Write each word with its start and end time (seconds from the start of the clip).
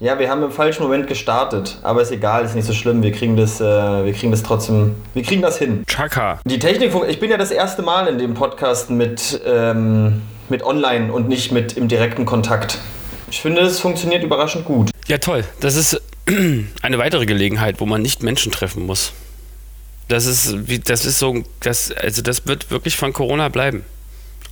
Ja, 0.00 0.18
wir 0.18 0.28
haben 0.28 0.42
im 0.42 0.50
falschen 0.50 0.82
Moment 0.82 1.06
gestartet, 1.06 1.78
aber 1.84 2.02
ist 2.02 2.10
egal, 2.10 2.44
ist 2.44 2.56
nicht 2.56 2.66
so 2.66 2.72
schlimm. 2.72 3.04
Wir 3.04 3.12
kriegen 3.12 3.36
das, 3.36 3.60
äh, 3.60 3.64
wir 3.64 4.12
kriegen 4.12 4.32
das 4.32 4.42
trotzdem, 4.42 4.96
wir 5.14 5.22
kriegen 5.22 5.40
das 5.40 5.56
hin. 5.56 5.84
Chaka. 5.86 6.40
Die 6.44 6.58
Technik, 6.58 6.92
ich 7.08 7.20
bin 7.20 7.30
ja 7.30 7.36
das 7.36 7.52
erste 7.52 7.82
Mal 7.82 8.08
in 8.08 8.18
dem 8.18 8.34
Podcast 8.34 8.90
mit, 8.90 9.40
ähm, 9.46 10.22
mit 10.48 10.64
online 10.64 11.12
und 11.12 11.28
nicht 11.28 11.52
mit 11.52 11.76
im 11.76 11.86
direkten 11.86 12.24
Kontakt. 12.24 12.78
Ich 13.30 13.40
finde, 13.40 13.60
es 13.60 13.78
funktioniert 13.78 14.24
überraschend 14.24 14.64
gut. 14.64 14.90
Ja, 15.06 15.18
toll. 15.18 15.44
Das 15.60 15.76
ist 15.76 16.02
eine 16.82 16.98
weitere 16.98 17.24
Gelegenheit, 17.24 17.80
wo 17.80 17.86
man 17.86 18.02
nicht 18.02 18.20
Menschen 18.24 18.50
treffen 18.50 18.86
muss. 18.86 19.12
Das 20.08 20.26
ist, 20.26 20.56
das 20.86 21.06
ist 21.06 21.20
so, 21.20 21.44
das, 21.60 21.92
also 21.92 22.20
das 22.20 22.48
wird 22.48 22.72
wirklich 22.72 22.96
von 22.96 23.12
Corona 23.12 23.48
bleiben. 23.48 23.84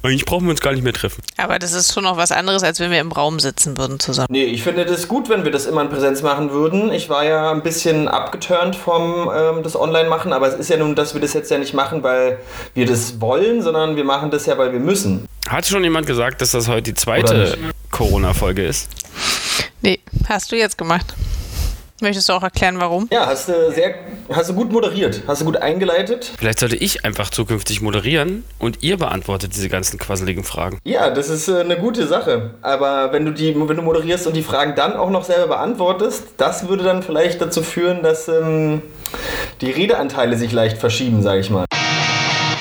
Eigentlich 0.05 0.25
brauchen 0.25 0.46
wir 0.46 0.50
uns 0.50 0.61
gar 0.61 0.73
nicht 0.73 0.82
mehr 0.82 0.93
treffen. 0.93 1.23
Aber 1.37 1.61
das 1.61 1.73
ist 1.73 1.95
schon 1.95 2.03
noch 2.03 2.16
was 2.16 2.32
anderes, 2.32 2.64
als 2.64 2.80
wenn 2.80 2.91
wir 2.91 3.00
im 3.00 3.12
Raum 3.12 3.39
sitzen 3.39 3.79
würden 3.79 4.00
zusammen. 4.00 4.29
Nee, 4.30 4.45
ich 4.45 4.64
finde 4.64 4.85
das 4.85 5.07
gut, 5.07 5.29
wenn 5.29 5.45
wir 5.45 5.53
das 5.53 5.67
immer 5.67 5.82
in 5.82 5.91
Präsenz 5.91 6.23
machen 6.23 6.50
würden. 6.50 6.93
Ich 6.93 7.09
war 7.09 7.25
ja 7.25 7.53
ein 7.53 7.63
bisschen 7.63 8.08
abgeturnt 8.08 8.75
vom 8.75 9.30
ähm, 9.32 9.63
das 9.63 9.77
Online-Machen, 9.77 10.32
aber 10.32 10.49
es 10.49 10.54
ist 10.54 10.71
ja 10.71 10.77
nun, 10.77 10.96
dass 10.96 11.14
wir 11.14 11.21
das 11.21 11.35
jetzt 11.35 11.53
ja 11.53 11.58
nicht 11.58 11.72
machen, 11.72 12.03
weil 12.03 12.39
wir 12.75 12.86
das 12.86 13.21
wollen, 13.21 13.63
sondern 13.63 13.94
wir 13.94 14.04
machen 14.04 14.32
das 14.32 14.46
ja, 14.46 14.58
weil 14.58 14.72
wir 14.72 14.80
müssen. 14.80 15.29
Hat 15.49 15.67
schon 15.67 15.85
jemand 15.85 16.07
gesagt, 16.07 16.41
dass 16.41 16.50
das 16.50 16.66
heute 16.66 16.82
die 16.82 16.94
zweite 16.94 17.57
Corona-Folge 17.93 18.64
ist? 18.66 18.89
Nee, 19.82 20.00
hast 20.29 20.50
du 20.50 20.57
jetzt 20.57 20.79
gemacht. 20.79 21.14
Möchtest 22.03 22.29
du 22.29 22.33
auch 22.33 22.43
erklären, 22.43 22.81
warum? 22.81 23.07
Ja, 23.13 23.27
hast 23.27 23.49
du 23.49 23.71
sehr, 23.71 23.95
hast 24.33 24.51
du 24.51 24.55
gut 24.55 24.73
moderiert, 24.73 25.23
hast 25.29 25.41
du 25.41 25.45
gut 25.45 25.57
eingeleitet. 25.59 26.33
Vielleicht 26.37 26.59
sollte 26.59 26.75
ich 26.75 27.05
einfach 27.05 27.31
zukünftig 27.31 27.81
moderieren 27.81 28.43
und 28.59 28.83
ihr 28.83 28.97
beantwortet 28.97 29.55
diese 29.55 29.69
ganzen 29.69 30.01
quasseligen 30.01 30.43
Fragen. 30.43 30.81
Ja, 30.83 31.11
das 31.11 31.29
ist 31.29 31.47
äh, 31.47 31.61
eine 31.61 31.77
gute 31.77 32.09
Sache. 32.09 32.55
Aber 32.61 33.12
wenn 33.12 33.25
du 33.25 33.31
die, 33.31 33.55
wenn 33.55 33.77
du 33.77 33.83
moderierst 33.83 34.27
und 34.27 34.34
die 34.34 34.42
Fragen 34.42 34.75
dann 34.75 34.97
auch 34.97 35.11
noch 35.11 35.23
selber 35.23 35.47
beantwortest, 35.47 36.25
das 36.39 36.67
würde 36.67 36.83
dann 36.83 37.05
vielleicht 37.05 37.41
dazu 37.41 37.62
führen, 37.62 38.03
dass 38.03 38.27
ähm, 38.27 38.83
die 39.61 39.70
Redeanteile 39.70 40.37
sich 40.37 40.50
leicht 40.50 40.78
verschieben, 40.78 41.22
sage 41.22 41.39
ich 41.39 41.50
mal. 41.50 41.66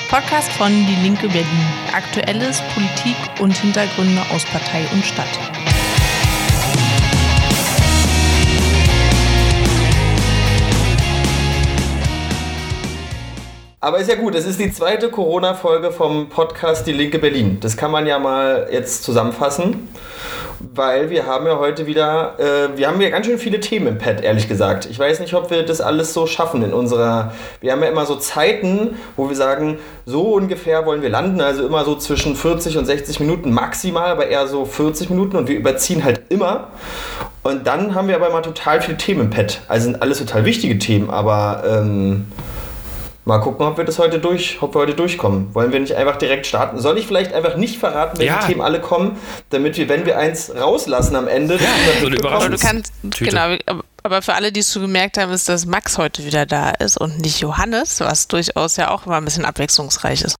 Podcast 0.08 0.52
von 0.52 0.70
Die 0.70 1.02
Linke 1.02 1.26
Berlin. 1.26 1.66
Aktuelles, 1.92 2.62
Politik 2.74 3.16
und 3.40 3.56
Hintergründe 3.56 4.22
aus 4.32 4.44
Partei 4.44 4.84
und 4.92 5.04
Stadt. 5.04 5.71
Aber 13.84 13.98
ist 13.98 14.08
ja 14.08 14.14
gut, 14.14 14.36
es 14.36 14.46
ist 14.46 14.60
die 14.60 14.70
zweite 14.70 15.10
Corona-Folge 15.10 15.90
vom 15.90 16.28
Podcast 16.28 16.86
Die 16.86 16.92
Linke 16.92 17.18
Berlin. 17.18 17.58
Das 17.58 17.76
kann 17.76 17.90
man 17.90 18.06
ja 18.06 18.20
mal 18.20 18.68
jetzt 18.70 19.02
zusammenfassen, 19.02 19.88
weil 20.72 21.10
wir 21.10 21.26
haben 21.26 21.46
ja 21.46 21.58
heute 21.58 21.84
wieder, 21.84 22.38
äh, 22.38 22.78
wir 22.78 22.86
haben 22.86 23.00
ja 23.00 23.10
ganz 23.10 23.26
schön 23.26 23.40
viele 23.40 23.58
Themen 23.58 23.88
im 23.88 23.98
Pad, 23.98 24.20
ehrlich 24.20 24.46
gesagt. 24.48 24.86
Ich 24.88 24.96
weiß 25.00 25.18
nicht, 25.18 25.34
ob 25.34 25.50
wir 25.50 25.66
das 25.66 25.80
alles 25.80 26.14
so 26.14 26.28
schaffen 26.28 26.62
in 26.62 26.72
unserer, 26.72 27.32
wir 27.60 27.72
haben 27.72 27.82
ja 27.82 27.88
immer 27.88 28.06
so 28.06 28.14
Zeiten, 28.14 28.96
wo 29.16 29.28
wir 29.28 29.34
sagen, 29.34 29.80
so 30.06 30.34
ungefähr 30.34 30.86
wollen 30.86 31.02
wir 31.02 31.10
landen, 31.10 31.40
also 31.40 31.66
immer 31.66 31.84
so 31.84 31.96
zwischen 31.96 32.36
40 32.36 32.78
und 32.78 32.84
60 32.84 33.18
Minuten 33.18 33.52
maximal, 33.52 34.12
aber 34.12 34.28
eher 34.28 34.46
so 34.46 34.64
40 34.64 35.10
Minuten 35.10 35.36
und 35.36 35.48
wir 35.48 35.56
überziehen 35.56 36.04
halt 36.04 36.20
immer. 36.28 36.68
Und 37.42 37.66
dann 37.66 37.96
haben 37.96 38.06
wir 38.06 38.14
aber 38.14 38.28
immer 38.28 38.42
total 38.42 38.80
viele 38.80 38.96
Themen 38.96 39.22
im 39.22 39.30
Pad. 39.30 39.62
Also 39.66 39.86
sind 39.86 40.02
alles 40.02 40.18
total 40.18 40.44
wichtige 40.44 40.78
Themen, 40.78 41.10
aber... 41.10 41.64
Ähm, 41.66 42.26
Mal 43.24 43.38
gucken, 43.38 43.64
ob 43.64 43.76
wir 43.76 43.84
das 43.84 44.00
heute 44.00 44.18
durch, 44.18 44.58
ob 44.62 44.74
wir 44.74 44.80
heute 44.80 44.94
durchkommen. 44.94 45.54
Wollen 45.54 45.70
wir 45.72 45.78
nicht 45.78 45.94
einfach 45.94 46.16
direkt 46.16 46.44
starten? 46.44 46.80
Soll 46.80 46.98
ich 46.98 47.06
vielleicht 47.06 47.32
einfach 47.32 47.56
nicht 47.56 47.78
verraten, 47.78 48.18
welche 48.18 48.32
ja. 48.32 48.40
Themen 48.40 48.60
alle 48.60 48.80
kommen, 48.80 49.16
damit 49.50 49.76
wir, 49.76 49.88
wenn 49.88 50.06
wir 50.06 50.18
eins 50.18 50.52
rauslassen 50.52 51.14
am 51.14 51.28
Ende, 51.28 51.54
ja, 51.54 51.60
so 52.00 52.06
eine 52.06 52.56
kannst, 52.56 52.92
genau, 53.18 53.56
aber 54.02 54.22
für 54.22 54.34
alle, 54.34 54.50
die 54.50 54.60
es 54.60 54.72
schon 54.72 54.82
gemerkt 54.82 55.18
haben, 55.18 55.30
ist, 55.30 55.48
dass 55.48 55.66
Max 55.66 55.98
heute 55.98 56.24
wieder 56.24 56.46
da 56.46 56.70
ist 56.70 56.96
und 56.96 57.20
nicht 57.20 57.40
Johannes, 57.40 58.00
was 58.00 58.26
durchaus 58.26 58.76
ja 58.76 58.90
auch 58.90 59.06
immer 59.06 59.18
ein 59.18 59.24
bisschen 59.24 59.44
abwechslungsreich 59.44 60.22
ist. 60.22 60.34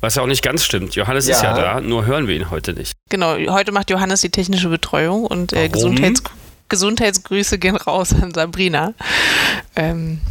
Was 0.00 0.16
ja 0.16 0.22
auch 0.22 0.26
nicht 0.26 0.42
ganz 0.42 0.64
stimmt. 0.64 0.96
Johannes 0.96 1.28
ja. 1.28 1.36
ist 1.36 1.42
ja 1.44 1.54
da, 1.54 1.80
nur 1.80 2.04
hören 2.04 2.26
wir 2.26 2.34
ihn 2.34 2.50
heute 2.50 2.72
nicht. 2.72 2.94
Genau, 3.10 3.36
heute 3.52 3.70
macht 3.70 3.90
Johannes 3.90 4.22
die 4.22 4.30
technische 4.30 4.68
Betreuung 4.68 5.24
und 5.24 5.52
äh, 5.52 5.68
Gesundheits 5.68 6.24
Gesundheitsgrüße 6.68 7.58
gehen 7.58 7.76
raus 7.76 8.14
an 8.14 8.32
Sabrina. 8.32 8.94
Ähm, 9.76 10.22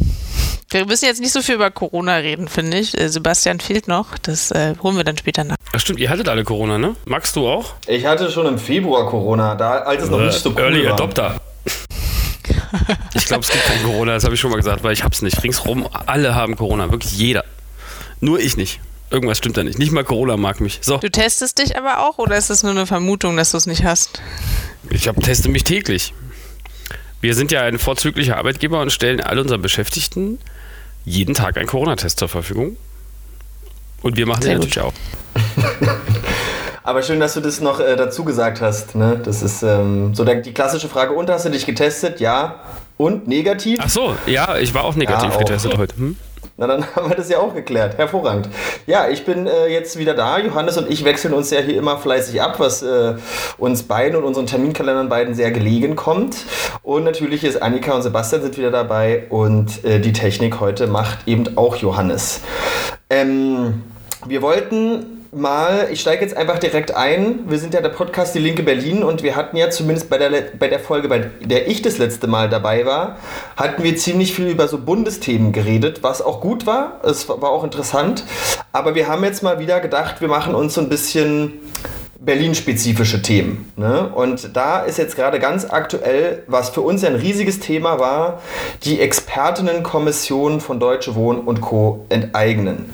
wir 0.72 0.86
müssen 0.86 1.04
jetzt 1.04 1.20
nicht 1.20 1.32
so 1.32 1.42
viel 1.42 1.56
über 1.56 1.70
Corona 1.70 2.16
reden, 2.16 2.48
finde 2.48 2.78
ich. 2.78 2.98
Äh, 2.98 3.08
Sebastian 3.08 3.60
fehlt 3.60 3.88
noch. 3.88 4.18
Das 4.18 4.50
äh, 4.50 4.74
holen 4.82 4.96
wir 4.96 5.04
dann 5.04 5.16
später 5.16 5.44
nach. 5.44 5.56
Ach 5.72 5.80
stimmt, 5.80 6.00
ihr 6.00 6.10
hattet 6.10 6.28
alle 6.28 6.44
Corona, 6.44 6.78
ne? 6.78 6.96
Magst 7.04 7.36
du 7.36 7.46
auch? 7.46 7.74
Ich 7.86 8.06
hatte 8.06 8.30
schon 8.30 8.46
im 8.46 8.58
Februar 8.58 9.06
Corona, 9.08 9.54
da 9.54 9.78
als 9.78 10.04
es 10.04 10.10
noch 10.10 10.20
nicht 10.20 10.32
so 10.32 10.50
cool 10.50 10.60
Early 10.60 10.84
war. 10.86 10.94
Adopter. 10.94 11.40
ich 13.14 13.26
glaube, 13.26 13.42
es 13.42 13.50
gibt 13.50 13.64
kein 13.64 13.82
Corona, 13.82 14.14
das 14.14 14.24
habe 14.24 14.34
ich 14.34 14.40
schon 14.40 14.50
mal 14.50 14.56
gesagt, 14.56 14.82
weil 14.82 14.92
ich 14.92 15.04
hab's 15.04 15.22
nicht. 15.22 15.42
Ringsrum, 15.42 15.88
alle 16.06 16.34
haben 16.34 16.56
Corona, 16.56 16.90
wirklich 16.90 17.12
jeder. 17.16 17.44
Nur 18.20 18.40
ich 18.40 18.56
nicht. 18.56 18.80
Irgendwas 19.10 19.36
stimmt 19.38 19.58
da 19.58 19.64
nicht. 19.64 19.78
Nicht 19.78 19.92
mal 19.92 20.04
Corona 20.04 20.38
mag 20.38 20.60
mich. 20.60 20.78
So. 20.80 20.96
Du 20.96 21.10
testest 21.10 21.58
dich 21.58 21.76
aber 21.76 22.08
auch 22.08 22.16
oder 22.16 22.36
ist 22.38 22.48
es 22.48 22.62
nur 22.62 22.72
eine 22.72 22.86
Vermutung, 22.86 23.36
dass 23.36 23.50
du 23.50 23.58
es 23.58 23.66
nicht 23.66 23.84
hast? 23.84 24.22
Ich 24.88 25.06
hab, 25.06 25.20
teste 25.20 25.50
mich 25.50 25.64
täglich. 25.64 26.14
Wir 27.20 27.34
sind 27.34 27.52
ja 27.52 27.60
ein 27.62 27.78
vorzüglicher 27.78 28.38
Arbeitgeber 28.38 28.80
und 28.80 28.90
stellen 28.90 29.20
all 29.20 29.38
unseren 29.38 29.60
Beschäftigten 29.60 30.38
jeden 31.04 31.34
Tag 31.34 31.56
einen 31.56 31.66
Corona-Test 31.66 32.18
zur 32.18 32.28
Verfügung. 32.28 32.76
Und 34.02 34.16
wir 34.16 34.26
machen 34.26 34.42
Sehr 34.42 34.54
den 34.54 34.58
natürlich 34.58 34.80
auch. 34.80 34.92
Aber 36.84 37.02
schön, 37.02 37.20
dass 37.20 37.34
du 37.34 37.40
das 37.40 37.60
noch 37.60 37.78
äh, 37.78 37.94
dazu 37.96 38.24
gesagt 38.24 38.60
hast. 38.60 38.96
Ne? 38.96 39.20
Das 39.24 39.42
ist 39.42 39.62
ähm, 39.62 40.14
so 40.14 40.24
der, 40.24 40.36
die 40.36 40.52
klassische 40.52 40.88
Frage. 40.88 41.12
Und 41.12 41.30
hast 41.30 41.44
du 41.44 41.50
dich 41.50 41.64
getestet? 41.64 42.18
Ja. 42.18 42.56
Und 42.96 43.28
negativ? 43.28 43.78
Ach 43.80 43.88
so, 43.88 44.16
ja, 44.26 44.58
ich 44.58 44.74
war 44.74 44.84
auch 44.84 44.96
negativ 44.96 45.30
ja, 45.30 45.34
auch. 45.36 45.38
getestet 45.38 45.76
heute. 45.76 45.96
Hm? 45.96 46.16
Na, 46.56 46.66
dann 46.66 46.84
haben 46.96 47.08
wir 47.08 47.16
das 47.16 47.28
ja 47.28 47.38
auch 47.38 47.54
geklärt. 47.54 47.98
Hervorragend. 47.98 48.48
Ja, 48.86 49.08
ich 49.08 49.24
bin 49.24 49.46
äh, 49.46 49.68
jetzt 49.68 49.98
wieder 49.98 50.14
da. 50.14 50.38
Johannes 50.38 50.76
und 50.76 50.90
ich 50.90 51.04
wechseln 51.04 51.34
uns 51.34 51.50
ja 51.50 51.60
hier 51.60 51.76
immer 51.76 51.98
fleißig 51.98 52.40
ab, 52.42 52.58
was 52.58 52.82
äh, 52.82 53.14
uns 53.58 53.84
beiden 53.84 54.16
und 54.16 54.24
unseren 54.24 54.46
Terminkalendern 54.46 55.08
beiden 55.08 55.34
sehr 55.34 55.50
gelegen 55.50 55.96
kommt. 55.96 56.36
Und 56.82 57.04
natürlich 57.04 57.44
ist 57.44 57.62
Annika 57.62 57.94
und 57.94 58.02
Sebastian 58.02 58.42
sind 58.42 58.58
wieder 58.58 58.70
dabei 58.70 59.24
und 59.30 59.84
äh, 59.84 60.00
die 60.00 60.12
Technik 60.12 60.60
heute 60.60 60.86
macht 60.86 61.26
eben 61.26 61.56
auch 61.56 61.76
Johannes. 61.76 62.40
Ähm, 63.08 63.82
wir 64.26 64.42
wollten 64.42 65.21
mal, 65.34 65.88
ich 65.90 66.02
steige 66.02 66.22
jetzt 66.22 66.36
einfach 66.36 66.58
direkt 66.58 66.94
ein. 66.94 67.40
Wir 67.48 67.58
sind 67.58 67.72
ja 67.72 67.80
der 67.80 67.88
Podcast 67.88 68.34
Die 68.34 68.38
Linke 68.38 68.62
Berlin 68.62 69.02
und 69.02 69.22
wir 69.22 69.34
hatten 69.34 69.56
ja 69.56 69.70
zumindest 69.70 70.10
bei 70.10 70.18
der, 70.18 70.30
bei 70.58 70.68
der 70.68 70.78
Folge, 70.78 71.08
bei 71.08 71.30
der 71.40 71.68
ich 71.68 71.80
das 71.80 71.96
letzte 71.96 72.26
Mal 72.26 72.50
dabei 72.50 72.84
war, 72.84 73.16
hatten 73.56 73.82
wir 73.82 73.96
ziemlich 73.96 74.34
viel 74.34 74.48
über 74.48 74.68
so 74.68 74.76
Bundesthemen 74.76 75.52
geredet, 75.52 76.02
was 76.02 76.20
auch 76.20 76.42
gut 76.42 76.66
war. 76.66 77.00
Es 77.02 77.30
war 77.30 77.44
auch 77.44 77.64
interessant. 77.64 78.24
Aber 78.72 78.94
wir 78.94 79.08
haben 79.08 79.24
jetzt 79.24 79.42
mal 79.42 79.58
wieder 79.58 79.80
gedacht, 79.80 80.20
wir 80.20 80.28
machen 80.28 80.54
uns 80.54 80.74
so 80.74 80.82
ein 80.82 80.90
bisschen 80.90 81.54
Berlin-spezifische 82.20 83.22
Themen. 83.22 83.72
Ne? 83.76 84.10
Und 84.14 84.54
da 84.54 84.80
ist 84.80 84.98
jetzt 84.98 85.16
gerade 85.16 85.40
ganz 85.40 85.64
aktuell, 85.64 86.42
was 86.46 86.68
für 86.68 86.82
uns 86.82 87.04
ein 87.04 87.14
riesiges 87.14 87.58
Thema 87.58 87.98
war, 87.98 88.42
die 88.84 89.00
Expertinnenkommission 89.00 90.60
von 90.60 90.78
Deutsche 90.78 91.14
Wohnen 91.14 91.40
und 91.40 91.62
Co. 91.62 92.04
enteignen 92.10 92.90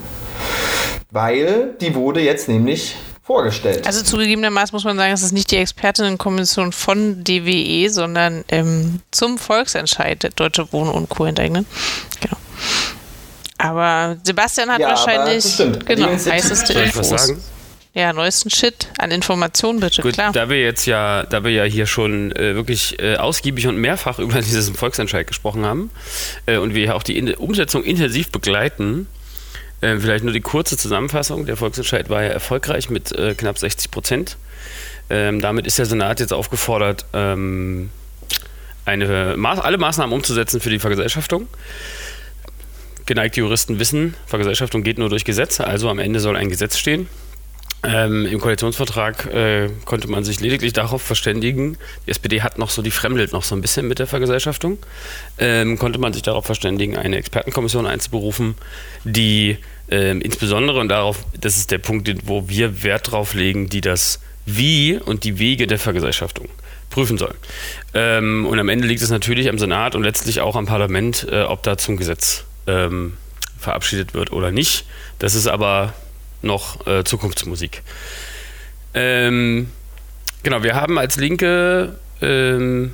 weil 1.11 1.75
die 1.81 1.95
wurde 1.95 2.21
jetzt 2.21 2.49
nämlich 2.49 2.97
vorgestellt. 3.23 3.87
Also 3.87 4.03
zugegebenermaßen 4.03 4.75
muss 4.75 4.85
man 4.85 4.97
sagen, 4.97 5.13
es 5.13 5.23
ist 5.23 5.33
nicht 5.33 5.51
die 5.51 5.57
Expertinnenkommission 5.57 6.73
von 6.73 7.25
DWE, 7.25 7.91
sondern 7.91 8.45
ähm, 8.49 9.01
zum 9.11 9.37
Volksentscheid 9.37 10.23
der 10.23 10.31
Deutsche 10.31 10.73
Wohnen 10.73 10.91
und 10.91 11.09
Co. 11.11 11.27
enteignen. 11.27 11.67
Genau. 12.21 12.37
Aber 13.59 14.17
Sebastian 14.23 14.71
hat 14.71 14.81
ja, 14.81 14.89
wahrscheinlich 14.89 15.57
genau, 15.85 16.09
heißeste 16.09 16.73
Infos. 16.75 17.09
sagen? 17.09 17.43
Ja, 17.93 18.13
neuesten 18.13 18.49
Shit 18.49 18.89
an 18.99 19.11
Informationen 19.11 19.81
bitte, 19.81 20.03
Gut, 20.03 20.13
klar. 20.13 20.31
Da 20.33 20.49
wir 20.49 20.61
jetzt 20.61 20.87
ja, 20.87 21.25
da 21.25 21.43
wir 21.43 21.51
ja 21.51 21.65
hier 21.65 21.87
schon 21.87 22.31
äh, 22.33 22.55
wirklich 22.55 22.99
äh, 23.03 23.17
ausgiebig 23.17 23.67
und 23.67 23.77
mehrfach 23.77 24.19
über 24.21 24.41
diesen 24.41 24.75
Volksentscheid 24.75 25.27
gesprochen 25.27 25.66
haben 25.66 25.91
äh, 26.47 26.59
und 26.59 26.75
wir 26.75 26.84
ja 26.84 26.95
auch 26.95 27.03
die 27.03 27.19
in 27.19 27.34
Umsetzung 27.34 27.83
intensiv 27.83 28.31
begleiten, 28.31 29.09
äh, 29.80 29.98
vielleicht 29.98 30.25
nur 30.25 30.33
die 30.33 30.41
kurze 30.41 30.77
Zusammenfassung. 30.77 31.47
Der 31.47 31.57
Volksentscheid 31.57 32.10
war 32.10 32.22
ja 32.22 32.30
erfolgreich 32.30 32.91
mit 32.91 33.13
äh, 33.13 33.34
knapp 33.34 33.59
60 33.59 33.91
Prozent. 33.91 34.36
Ähm, 35.10 35.41
damit 35.41 35.66
ist 35.66 35.78
der 35.78 35.86
Senat 35.86 36.21
jetzt 36.21 36.33
aufgefordert, 36.33 37.07
ähm, 37.13 37.91
eine, 38.84 39.36
alle 39.42 39.78
Maßnahmen 39.78 40.15
umzusetzen 40.15 40.60
für 40.60 40.71
die 40.71 40.78
Vergesellschaftung. 40.78 41.47
Geneigte 43.07 43.41
Juristen 43.41 43.78
wissen, 43.78 44.15
Vergesellschaftung 44.27 44.83
geht 44.83 44.98
nur 44.98 45.09
durch 45.09 45.25
Gesetze, 45.25 45.66
also 45.66 45.89
am 45.89 45.98
Ende 45.98 46.21
soll 46.21 46.36
ein 46.36 46.51
Gesetz 46.51 46.77
stehen. 46.77 47.09
Ähm, 47.84 48.27
Im 48.27 48.41
Koalitionsvertrag 48.41 49.27
äh, 49.27 49.71
konnte 49.84 50.09
man 50.09 50.25
sich 50.25 50.41
lediglich 50.41 50.72
darauf 50.72 51.01
verständigen, 51.01 51.78
die 52.07 52.10
SPD 52.10 52.42
hat 52.42 52.59
noch 52.59 52.71
so, 52.71 52.83
die 52.83 52.91
fremdelt 52.91 53.33
noch 53.33 53.45
so 53.45 53.54
ein 53.54 53.60
bisschen 53.60 53.86
mit 53.86 54.01
der 54.01 54.09
Vergesellschaftung, 54.09 54.78
ähm, 55.39 55.78
konnte 55.78 56.01
man 56.01 56.13
sich 56.13 56.22
darauf 56.22 56.45
verständigen, 56.45 56.97
eine 56.97 57.16
Expertenkommission 57.16 57.86
einzuberufen, 57.86 58.57
die 59.04 59.59
ähm, 59.91 60.21
insbesondere, 60.21 60.80
und 60.80 60.89
darauf, 60.89 61.25
das 61.41 61.57
ist 61.57 61.71
der 61.71 61.78
Punkt, 61.78 62.10
wo 62.25 62.48
wir 62.48 62.83
Wert 62.83 63.13
drauf 63.13 63.34
legen, 63.34 63.69
die 63.69 63.80
das 63.80 64.21
Wie 64.45 64.98
und 64.98 65.22
die 65.22 65.39
Wege 65.39 65.69
der 65.69 65.78
Vergesellschaftung 65.78 66.48
prüfen 66.91 67.16
soll. 67.16 67.34
Ähm, 67.95 68.45
und 68.47 68.59
am 68.59 68.69
Ende 68.69 68.89
liegt 68.89 69.03
es 69.03 69.10
natürlich 69.10 69.48
am 69.48 69.59
Senat 69.59 69.95
und 69.95 70.03
letztlich 70.03 70.41
auch 70.41 70.57
am 70.57 70.66
Parlament, 70.66 71.28
äh, 71.30 71.42
ob 71.42 71.63
da 71.63 71.78
zum 71.78 71.97
Gesetz 71.97 72.45
ähm, 72.66 73.16
verabschiedet 73.59 74.15
wird 74.15 74.33
oder 74.33 74.51
nicht. 74.51 74.84
Das 75.21 75.36
ist 75.36 75.47
aber 75.47 75.95
noch 76.43 76.87
äh, 76.87 77.05
Zukunftsmusik. 77.05 77.83
Ähm, 78.95 79.71
genau, 80.43 80.63
wir 80.63 80.75
haben 80.75 80.99
als 80.99 81.17
Linke 81.17 81.99
ähm, 82.21 82.93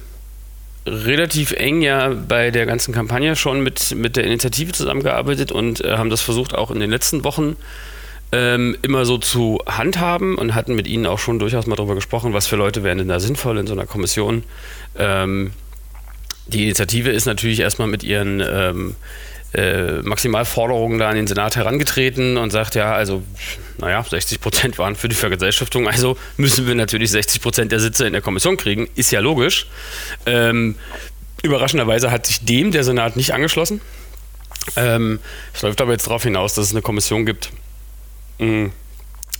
relativ 0.87 1.53
eng 1.53 1.83
ja 1.83 2.09
bei 2.09 2.51
der 2.51 2.67
ganzen 2.67 2.93
Kampagne 2.93 3.37
schon 3.37 3.63
mit, 3.63 3.95
mit 3.95 4.17
der 4.17 4.25
Initiative 4.25 4.73
zusammengearbeitet 4.73 5.51
und 5.51 5.83
äh, 5.83 5.97
haben 5.97 6.11
das 6.11 6.21
versucht 6.21 6.55
auch 6.55 6.71
in 6.71 6.81
den 6.81 6.91
letzten 6.91 7.25
Wochen 7.25 7.57
ähm, 8.33 8.77
immer 8.83 9.05
so 9.05 9.17
zu 9.17 9.61
handhaben 9.67 10.37
und 10.37 10.55
hatten 10.55 10.75
mit 10.75 10.87
ihnen 10.87 11.07
auch 11.07 11.19
schon 11.19 11.39
durchaus 11.39 11.67
mal 11.67 11.77
darüber 11.77 11.95
gesprochen, 11.95 12.33
was 12.33 12.47
für 12.47 12.57
Leute 12.57 12.83
wären 12.83 12.99
denn 12.99 13.09
da 13.09 13.21
sinnvoll 13.21 13.59
in 13.59 13.67
so 13.67 13.73
einer 13.73 13.87
Kommission. 13.87 14.43
Ähm, 14.99 15.53
die 16.47 16.65
Initiative 16.65 17.11
ist 17.11 17.27
natürlich 17.27 17.61
erstmal 17.61 17.89
mit 17.89 18.03
ihren 18.03 18.43
ähm, 18.47 18.97
äh, 19.55 20.03
Maximalforderungen 20.03 20.99
da 20.99 21.09
an 21.09 21.17
den 21.17 21.27
Senat 21.27 21.57
herangetreten 21.57 22.37
und 22.37 22.51
sagt, 22.51 22.75
ja, 22.75 22.93
also, 22.93 23.23
naja, 23.79 24.03
60 24.03 24.41
Prozent 24.41 24.79
waren 24.79 24.97
für 24.97 25.09
die 25.09 25.15
Vergesellschaftung, 25.15 25.89
also 25.89 26.17
müssen 26.37 26.67
wir 26.67 26.75
natürlich 26.75 27.11
60 27.11 27.41
Prozent 27.41 27.73
der 27.73 27.81
Sitze 27.81 28.07
in 28.07 28.13
der 28.13 28.23
Kommission 28.23 28.57
kriegen, 28.57 28.89
ist 28.97 29.11
ja 29.13 29.21
logisch. 29.21 29.67
Ähm, 30.27 30.75
überraschenderweise 31.43 32.11
hat 32.11 32.27
sich 32.27 32.45
dem 32.45 32.73
der 32.73 32.85
Senat 32.85 33.17
nicht 33.17 33.33
angeschlossen. 33.33 33.81
Ähm, 34.77 35.21
es 35.53 35.63
läuft 35.63 35.81
aber 35.81 35.93
jetzt 35.93 36.07
darauf 36.07 36.23
hinaus, 36.23 36.55
dass 36.55 36.67
es 36.67 36.73
eine 36.73 36.83
Kommission 36.83 37.25
gibt, 37.25 37.51
mm, 38.39 38.67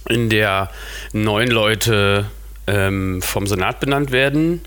in 0.09 0.31
der 0.31 0.71
neun 1.13 1.49
Leute 1.49 2.27
ähm, 2.67 3.21
vom 3.21 3.47
Senat 3.47 3.81
benannt 3.81 4.13
werden 4.13 4.61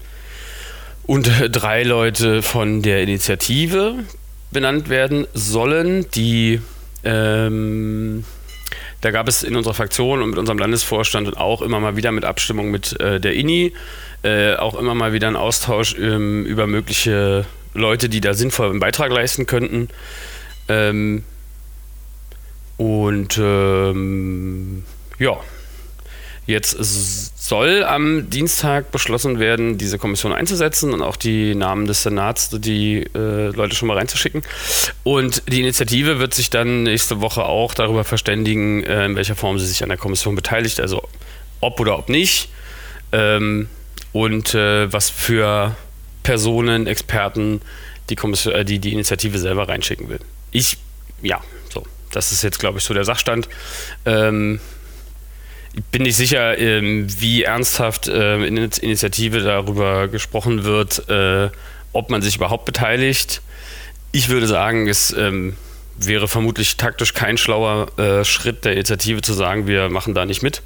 und 1.06 1.30
drei 1.52 1.84
Leute 1.84 2.42
von 2.42 2.82
der 2.82 3.02
Initiative 3.02 4.04
benannt 4.52 4.90
werden 4.90 5.28
sollen, 5.34 6.10
die 6.12 6.62
ähm, 7.04 8.24
da 9.02 9.12
gab 9.12 9.28
es 9.28 9.44
in 9.44 9.56
unserer 9.56 9.74
Fraktion 9.74 10.22
und 10.22 10.32
mit 10.32 10.40
unserem 10.40 10.58
Landesvorstand 10.58 11.28
und 11.28 11.38
auch 11.38 11.62
immer 11.62 11.80
mal 11.80 11.96
wieder 11.96 12.12
mit 12.12 12.26
Abstimmung 12.26 12.72
mit 12.72 13.00
äh, 13.00 13.20
der 13.20 13.34
INI 13.34 13.74
äh, 14.24 14.56
auch 14.56 14.76
immer 14.76 14.96
mal 14.96 15.14
wieder 15.14 15.28
einen 15.28 15.36
Austausch 15.36 15.96
ähm, 16.00 16.46
über 16.46 16.68
mögliche 16.68 17.46
Leute, 17.74 18.10
die 18.10 18.22
da 18.22 18.34
sinnvoll 18.34 18.72
einen 18.72 18.80
Beitrag 18.80 19.12
leisten 19.12 19.46
könnten. 19.46 19.90
Ähm, 20.68 21.24
und 22.78 23.38
ähm, 23.38 24.84
ja, 25.20 25.38
Jetzt 26.48 26.72
soll 27.38 27.84
am 27.84 28.30
Dienstag 28.30 28.92
beschlossen 28.92 29.38
werden, 29.38 29.78
diese 29.78 29.98
Kommission 29.98 30.32
einzusetzen 30.32 30.94
und 30.94 31.02
auch 31.02 31.18
die 31.18 31.54
Namen 31.56 31.88
des 31.88 32.04
Senats, 32.04 32.50
die 32.50 33.06
äh, 33.14 33.50
Leute 33.50 33.76
schon 33.76 33.90
mal 33.90 33.98
reinzuschicken. 33.98 34.44
Und 35.04 35.44
die 35.52 35.60
Initiative 35.60 36.20
wird 36.20 36.34
sich 36.34 36.50
dann 36.50 36.84
nächste 36.84 37.20
Woche 37.20 37.44
auch 37.44 37.74
darüber 37.74 38.06
verständigen, 38.06 38.82
äh, 38.84 39.06
in 39.06 39.18
welcher 39.18 39.36
Form 39.36 39.60
sie 39.60 39.68
sich 39.68 39.84
an 39.84 39.90
der 39.90 39.98
Kommission 39.98 40.36
beteiligt, 40.36 40.80
also 40.80 41.04
ob 41.60 41.82
oder 41.82 42.00
ob 42.00 42.08
nicht. 42.08 42.48
Ähm, 43.12 43.68
und 44.14 44.56
äh, 44.56 44.92
was 44.92 45.10
für 45.10 45.76
Personen, 46.24 46.88
Experten 46.88 47.62
die, 48.10 48.16
Kommission, 48.16 48.54
äh, 48.54 48.64
die, 48.64 48.80
die 48.80 48.94
Initiative 48.94 49.38
selber 49.38 49.68
reinschicken 49.68 50.08
will. 50.08 50.20
Ich, 50.52 50.78
ja, 51.22 51.42
so. 51.70 51.86
Das 52.12 52.32
ist 52.32 52.42
jetzt, 52.42 52.60
glaube 52.60 52.78
ich, 52.78 52.86
so 52.86 52.94
der 52.94 53.04
Sachstand. 53.04 53.50
Ähm, 54.06 54.62
bin 55.92 56.04
nicht 56.04 56.16
sicher, 56.16 56.58
ähm, 56.58 57.08
wie 57.20 57.44
ernsthaft 57.44 58.10
ähm, 58.12 58.44
in 58.44 58.56
der 58.56 58.70
Initiative 58.82 59.42
darüber 59.42 60.08
gesprochen 60.08 60.64
wird, 60.64 61.08
äh, 61.10 61.50
ob 61.94 62.10
man 62.10 62.22
sich 62.22 62.38
überhaupt 62.38 62.66
beteiligt. 62.66 63.42
Ich 64.12 64.30
würde 64.30 64.48
sagen, 64.48 64.88
es 64.88 65.14
ähm, 65.14 65.56
wäre 65.98 66.28
vermutlich 66.28 66.78
taktisch 66.78 67.14
kein 67.14 67.38
schlauer 67.38 67.88
äh, 67.98 68.24
Schritt 68.24 68.66
der 68.66 68.74
Initiative 68.74 69.22
zu 69.22 69.34
sagen, 69.34 69.68
wir 69.68 69.90
machen 69.90 70.14
da 70.14 70.26
nicht 70.26 70.44
mit. 70.44 70.62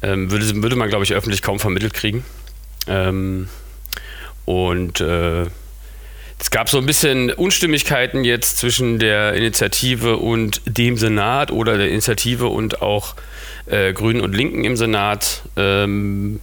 würde, 0.00 0.62
würde 0.62 0.76
man, 0.76 0.88
glaube 0.88 1.04
ich, 1.04 1.14
öffentlich 1.14 1.42
kaum 1.42 1.60
vermittelt 1.60 1.94
kriegen. 1.94 2.24
und 2.86 3.48
äh, 5.00 5.46
es 6.42 6.50
gab 6.50 6.68
so 6.68 6.78
ein 6.78 6.86
bisschen 6.86 7.30
Unstimmigkeiten 7.30 8.24
jetzt 8.24 8.58
zwischen 8.58 8.98
der 8.98 9.34
Initiative 9.34 10.16
und 10.16 10.60
dem 10.66 10.96
Senat 10.96 11.52
oder 11.52 11.78
der 11.78 11.88
Initiative 11.88 12.48
und 12.48 12.82
auch 12.82 13.14
äh, 13.66 13.92
Grünen 13.92 14.20
und 14.20 14.34
Linken 14.34 14.64
im 14.64 14.76
Senat. 14.76 15.42
Ähm, 15.56 16.40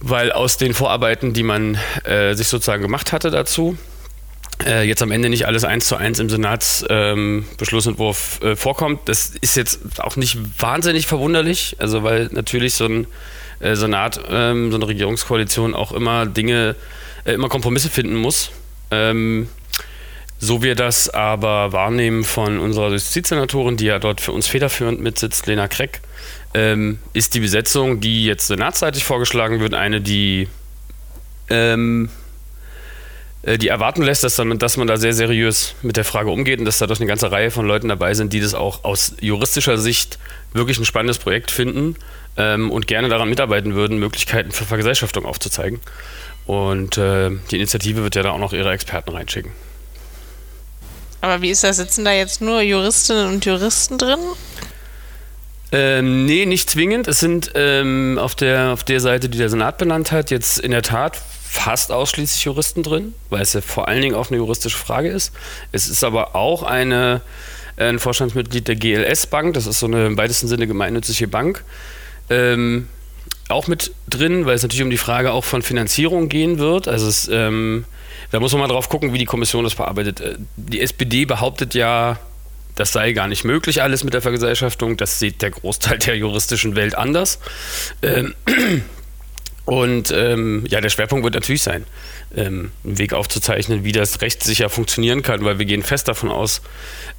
weil 0.00 0.32
aus 0.32 0.56
den 0.56 0.74
Vorarbeiten, 0.74 1.32
die 1.32 1.42
man 1.42 1.76
äh, 2.04 2.34
sich 2.34 2.46
sozusagen 2.48 2.82
gemacht 2.82 3.12
hatte 3.12 3.30
dazu, 3.30 3.76
äh, 4.64 4.86
jetzt 4.86 5.02
am 5.02 5.10
Ende 5.10 5.28
nicht 5.28 5.46
alles 5.46 5.64
eins 5.64 5.86
zu 5.86 5.96
eins 5.96 6.18
im 6.18 6.30
Senatsbeschlussentwurf 6.30 8.40
ähm, 8.42 8.52
äh, 8.52 8.56
vorkommt. 8.56 9.08
Das 9.08 9.32
ist 9.40 9.56
jetzt 9.56 10.00
auch 10.00 10.16
nicht 10.16 10.38
wahnsinnig 10.60 11.06
verwunderlich, 11.06 11.76
also 11.78 12.02
weil 12.02 12.28
natürlich 12.32 12.74
so 12.74 12.86
ein 12.86 13.06
äh, 13.60 13.76
Senat, 13.76 14.20
ähm, 14.30 14.70
so 14.70 14.76
eine 14.76 14.88
Regierungskoalition 14.88 15.74
auch 15.74 15.92
immer 15.92 16.26
Dinge 16.26 16.76
äh, 17.24 17.32
immer 17.32 17.48
Kompromisse 17.48 17.88
finden 17.90 18.16
muss. 18.16 18.50
Ähm, 18.90 19.48
so 20.38 20.62
wir 20.62 20.74
das 20.74 21.10
aber 21.10 21.72
wahrnehmen 21.72 22.24
von 22.24 22.58
unserer 22.58 22.90
Justizsenatorin, 22.90 23.76
die 23.76 23.86
ja 23.86 23.98
dort 23.98 24.20
für 24.20 24.32
uns 24.32 24.46
federführend 24.46 25.00
mitsitzt, 25.00 25.46
Lena 25.46 25.66
Kreck, 25.66 26.00
ähm, 26.54 26.98
ist 27.12 27.34
die 27.34 27.40
Besetzung, 27.40 28.00
die 28.00 28.24
jetzt 28.24 28.46
senatsseitig 28.46 29.04
vorgeschlagen 29.04 29.60
wird, 29.60 29.74
eine, 29.74 30.00
die, 30.00 30.48
ähm, 31.50 32.08
äh, 33.42 33.58
die 33.58 33.68
erwarten 33.68 34.02
lässt, 34.02 34.22
dass, 34.22 34.36
dann, 34.36 34.58
dass 34.58 34.76
man 34.76 34.86
da 34.86 34.96
sehr 34.96 35.12
seriös 35.12 35.74
mit 35.82 35.96
der 35.96 36.04
Frage 36.04 36.30
umgeht 36.30 36.60
und 36.60 36.64
dass 36.64 36.78
da 36.78 36.86
doch 36.86 36.98
eine 36.98 37.08
ganze 37.08 37.32
Reihe 37.32 37.50
von 37.50 37.66
Leuten 37.66 37.88
dabei 37.88 38.14
sind, 38.14 38.32
die 38.32 38.40
das 38.40 38.54
auch 38.54 38.84
aus 38.84 39.14
juristischer 39.20 39.76
Sicht 39.76 40.18
wirklich 40.52 40.78
ein 40.78 40.84
spannendes 40.84 41.18
Projekt 41.18 41.50
finden 41.50 41.96
ähm, 42.36 42.70
und 42.70 42.86
gerne 42.86 43.08
daran 43.08 43.28
mitarbeiten 43.28 43.74
würden, 43.74 43.98
Möglichkeiten 43.98 44.52
für 44.52 44.64
Vergesellschaftung 44.64 45.26
aufzuzeigen. 45.26 45.80
Und 46.46 46.96
äh, 46.96 47.30
die 47.50 47.56
Initiative 47.56 48.04
wird 48.04 48.14
ja 48.14 48.22
da 48.22 48.30
auch 48.30 48.38
noch 48.38 48.52
ihre 48.52 48.72
Experten 48.72 49.10
reinschicken. 49.10 49.52
Aber 51.20 51.42
wie 51.42 51.50
ist 51.50 51.64
das? 51.64 51.76
Sitzen 51.76 52.04
da 52.04 52.12
jetzt 52.12 52.40
nur 52.40 52.60
Juristinnen 52.60 53.28
und 53.28 53.44
Juristen 53.44 53.98
drin? 53.98 54.20
Ähm, 55.70 56.24
nee, 56.24 56.46
nicht 56.46 56.70
zwingend. 56.70 57.08
Es 57.08 57.20
sind 57.20 57.52
ähm, 57.54 58.18
auf, 58.20 58.34
der, 58.34 58.72
auf 58.72 58.84
der 58.84 59.00
Seite, 59.00 59.28
die 59.28 59.38
der 59.38 59.50
Senat 59.50 59.78
benannt 59.78 60.12
hat, 60.12 60.30
jetzt 60.30 60.58
in 60.58 60.70
der 60.70 60.82
Tat 60.82 61.20
fast 61.50 61.92
ausschließlich 61.92 62.44
Juristen 62.44 62.82
drin, 62.82 63.14
weil 63.30 63.42
es 63.42 63.52
ja 63.52 63.60
vor 63.60 63.88
allen 63.88 64.00
Dingen 64.00 64.14
auch 64.14 64.28
eine 64.28 64.38
juristische 64.38 64.76
Frage 64.76 65.08
ist. 65.08 65.32
Es 65.72 65.88
ist 65.88 66.04
aber 66.04 66.34
auch 66.34 66.62
eine, 66.62 67.20
ein 67.76 67.98
Vorstandsmitglied 67.98 68.68
der 68.68 68.76
GLS 68.76 69.26
Bank, 69.26 69.54
das 69.54 69.66
ist 69.66 69.80
so 69.80 69.86
eine 69.86 70.06
im 70.06 70.16
weitesten 70.16 70.48
Sinne 70.48 70.66
gemeinnützige 70.66 71.28
Bank. 71.28 71.64
Ähm, 72.30 72.88
auch 73.48 73.66
mit 73.66 73.92
drin, 74.08 74.46
weil 74.46 74.54
es 74.54 74.62
natürlich 74.62 74.82
um 74.82 74.90
die 74.90 74.98
Frage 74.98 75.32
auch 75.32 75.44
von 75.44 75.62
Finanzierung 75.62 76.28
gehen 76.28 76.58
wird. 76.58 76.86
Also 76.86 77.08
es, 77.08 77.28
ähm, 77.32 77.84
da 78.30 78.40
muss 78.40 78.52
man 78.52 78.60
mal 78.60 78.68
drauf 78.68 78.88
gucken, 78.88 79.12
wie 79.12 79.18
die 79.18 79.24
Kommission 79.24 79.64
das 79.64 79.74
verarbeitet. 79.74 80.20
Äh, 80.20 80.36
die 80.56 80.80
SPD 80.80 81.24
behauptet 81.24 81.74
ja, 81.74 82.18
das 82.74 82.92
sei 82.92 83.12
gar 83.12 83.26
nicht 83.26 83.44
möglich, 83.44 83.82
alles 83.82 84.04
mit 84.04 84.14
der 84.14 84.22
Vergesellschaftung. 84.22 84.96
Das 84.96 85.18
sieht 85.18 85.42
der 85.42 85.50
Großteil 85.50 85.98
der 85.98 86.16
juristischen 86.16 86.76
Welt 86.76 86.94
anders. 86.94 87.40
Ähm, 88.02 88.34
und 89.68 90.10
ähm, 90.12 90.64
ja, 90.68 90.80
der 90.80 90.88
Schwerpunkt 90.88 91.24
wird 91.24 91.34
natürlich 91.34 91.62
sein, 91.62 91.84
ähm, 92.34 92.70
einen 92.84 92.96
Weg 92.96 93.12
aufzuzeichnen, 93.12 93.84
wie 93.84 93.92
das 93.92 94.22
rechtssicher 94.22 94.70
funktionieren 94.70 95.22
kann, 95.22 95.44
weil 95.44 95.58
wir 95.58 95.66
gehen 95.66 95.82
fest 95.82 96.08
davon 96.08 96.30
aus, 96.30 96.62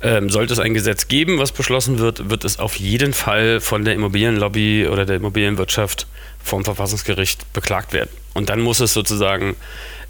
ähm, 0.01 0.31
sollte 0.31 0.53
es 0.53 0.59
ein 0.59 0.73
Gesetz 0.73 1.07
geben, 1.07 1.37
was 1.37 1.51
beschlossen 1.51 1.99
wird, 1.99 2.31
wird 2.31 2.45
es 2.45 2.57
auf 2.57 2.77
jeden 2.77 3.13
Fall 3.13 3.59
von 3.59 3.85
der 3.85 3.93
Immobilienlobby 3.93 4.87
oder 4.87 5.05
der 5.05 5.17
Immobilienwirtschaft 5.17 6.07
vom 6.43 6.65
Verfassungsgericht 6.65 7.53
beklagt 7.53 7.93
werden. 7.93 8.09
Und 8.33 8.49
dann 8.49 8.61
muss 8.61 8.79
es 8.79 8.93
sozusagen 8.93 9.55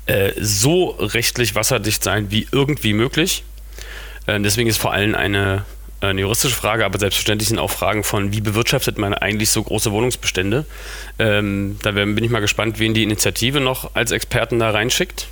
äh, 0.10 0.34
so 0.42 0.88
rechtlich 1.00 1.54
wasserdicht 1.54 2.04
sein 2.04 2.32
wie 2.32 2.48
irgendwie 2.51 2.94
möglich. 2.94 3.44
Äh, 4.25 4.39
deswegen 4.42 4.68
ist 4.68 4.78
vor 4.78 4.92
allem 4.92 5.16
eine 5.16 5.66
eine 6.01 6.22
juristische 6.22 6.56
Frage, 6.56 6.86
aber 6.86 6.98
selbstverständlich 6.98 7.50
sind 7.50 7.60
auch 7.60 7.72
Fragen 7.72 8.06
von, 8.06 8.32
wie 8.32 8.39
bewirtschaftet 8.39 8.98
man 8.98 9.13
eigentlich 9.13 9.50
so 9.50 9.62
große 9.62 9.92
Wohnungsbestände. 9.92 10.66
Ähm, 11.20 11.78
da 11.82 11.92
bin 11.92 12.24
ich 12.24 12.32
mal 12.32 12.39
gespannt, 12.39 12.80
wen 12.80 12.94
die 12.94 13.04
Initiative 13.04 13.60
noch 13.60 13.96
als 13.96 14.12
Experten 14.12 14.60
da 14.60 14.70
reinschickt. 14.70 15.28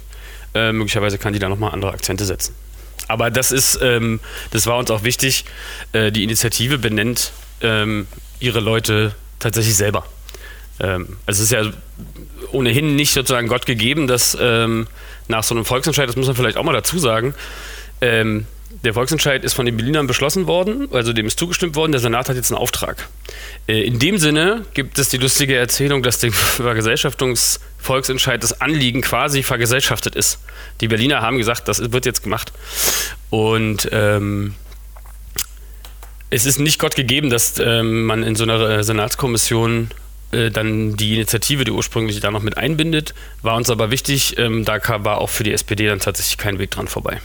Äh, 0.53 0.74
möglicherweise 0.74 1.17
kann 1.17 1.31
die 1.31 1.39
da 1.39 1.48
nochmal 1.48 1.72
andere 1.72 1.93
Akzente 1.93 2.25
setzen. 2.25 2.53
Aber 3.07 3.31
das 3.31 3.53
ist, 3.53 3.79
ähm, 3.81 4.19
das 4.51 4.67
war 4.67 4.77
uns 4.77 4.91
auch 4.91 5.03
wichtig. 5.03 5.46
Die 5.93 6.24
Initiative 6.24 6.77
benennt 6.77 7.31
ähm, 7.62 8.05
ihre 8.41 8.60
Leute 8.60 9.15
tatsächlich 9.39 9.77
selber. 9.77 10.05
Ähm, 10.79 11.17
es 11.25 11.39
ist 11.39 11.51
ja 11.51 11.63
ohnehin 12.51 12.96
nicht 12.96 13.13
sozusagen 13.13 13.48
Gott 13.48 13.65
gegeben, 13.65 14.07
dass 14.07 14.38
ähm, 14.39 14.88
nach 15.27 15.43
so 15.43 15.55
einem 15.55 15.65
Volksentscheid, 15.65 16.07
das 16.07 16.15
muss 16.15 16.27
man 16.27 16.36
vielleicht 16.36 16.57
auch 16.57 16.63
mal 16.63 16.74
dazu 16.74 17.00
sagen, 17.00 17.34
ähm, 18.01 18.46
der 18.84 18.93
Volksentscheid 18.93 19.43
ist 19.43 19.53
von 19.53 19.65
den 19.65 19.75
Berlinern 19.75 20.07
beschlossen 20.07 20.46
worden, 20.46 20.88
also 20.91 21.13
dem 21.13 21.25
ist 21.25 21.39
zugestimmt 21.39 21.75
worden, 21.75 21.93
der 21.93 22.01
Senat 22.01 22.29
hat 22.29 22.36
jetzt 22.36 22.51
einen 22.51 22.60
Auftrag. 22.60 23.07
Äh, 23.67 23.84
in 23.84 24.00
dem 24.00 24.17
Sinne 24.17 24.65
gibt 24.74 25.00
es 25.00 25.10
die 25.10 25.17
lustige 25.17 25.55
Erzählung, 25.55 26.03
dass 26.03 26.19
der 26.19 26.31
Vergesellschaftungsvolksentscheid 26.31 28.41
das 28.41 28.62
Anliegen 28.62 29.01
quasi 29.01 29.43
vergesellschaftet 29.43 30.15
ist. 30.15 30.39
Die 30.81 30.88
Berliner 30.88 31.22
haben 31.22 31.38
gesagt, 31.38 31.67
das 31.67 31.91
wird 31.91 32.05
jetzt 32.05 32.24
gemacht. 32.24 32.51
Und 33.29 33.89
ähm, 33.91 34.55
es 36.29 36.46
ist 36.46 36.60
nicht 36.60 36.79
Gott 36.79 36.96
gegeben, 36.96 37.29
dass 37.29 37.57
ähm, 37.60 38.05
man 38.05 38.24
in 38.24 38.36
so 38.36 38.43
einer 38.43 38.69
äh, 38.69 38.84
Senatskommission 38.84 39.89
dann 40.51 40.96
die 40.98 41.15
Initiative, 41.15 41.63
die 41.63 41.72
ursprünglich 41.72 42.19
da 42.19 42.31
noch 42.31 42.41
mit 42.43 42.57
einbindet, 42.57 43.13
war 43.41 43.55
uns 43.55 43.69
aber 43.69 43.91
wichtig. 43.91 44.38
Ähm, 44.38 44.65
da 44.65 44.79
war 45.03 45.19
auch 45.19 45.29
für 45.29 45.43
die 45.43 45.53
SPD 45.53 45.88
dann 45.88 46.00
tatsächlich 46.00 46.38
kein 46.38 46.60
Weg 46.60 46.72
dran 46.72 46.88
vorbei. 46.88 47.22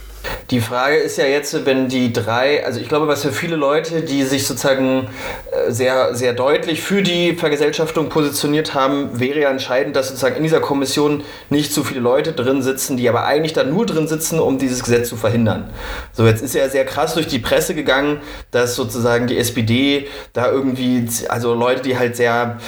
Die 0.51 0.61
Frage 0.61 0.97
ist 0.97 1.17
ja 1.17 1.25
jetzt, 1.25 1.65
wenn 1.65 1.89
die 1.89 2.13
drei, 2.13 2.65
also 2.65 2.79
ich 2.79 2.89
glaube, 2.89 3.09
was 3.09 3.23
für 3.23 3.33
viele 3.33 3.57
Leute, 3.57 4.03
die 4.03 4.23
sich 4.23 4.47
sozusagen 4.47 5.09
äh, 5.51 5.71
sehr, 5.73 6.15
sehr 6.15 6.35
deutlich 6.35 6.83
für 6.83 7.03
die 7.03 7.35
Vergesellschaftung 7.35 8.11
positioniert 8.11 8.75
haben, 8.75 9.19
wäre 9.19 9.41
ja 9.41 9.51
entscheidend, 9.51 9.97
dass 9.97 10.09
sozusagen 10.09 10.37
in 10.37 10.43
dieser 10.43 10.61
Kommission 10.61 11.25
nicht 11.49 11.73
zu 11.73 11.85
viele 11.85 12.01
Leute 12.01 12.33
drin 12.33 12.63
sitzen, 12.63 12.97
die 12.97 13.09
aber 13.09 13.25
eigentlich 13.25 13.55
da 13.55 13.65
nur 13.65 13.87
drin 13.87 14.07
sitzen, 14.07 14.39
um 14.41 14.59
dieses 14.59 14.83
Gesetz 14.83 15.09
zu 15.09 15.17
verhindern. 15.17 15.71
So, 16.13 16.27
jetzt 16.27 16.43
ist 16.43 16.55
ja 16.55 16.69
sehr 16.69 16.85
krass 16.85 17.15
durch 17.15 17.29
die 17.29 17.39
Presse 17.39 17.75
gegangen, 17.75 18.21
dass 18.51 18.75
sozusagen 18.75 19.29
die 19.29 19.39
SPD 19.39 20.09
da 20.35 20.51
irgendwie, 20.51 21.09
also 21.29 21.55
Leute, 21.55 21.81
die 21.81 21.99
halt 21.99 22.17
sehr, 22.17 22.59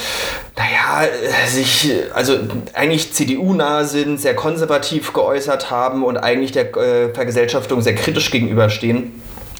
naja, 0.56 1.06
sich, 1.48 1.92
also 2.14 2.38
eigentlich 2.72 3.12
CDU-nah 3.12 3.84
sind, 3.84 4.20
sehr 4.20 4.34
konservativ 4.34 5.12
geäußert 5.12 5.70
haben 5.70 6.02
und 6.02 6.16
eigentlich 6.16 6.52
der 6.52 6.74
äh, 6.76 7.12
Vergesellschaftung 7.12 7.43
sehr 7.82 7.94
kritisch 7.94 8.30
gegenüberstehen. 8.30 9.12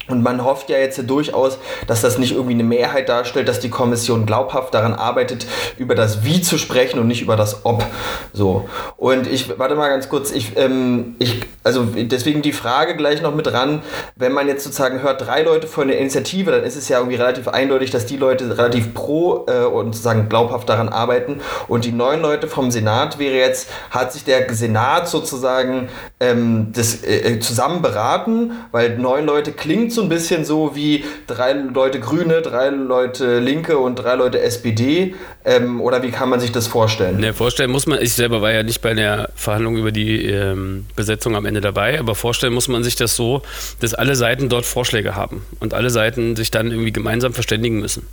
Und 0.07 0.21
man 0.21 0.43
hofft 0.43 0.69
ja 0.69 0.77
jetzt 0.77 1.01
durchaus, 1.09 1.57
dass 1.87 2.01
das 2.01 2.19
nicht 2.19 2.33
irgendwie 2.33 2.53
eine 2.53 2.63
Mehrheit 2.63 3.09
darstellt, 3.09 3.47
dass 3.47 3.59
die 3.59 3.69
Kommission 3.69 4.27
glaubhaft 4.27 4.73
daran 4.73 4.93
arbeitet, 4.93 5.47
über 5.77 5.95
das 5.95 6.23
Wie 6.23 6.41
zu 6.41 6.59
sprechen 6.59 6.99
und 6.99 7.07
nicht 7.07 7.23
über 7.23 7.35
das 7.35 7.65
Ob. 7.65 7.83
So. 8.31 8.69
Und 8.97 9.25
ich, 9.25 9.57
warte 9.57 9.73
mal 9.73 9.89
ganz 9.89 10.07
kurz, 10.07 10.31
ich, 10.31 10.55
ähm, 10.57 11.15
ich, 11.17 11.41
also 11.63 11.83
deswegen 11.95 12.43
die 12.43 12.53
Frage 12.53 12.95
gleich 12.95 13.23
noch 13.23 13.33
mit 13.33 13.47
dran, 13.47 13.81
wenn 14.15 14.31
man 14.31 14.47
jetzt 14.47 14.63
sozusagen 14.63 15.01
hört, 15.01 15.25
drei 15.25 15.41
Leute 15.41 15.65
von 15.65 15.87
der 15.87 15.97
Initiative, 15.97 16.51
dann 16.51 16.63
ist 16.63 16.75
es 16.75 16.87
ja 16.87 16.99
irgendwie 16.99 17.17
relativ 17.17 17.47
eindeutig, 17.47 17.89
dass 17.89 18.05
die 18.05 18.17
Leute 18.17 18.57
relativ 18.57 18.93
pro 18.93 19.45
äh, 19.47 19.65
und 19.65 19.93
sozusagen 19.93 20.29
glaubhaft 20.29 20.69
daran 20.69 20.89
arbeiten. 20.89 21.41
Und 21.67 21.83
die 21.83 21.91
neun 21.91 22.21
Leute 22.21 22.47
vom 22.47 22.69
Senat 22.69 23.17
wäre 23.17 23.37
jetzt, 23.37 23.69
hat 23.89 24.13
sich 24.13 24.23
der 24.23 24.53
Senat 24.53 25.07
sozusagen 25.07 25.89
ähm, 26.19 26.71
das, 26.73 27.03
äh, 27.03 27.39
zusammen 27.39 27.81
beraten, 27.81 28.51
weil 28.71 28.99
neun 28.99 29.25
Leute 29.25 29.51
klingt 29.51 29.94
so 29.95 30.01
ein 30.01 30.09
bisschen 30.09 30.45
so 30.45 30.75
wie 30.75 31.03
drei 31.27 31.53
Leute 31.53 31.99
Grüne, 31.99 32.41
drei 32.41 32.69
Leute 32.69 33.39
Linke 33.39 33.77
und 33.77 33.95
drei 33.95 34.15
Leute 34.15 34.41
SPD. 34.41 35.15
Ähm, 35.43 35.81
oder 35.81 36.03
wie 36.03 36.11
kann 36.11 36.29
man 36.29 36.39
sich 36.39 36.51
das 36.51 36.67
vorstellen? 36.67 37.17
Ne, 37.17 37.33
vorstellen 37.33 37.71
muss 37.71 37.87
man, 37.87 38.01
ich 38.01 38.13
selber 38.13 38.41
war 38.41 38.51
ja 38.51 38.63
nicht 38.63 38.81
bei 38.81 38.93
der 38.93 39.29
Verhandlung 39.35 39.77
über 39.77 39.91
die 39.91 40.25
ähm, 40.25 40.85
Besetzung 40.95 41.35
am 41.35 41.45
Ende 41.45 41.61
dabei, 41.61 41.99
aber 41.99 42.15
vorstellen 42.15 42.53
muss 42.53 42.67
man 42.67 42.83
sich 42.83 42.95
das 42.95 43.15
so, 43.15 43.41
dass 43.79 43.93
alle 43.93 44.15
Seiten 44.15 44.49
dort 44.49 44.65
Vorschläge 44.65 45.15
haben 45.15 45.45
und 45.59 45.73
alle 45.73 45.89
Seiten 45.89 46.35
sich 46.35 46.51
dann 46.51 46.71
irgendwie 46.71 46.91
gemeinsam 46.91 47.33
verständigen 47.33 47.79
müssen. 47.79 48.07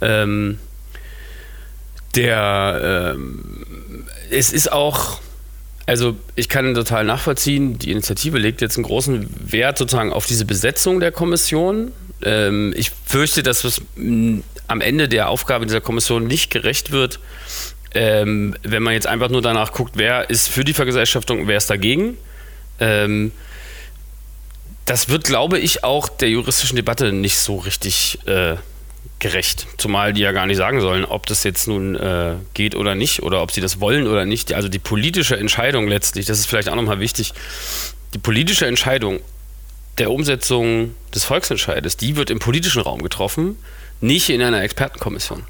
Ähm, 0.00 0.58
der, 2.14 3.14
ähm, 3.14 4.04
es 4.30 4.52
ist 4.52 4.72
auch 4.72 5.20
also 5.86 6.16
ich 6.34 6.48
kann 6.48 6.74
total 6.74 7.04
nachvollziehen, 7.04 7.78
die 7.78 7.92
Initiative 7.92 8.38
legt 8.38 8.60
jetzt 8.60 8.76
einen 8.76 8.84
großen 8.84 9.28
Wert 9.52 9.78
sozusagen 9.78 10.12
auf 10.12 10.26
diese 10.26 10.44
Besetzung 10.44 10.98
der 10.98 11.12
Kommission. 11.12 11.92
Ähm, 12.22 12.74
ich 12.76 12.90
fürchte, 13.06 13.44
dass 13.44 13.62
es 13.62 13.80
am 13.96 14.80
Ende 14.80 15.08
der 15.08 15.28
Aufgabe 15.28 15.64
dieser 15.64 15.80
Kommission 15.80 16.26
nicht 16.26 16.50
gerecht 16.50 16.90
wird, 16.90 17.20
ähm, 17.94 18.56
wenn 18.62 18.82
man 18.82 18.94
jetzt 18.94 19.06
einfach 19.06 19.28
nur 19.28 19.42
danach 19.42 19.72
guckt, 19.72 19.92
wer 19.94 20.28
ist 20.28 20.48
für 20.48 20.64
die 20.64 20.74
Vergesellschaftung 20.74 21.42
und 21.42 21.48
wer 21.48 21.56
ist 21.56 21.70
dagegen. 21.70 22.18
Ähm, 22.80 23.30
das 24.86 25.08
wird, 25.08 25.24
glaube 25.24 25.58
ich, 25.58 25.84
auch 25.84 26.08
der 26.08 26.30
juristischen 26.30 26.76
Debatte 26.76 27.12
nicht 27.12 27.38
so 27.38 27.56
richtig 27.56 28.18
äh, 28.26 28.56
gerecht. 29.18 29.66
Zumal 29.78 30.12
die 30.12 30.22
ja 30.22 30.32
gar 30.32 30.46
nicht 30.46 30.56
sagen 30.56 30.80
sollen, 30.80 31.04
ob 31.04 31.26
das 31.26 31.44
jetzt 31.44 31.68
nun 31.68 31.96
äh, 31.96 32.34
geht 32.54 32.74
oder 32.74 32.94
nicht 32.94 33.22
oder 33.22 33.42
ob 33.42 33.50
sie 33.50 33.60
das 33.60 33.80
wollen 33.80 34.06
oder 34.06 34.24
nicht. 34.24 34.52
Also 34.52 34.68
die 34.68 34.78
politische 34.78 35.36
Entscheidung 35.36 35.88
letztlich, 35.88 36.26
das 36.26 36.38
ist 36.38 36.46
vielleicht 36.46 36.68
auch 36.68 36.74
nochmal 36.74 37.00
wichtig, 37.00 37.32
die 38.14 38.18
politische 38.18 38.66
Entscheidung 38.66 39.20
der 39.98 40.10
Umsetzung 40.10 40.94
des 41.14 41.24
Volksentscheides, 41.24 41.96
die 41.96 42.16
wird 42.16 42.30
im 42.30 42.38
politischen 42.38 42.82
Raum 42.82 43.02
getroffen, 43.02 43.56
nicht 44.00 44.28
in 44.28 44.42
einer 44.42 44.62
Expertenkommission. 44.62 45.44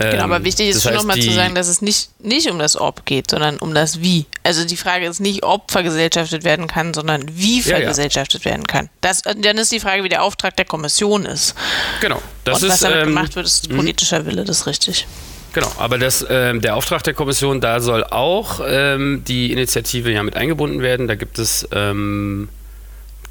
Genau, 0.00 0.24
aber 0.24 0.36
ähm, 0.36 0.44
wichtig 0.44 0.70
ist 0.70 0.82
schon 0.82 0.94
nochmal 0.94 1.20
zu 1.20 1.30
sagen, 1.30 1.54
dass 1.54 1.68
es 1.68 1.82
nicht, 1.82 2.08
nicht 2.20 2.50
um 2.50 2.58
das 2.58 2.80
Ob 2.80 3.04
geht, 3.04 3.30
sondern 3.30 3.58
um 3.58 3.74
das 3.74 4.00
Wie. 4.00 4.24
Also 4.42 4.64
die 4.64 4.76
Frage 4.76 5.06
ist 5.06 5.20
nicht, 5.20 5.44
ob 5.44 5.70
vergesellschaftet 5.70 6.42
werden 6.42 6.66
kann, 6.66 6.94
sondern 6.94 7.24
wie 7.30 7.60
vergesellschaftet 7.60 8.44
ja, 8.44 8.50
ja. 8.50 8.54
werden 8.56 8.66
kann. 8.66 8.88
Das, 9.02 9.22
dann 9.22 9.58
ist 9.58 9.72
die 9.72 9.80
Frage, 9.80 10.02
wie 10.02 10.08
der 10.08 10.22
Auftrag 10.22 10.56
der 10.56 10.64
Kommission 10.64 11.26
ist. 11.26 11.54
Genau. 12.00 12.22
Das 12.44 12.62
Und 12.62 12.68
was 12.68 12.76
ist, 12.76 12.84
damit 12.84 13.00
ähm, 13.00 13.06
gemacht 13.08 13.36
wird, 13.36 13.46
ist 13.46 13.70
mhm. 13.70 13.76
politischer 13.76 14.24
Wille, 14.24 14.44
das 14.44 14.60
ist 14.60 14.66
richtig. 14.66 15.06
Genau, 15.52 15.70
aber 15.78 15.98
das, 15.98 16.24
ähm, 16.30 16.60
der 16.60 16.76
Auftrag 16.76 17.02
der 17.02 17.14
Kommission, 17.14 17.60
da 17.60 17.80
soll 17.80 18.04
auch 18.04 18.60
ähm, 18.64 19.22
die 19.26 19.52
Initiative 19.52 20.10
ja 20.12 20.22
mit 20.22 20.36
eingebunden 20.36 20.80
werden. 20.80 21.08
Da 21.08 21.16
gibt 21.16 21.38
es, 21.38 21.68
ähm, 21.72 22.48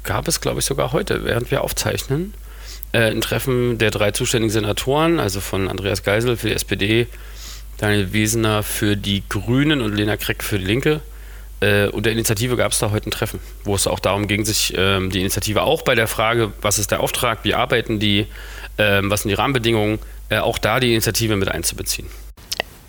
gab 0.04 0.28
es 0.28 0.40
glaube 0.40 0.60
ich 0.60 0.66
sogar 0.66 0.92
heute, 0.92 1.24
während 1.24 1.50
wir 1.50 1.62
aufzeichnen, 1.62 2.34
äh, 2.92 3.10
ein 3.10 3.20
Treffen 3.20 3.78
der 3.78 3.90
drei 3.90 4.10
zuständigen 4.10 4.52
Senatoren, 4.52 5.20
also 5.20 5.40
von 5.40 5.68
Andreas 5.68 6.02
Geisel 6.02 6.36
für 6.36 6.48
die 6.48 6.54
SPD, 6.54 7.06
Daniel 7.78 8.12
Wiesener 8.12 8.62
für 8.62 8.96
die 8.96 9.22
Grünen 9.28 9.80
und 9.80 9.94
Lena 9.94 10.16
Kreck 10.16 10.42
für 10.42 10.58
die 10.58 10.64
Linke. 10.64 11.00
Äh, 11.60 11.88
und 11.88 12.06
der 12.06 12.12
Initiative 12.12 12.56
gab 12.56 12.72
es 12.72 12.78
da 12.78 12.90
heute 12.90 13.08
ein 13.08 13.12
Treffen, 13.12 13.40
wo 13.64 13.74
es 13.74 13.86
auch 13.86 14.00
darum 14.00 14.26
ging, 14.26 14.44
sich 14.44 14.74
ähm, 14.76 15.10
die 15.10 15.20
Initiative 15.20 15.62
auch 15.62 15.82
bei 15.82 15.94
der 15.94 16.08
Frage, 16.08 16.52
was 16.62 16.78
ist 16.78 16.90
der 16.90 17.00
Auftrag, 17.00 17.40
wie 17.44 17.54
arbeiten 17.54 18.00
die, 18.00 18.26
ähm, 18.78 19.10
was 19.10 19.22
sind 19.22 19.28
die 19.28 19.34
Rahmenbedingungen, 19.34 19.98
äh, 20.30 20.38
auch 20.38 20.58
da 20.58 20.80
die 20.80 20.92
Initiative 20.92 21.36
mit 21.36 21.48
einzubeziehen. 21.48 22.08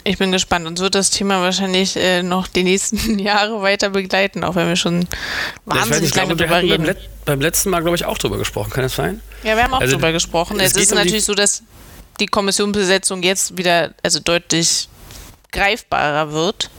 Ich 0.04 0.18
bin 0.18 0.32
gespannt. 0.32 0.66
Uns 0.68 0.80
wird 0.80 0.96
das 0.96 1.10
Thema 1.10 1.42
wahrscheinlich 1.42 1.96
äh, 1.96 2.24
noch 2.24 2.48
die 2.48 2.64
nächsten 2.64 3.20
Jahre 3.20 3.62
weiter 3.62 3.90
begleiten, 3.90 4.44
auch 4.44 4.56
wenn 4.56 4.68
wir 4.68 4.76
schon 4.76 5.08
wahnsinnig 5.66 6.16
ja, 6.16 6.24
lange 6.24 6.36
drüber 6.36 6.62
reden. 6.62 6.78
Beim, 6.78 6.86
Let 6.86 7.10
beim, 7.26 7.42
letzten 7.42 7.70
Mal, 7.70 7.82
glaube 7.82 7.96
ich, 7.96 8.06
auch 8.06 8.18
drüber 8.18 8.38
gesprochen. 8.38 8.72
Kann 8.72 8.84
das 8.84 8.96
sein? 8.96 9.22
Ja, 9.44 9.56
wir 9.56 9.64
haben 9.64 9.74
auch 9.74 9.82
also, 9.82 9.96
drüber 9.96 10.12
gesprochen. 10.12 10.60
Es, 10.60 10.76
es 10.76 10.84
ist 10.84 10.92
um 10.92 10.98
natürlich 10.98 11.26
so, 11.26 11.36
dass 11.36 11.64
die 12.20 12.28
Kommissionsbesetzung 12.28 13.24
jetzt 13.24 13.58
wieder 13.58 13.94
also 14.04 14.20
deutlich 14.20 14.88
greifbarer 15.52 16.32
wird 16.32 16.70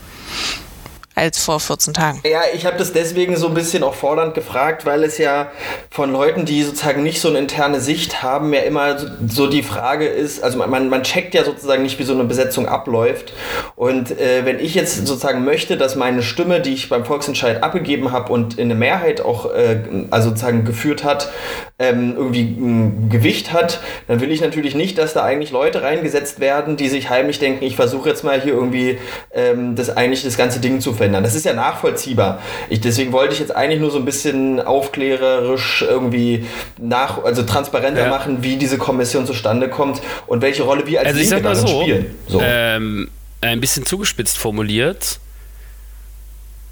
als 1.14 1.44
vor 1.44 1.60
14 1.60 1.94
Tagen. 1.94 2.20
Ja, 2.24 2.40
ich 2.54 2.64
habe 2.64 2.78
das 2.78 2.92
deswegen 2.92 3.36
so 3.36 3.48
ein 3.48 3.54
bisschen 3.54 3.82
auch 3.82 3.94
fordernd 3.94 4.34
gefragt, 4.34 4.86
weil 4.86 5.04
es 5.04 5.18
ja 5.18 5.50
von 5.90 6.10
Leuten, 6.10 6.44
die 6.44 6.62
sozusagen 6.62 7.02
nicht 7.02 7.20
so 7.20 7.28
eine 7.28 7.38
interne 7.38 7.80
Sicht 7.80 8.22
haben, 8.22 8.52
ja 8.54 8.60
immer 8.60 8.96
so 9.28 9.46
die 9.46 9.62
Frage 9.62 10.06
ist, 10.06 10.42
also 10.42 10.58
man, 10.58 10.88
man 10.88 11.02
checkt 11.02 11.34
ja 11.34 11.44
sozusagen 11.44 11.82
nicht, 11.82 11.98
wie 11.98 12.04
so 12.04 12.14
eine 12.14 12.24
Besetzung 12.24 12.66
abläuft. 12.66 13.32
Und 13.76 14.10
äh, 14.18 14.44
wenn 14.44 14.58
ich 14.58 14.74
jetzt 14.74 15.06
sozusagen 15.06 15.44
möchte, 15.44 15.76
dass 15.76 15.96
meine 15.96 16.22
Stimme, 16.22 16.60
die 16.60 16.72
ich 16.72 16.88
beim 16.88 17.04
Volksentscheid 17.04 17.62
abgegeben 17.62 18.12
habe 18.12 18.32
und 18.32 18.58
in 18.58 18.70
eine 18.70 18.74
Mehrheit 18.74 19.20
auch 19.20 19.52
äh, 19.52 19.80
also 20.10 20.30
sozusagen 20.30 20.64
geführt 20.64 21.04
hat, 21.04 21.30
ähm, 21.78 22.14
irgendwie 22.16 22.42
ein 22.42 23.08
Gewicht 23.10 23.52
hat, 23.52 23.80
dann 24.08 24.20
will 24.20 24.30
ich 24.30 24.40
natürlich 24.40 24.74
nicht, 24.74 24.96
dass 24.98 25.12
da 25.12 25.24
eigentlich 25.24 25.50
Leute 25.50 25.82
reingesetzt 25.82 26.40
werden, 26.40 26.76
die 26.76 26.88
sich 26.88 27.10
heimlich 27.10 27.38
denken, 27.38 27.64
ich 27.64 27.76
versuche 27.76 28.08
jetzt 28.08 28.24
mal 28.24 28.40
hier 28.40 28.54
irgendwie 28.54 28.98
ähm, 29.34 29.74
das 29.76 29.94
eigentlich 29.94 30.22
das 30.22 30.36
ganze 30.36 30.60
Ding 30.60 30.80
zu 30.80 30.92
verändern. 30.92 31.01
Das 31.10 31.34
ist 31.34 31.44
ja 31.44 31.52
nachvollziehbar. 31.52 32.40
Ich, 32.68 32.80
deswegen 32.80 33.12
wollte 33.12 33.34
ich 33.34 33.40
jetzt 33.40 33.54
eigentlich 33.54 33.80
nur 33.80 33.90
so 33.90 33.98
ein 33.98 34.04
bisschen 34.04 34.60
aufklärerisch 34.60 35.82
irgendwie 35.88 36.46
nach, 36.78 37.24
also 37.24 37.42
transparenter 37.42 38.04
ja. 38.04 38.10
machen, 38.10 38.42
wie 38.42 38.56
diese 38.56 38.78
Kommission 38.78 39.26
zustande 39.26 39.68
kommt 39.68 40.00
und 40.26 40.42
welche 40.42 40.62
Rolle 40.62 40.86
wir 40.86 41.00
als 41.00 41.08
also 41.08 41.20
Linke 41.20 41.42
darin 41.42 41.66
so, 41.66 41.82
spielen. 41.82 42.14
So. 42.28 42.40
Ähm, 42.42 43.10
ein 43.40 43.60
bisschen 43.60 43.84
zugespitzt 43.84 44.38
formuliert. 44.38 45.18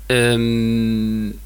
Ähm, 0.08 1.38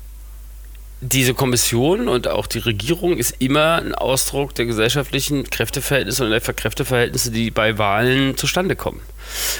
diese 1.00 1.34
Kommission 1.34 2.08
und 2.08 2.28
auch 2.28 2.46
die 2.46 2.60
Regierung 2.60 3.18
ist 3.18 3.36
immer 3.38 3.76
ein 3.76 3.94
Ausdruck 3.94 4.54
der 4.54 4.64
gesellschaftlichen 4.64 5.44
Kräfteverhältnisse 5.44 6.24
und 6.24 6.30
der 6.30 6.40
Kräfteverhältnisse, 6.40 7.30
die 7.30 7.50
bei 7.50 7.76
Wahlen 7.78 8.36
zustande 8.36 8.74
kommen. 8.74 9.00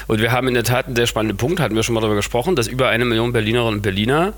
Und 0.07 0.21
wir 0.21 0.31
haben 0.31 0.47
in 0.47 0.53
der 0.53 0.63
Tat 0.63 0.87
einen 0.87 0.95
sehr 0.95 1.07
spannenden 1.07 1.37
Punkt, 1.37 1.59
hatten 1.59 1.75
wir 1.75 1.83
schon 1.83 1.93
mal 1.93 2.01
darüber 2.01 2.15
gesprochen, 2.15 2.55
dass 2.55 2.67
über 2.67 2.89
eine 2.89 3.05
Million 3.05 3.33
Berlinerinnen 3.33 3.75
und 3.75 3.81
Berliner 3.81 4.33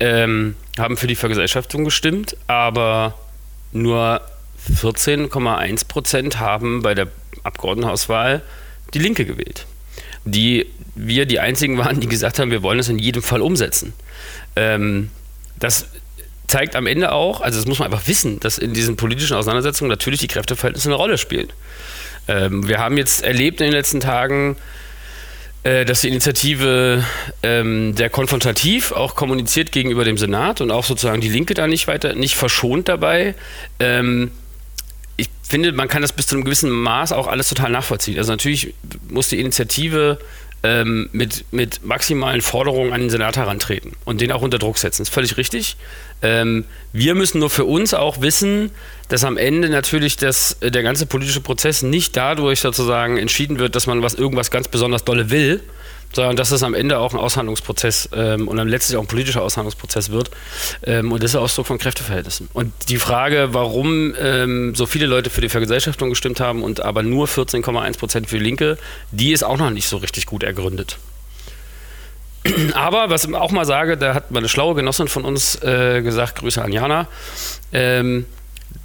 ähm, 0.00 0.56
haben 0.78 0.96
für 0.96 1.06
die 1.06 1.16
Vergesellschaftung 1.16 1.84
gestimmt, 1.84 2.36
aber 2.46 3.18
nur 3.72 4.20
14,1 4.74 5.88
Prozent 5.88 6.40
haben 6.40 6.82
bei 6.82 6.94
der 6.94 7.08
Abgeordnetenhauswahl 7.42 8.42
die 8.94 8.98
Linke 8.98 9.24
gewählt. 9.24 9.66
Die 10.24 10.66
wir 10.94 11.26
die 11.26 11.40
einzigen 11.40 11.78
waren, 11.78 12.00
die 12.00 12.08
gesagt 12.08 12.38
haben, 12.38 12.50
wir 12.50 12.62
wollen 12.62 12.78
es 12.78 12.88
in 12.88 12.98
jedem 12.98 13.22
Fall 13.22 13.42
umsetzen. 13.42 13.92
Ähm, 14.56 15.10
das 15.58 15.86
zeigt 16.46 16.76
am 16.76 16.86
Ende 16.86 17.12
auch, 17.12 17.40
also 17.40 17.58
das 17.58 17.66
muss 17.66 17.78
man 17.78 17.92
einfach 17.92 18.06
wissen, 18.08 18.40
dass 18.40 18.58
in 18.58 18.72
diesen 18.72 18.96
politischen 18.96 19.36
Auseinandersetzungen 19.36 19.88
natürlich 19.90 20.20
die 20.20 20.28
Kräfteverhältnisse 20.28 20.88
eine 20.88 20.96
Rolle 20.96 21.18
spielen. 21.18 21.48
Ähm, 22.28 22.68
wir 22.68 22.78
haben 22.78 22.96
jetzt 22.96 23.24
erlebt 23.24 23.60
in 23.60 23.66
den 23.66 23.72
letzten 23.72 24.00
Tagen, 24.00 24.56
äh, 25.62 25.84
dass 25.84 26.02
die 26.02 26.08
Initiative 26.08 27.04
ähm, 27.42 27.96
sehr 27.96 28.10
konfrontativ 28.10 28.92
auch 28.92 29.16
kommuniziert 29.16 29.72
gegenüber 29.72 30.04
dem 30.04 30.18
Senat 30.18 30.60
und 30.60 30.70
auch 30.70 30.84
sozusagen 30.84 31.20
die 31.20 31.28
Linke 31.28 31.54
da 31.54 31.66
nicht 31.66 31.88
weiter, 31.88 32.14
nicht 32.14 32.36
verschont 32.36 32.88
dabei. 32.88 33.34
Ähm, 33.80 34.30
ich 35.16 35.28
finde, 35.42 35.72
man 35.72 35.88
kann 35.88 36.02
das 36.02 36.12
bis 36.12 36.26
zu 36.26 36.36
einem 36.36 36.44
gewissen 36.44 36.70
Maß 36.70 37.12
auch 37.12 37.26
alles 37.26 37.48
total 37.48 37.70
nachvollziehen. 37.70 38.18
Also 38.18 38.30
natürlich 38.30 38.74
muss 39.08 39.28
die 39.28 39.40
Initiative 39.40 40.18
ähm, 40.66 41.08
mit, 41.12 41.44
mit 41.52 41.84
maximalen 41.84 42.40
Forderungen 42.40 42.92
an 42.92 43.00
den 43.02 43.10
Senat 43.10 43.36
herantreten 43.36 43.92
und 44.04 44.20
den 44.20 44.32
auch 44.32 44.42
unter 44.42 44.58
Druck 44.58 44.78
setzen. 44.78 45.02
Das 45.02 45.08
ist 45.08 45.14
völlig 45.14 45.36
richtig. 45.36 45.76
Ähm, 46.22 46.64
wir 46.92 47.14
müssen 47.14 47.38
nur 47.38 47.50
für 47.50 47.64
uns 47.64 47.94
auch 47.94 48.20
wissen, 48.20 48.72
dass 49.08 49.22
am 49.22 49.36
Ende 49.36 49.68
natürlich 49.68 50.16
das, 50.16 50.56
äh, 50.60 50.72
der 50.72 50.82
ganze 50.82 51.06
politische 51.06 51.40
Prozess 51.40 51.82
nicht 51.82 52.16
dadurch 52.16 52.60
sozusagen 52.60 53.16
entschieden 53.16 53.60
wird, 53.60 53.76
dass 53.76 53.86
man 53.86 54.02
was 54.02 54.14
irgendwas 54.14 54.50
ganz 54.50 54.66
besonders 54.66 55.04
dolle 55.04 55.30
will, 55.30 55.62
sondern 56.12 56.36
dass 56.36 56.50
es 56.50 56.62
am 56.62 56.74
Ende 56.74 56.98
auch 56.98 57.12
ein 57.12 57.18
Aushandlungsprozess 57.18 58.08
ähm, 58.14 58.48
und 58.48 58.56
dann 58.56 58.68
letztlich 58.68 58.96
auch 58.96 59.02
ein 59.02 59.06
politischer 59.06 59.42
Aushandlungsprozess 59.42 60.10
wird. 60.10 60.30
Ähm, 60.82 61.12
und 61.12 61.22
das 61.22 61.32
ist 61.32 61.36
Ausdruck 61.36 61.66
von 61.66 61.78
Kräfteverhältnissen. 61.78 62.48
Und 62.52 62.72
die 62.88 62.98
Frage, 62.98 63.48
warum 63.52 64.14
ähm, 64.20 64.74
so 64.74 64.86
viele 64.86 65.06
Leute 65.06 65.30
für 65.30 65.40
die 65.40 65.48
Vergesellschaftung 65.48 66.10
gestimmt 66.10 66.40
haben 66.40 66.62
und 66.62 66.80
aber 66.80 67.02
nur 67.02 67.26
14,1 67.26 67.98
Prozent 67.98 68.28
für 68.28 68.38
die 68.38 68.44
Linke, 68.44 68.78
die 69.10 69.32
ist 69.32 69.42
auch 69.42 69.58
noch 69.58 69.70
nicht 69.70 69.88
so 69.88 69.98
richtig 69.98 70.26
gut 70.26 70.42
ergründet. 70.42 70.98
Aber 72.74 73.10
was 73.10 73.24
ich 73.24 73.34
auch 73.34 73.50
mal 73.50 73.64
sage, 73.64 73.96
da 73.96 74.14
hat 74.14 74.30
mal 74.30 74.38
eine 74.38 74.48
schlaue 74.48 74.74
Genossin 74.74 75.08
von 75.08 75.24
uns 75.24 75.60
äh, 75.62 76.02
gesagt, 76.02 76.36
Grüße 76.36 76.62
an 76.62 76.72
Jana, 76.72 77.08
ähm, 77.72 78.26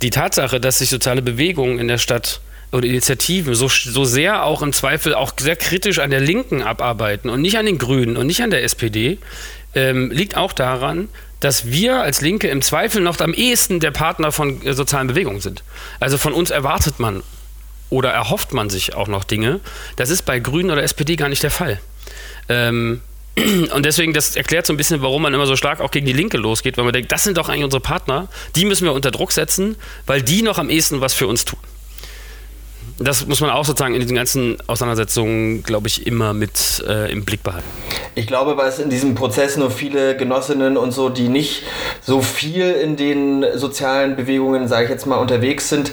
die 0.01 0.09
Tatsache, 0.09 0.59
dass 0.59 0.79
sich 0.79 0.89
soziale 0.89 1.21
Bewegungen 1.21 1.79
in 1.79 1.87
der 1.87 1.97
Stadt 1.97 2.41
oder 2.71 2.87
Initiativen 2.87 3.53
so, 3.53 3.67
so 3.67 4.05
sehr 4.05 4.45
auch 4.45 4.61
im 4.61 4.73
Zweifel 4.73 5.13
auch 5.13 5.33
sehr 5.37 5.55
kritisch 5.55 5.99
an 5.99 6.09
der 6.09 6.21
Linken 6.21 6.61
abarbeiten 6.61 7.29
und 7.29 7.41
nicht 7.41 7.57
an 7.57 7.65
den 7.65 7.77
Grünen 7.77 8.17
und 8.17 8.27
nicht 8.27 8.41
an 8.41 8.51
der 8.51 8.63
SPD, 8.63 9.17
ähm, 9.75 10.11
liegt 10.11 10.37
auch 10.37 10.53
daran, 10.53 11.09
dass 11.39 11.65
wir 11.71 12.01
als 12.01 12.21
Linke 12.21 12.47
im 12.47 12.61
Zweifel 12.61 13.01
noch 13.01 13.19
am 13.19 13.33
ehesten 13.33 13.79
der 13.79 13.91
Partner 13.91 14.31
von 14.31 14.65
äh, 14.65 14.73
sozialen 14.73 15.07
Bewegungen 15.07 15.41
sind. 15.41 15.63
Also 15.99 16.17
von 16.17 16.33
uns 16.33 16.49
erwartet 16.49 16.99
man 16.99 17.23
oder 17.89 18.11
erhofft 18.11 18.53
man 18.53 18.69
sich 18.69 18.95
auch 18.95 19.07
noch 19.07 19.23
Dinge. 19.23 19.59
Das 19.97 20.09
ist 20.09 20.21
bei 20.23 20.39
Grünen 20.39 20.71
oder 20.71 20.83
SPD 20.83 21.17
gar 21.17 21.29
nicht 21.29 21.43
der 21.43 21.51
Fall. 21.51 21.79
Ähm, 22.47 23.01
und 23.73 23.85
deswegen, 23.85 24.13
das 24.13 24.35
erklärt 24.35 24.65
so 24.65 24.73
ein 24.73 24.77
bisschen, 24.77 25.01
warum 25.01 25.23
man 25.23 25.33
immer 25.33 25.45
so 25.45 25.55
stark 25.57 25.81
auch 25.81 25.91
gegen 25.91 26.05
die 26.05 26.13
Linke 26.13 26.37
losgeht, 26.37 26.77
weil 26.77 26.85
man 26.85 26.93
denkt, 26.93 27.11
das 27.11 27.23
sind 27.23 27.37
doch 27.37 27.49
eigentlich 27.49 27.65
unsere 27.65 27.81
Partner, 27.81 28.29
die 28.55 28.63
müssen 28.63 28.85
wir 28.85 28.93
unter 28.93 29.11
Druck 29.11 29.31
setzen, 29.33 29.75
weil 30.05 30.21
die 30.21 30.41
noch 30.41 30.57
am 30.57 30.69
ehesten 30.69 31.01
was 31.01 31.13
für 31.13 31.27
uns 31.27 31.43
tun 31.43 31.59
das 33.03 33.25
muss 33.27 33.41
man 33.41 33.50
auch 33.50 33.65
sozusagen 33.65 33.93
in 33.93 34.01
diesen 34.01 34.15
ganzen 34.15 34.58
Auseinandersetzungen, 34.67 35.63
glaube 35.63 35.88
ich, 35.88 36.08
immer 36.08 36.34
mit 36.34 36.84
äh, 36.88 37.12
im 37.12 37.25
Blick 37.25 37.43
behalten. 37.43 37.67
Ich 38.15 38.27
glaube, 38.27 38.58
weil 38.58 38.70
es 38.70 38.79
in 38.79 38.89
diesem 38.89 39.15
Prozess 39.15 39.58
nur 39.58 39.72
viele 39.72 40.15
Genossinnen 40.17 40.77
und 40.77 40.91
so, 40.91 41.10
die 41.10 41.29
nicht 41.29 41.63
so 42.01 42.22
viel 42.22 42.72
in 42.72 42.96
den 42.96 43.46
sozialen 43.55 44.15
Bewegungen, 44.15 44.67
sage 44.67 44.86
ich 44.86 44.89
jetzt 44.89 45.05
mal, 45.05 45.17
unterwegs 45.17 45.70
sind, 45.70 45.91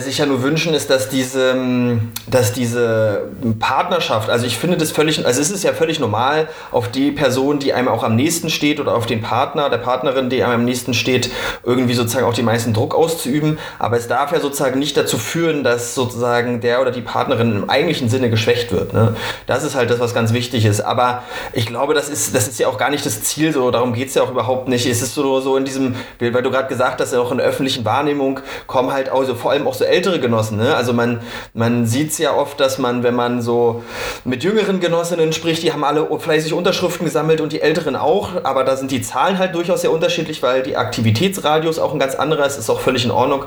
sich 0.00 0.18
ja 0.18 0.26
nur 0.26 0.42
wünschen, 0.42 0.74
ist, 0.74 0.90
dass 0.90 1.08
diese, 1.08 1.50
ähm, 1.50 2.12
dass 2.26 2.52
diese 2.52 3.28
Partnerschaft, 3.58 4.30
also 4.30 4.46
ich 4.46 4.58
finde 4.58 4.76
das 4.76 4.90
völlig, 4.90 5.24
also 5.24 5.40
es 5.40 5.50
ist 5.50 5.64
ja 5.64 5.72
völlig 5.72 6.00
normal, 6.00 6.48
auf 6.70 6.90
die 6.90 7.12
Person, 7.12 7.58
die 7.58 7.72
einem 7.72 7.88
auch 7.88 8.02
am 8.02 8.16
nächsten 8.16 8.50
steht 8.50 8.80
oder 8.80 8.94
auf 8.94 9.06
den 9.06 9.22
Partner, 9.22 9.70
der 9.70 9.78
Partnerin, 9.78 10.30
die 10.30 10.42
einem 10.42 10.60
am 10.60 10.64
nächsten 10.64 10.94
steht, 10.94 11.30
irgendwie 11.62 11.94
sozusagen 11.94 12.26
auch 12.26 12.34
den 12.34 12.44
meisten 12.44 12.72
Druck 12.72 12.94
auszuüben. 12.94 13.58
Aber 13.78 13.96
es 13.96 14.08
darf 14.08 14.32
ja 14.32 14.40
sozusagen 14.40 14.78
nicht 14.78 14.96
dazu 14.96 15.18
führen, 15.18 15.62
dass 15.62 15.94
sozusagen 15.94 16.60
der 16.60 16.80
oder 16.80 16.90
die 16.90 17.02
Partnerin 17.02 17.56
im 17.56 17.70
eigentlichen 17.70 18.08
Sinne 18.08 18.30
geschwächt 18.30 18.72
wird. 18.72 18.92
Ne? 18.92 19.16
Das 19.46 19.64
ist 19.64 19.74
halt 19.74 19.90
das, 19.90 20.00
was 20.00 20.14
ganz 20.14 20.32
wichtig 20.32 20.64
ist. 20.64 20.80
Aber 20.80 21.22
ich 21.52 21.66
glaube, 21.66 21.94
das 21.94 22.08
ist, 22.08 22.34
das 22.34 22.48
ist 22.48 22.58
ja 22.58 22.68
auch 22.68 22.78
gar 22.78 22.90
nicht 22.90 23.06
das 23.06 23.22
Ziel, 23.22 23.52
so 23.52 23.70
darum 23.70 23.92
geht 23.92 24.08
es 24.08 24.14
ja 24.14 24.22
auch 24.22 24.30
überhaupt 24.30 24.68
nicht. 24.68 24.86
Es 24.86 25.02
ist 25.02 25.14
so, 25.14 25.40
so 25.40 25.56
in 25.56 25.64
diesem, 25.64 25.94
weil 26.18 26.42
du 26.42 26.50
gerade 26.50 26.68
gesagt 26.68 27.00
hast, 27.00 27.14
auch 27.14 27.30
in 27.30 27.38
der 27.38 27.46
öffentlichen 27.46 27.84
Wahrnehmung 27.84 28.40
kommen 28.66 28.92
halt 28.92 29.08
also 29.10 29.34
vor 29.34 29.50
allem 29.52 29.66
auch 29.70 29.74
so 29.74 29.84
ältere 29.84 30.18
Genossen. 30.18 30.58
Ne? 30.58 30.74
Also 30.74 30.92
man, 30.92 31.20
man 31.54 31.86
sieht 31.86 32.10
es 32.10 32.18
ja 32.18 32.34
oft, 32.34 32.58
dass 32.58 32.78
man, 32.78 33.04
wenn 33.04 33.14
man 33.14 33.40
so 33.40 33.84
mit 34.24 34.42
jüngeren 34.42 34.80
Genossinnen 34.80 35.32
spricht, 35.32 35.62
die 35.62 35.72
haben 35.72 35.84
alle 35.84 36.06
fleißig 36.18 36.52
Unterschriften 36.52 37.04
gesammelt 37.04 37.40
und 37.40 37.52
die 37.52 37.60
Älteren 37.60 37.94
auch, 37.94 38.30
aber 38.42 38.64
da 38.64 38.76
sind 38.76 38.90
die 38.90 39.00
Zahlen 39.00 39.38
halt 39.38 39.54
durchaus 39.54 39.82
sehr 39.82 39.92
unterschiedlich, 39.92 40.42
weil 40.42 40.62
die 40.62 40.76
Aktivitätsradius 40.76 41.78
auch 41.78 41.92
ein 41.92 42.00
ganz 42.00 42.16
anderer 42.16 42.46
ist, 42.46 42.58
ist 42.58 42.68
auch 42.68 42.80
völlig 42.80 43.04
in 43.04 43.12
Ordnung. 43.12 43.44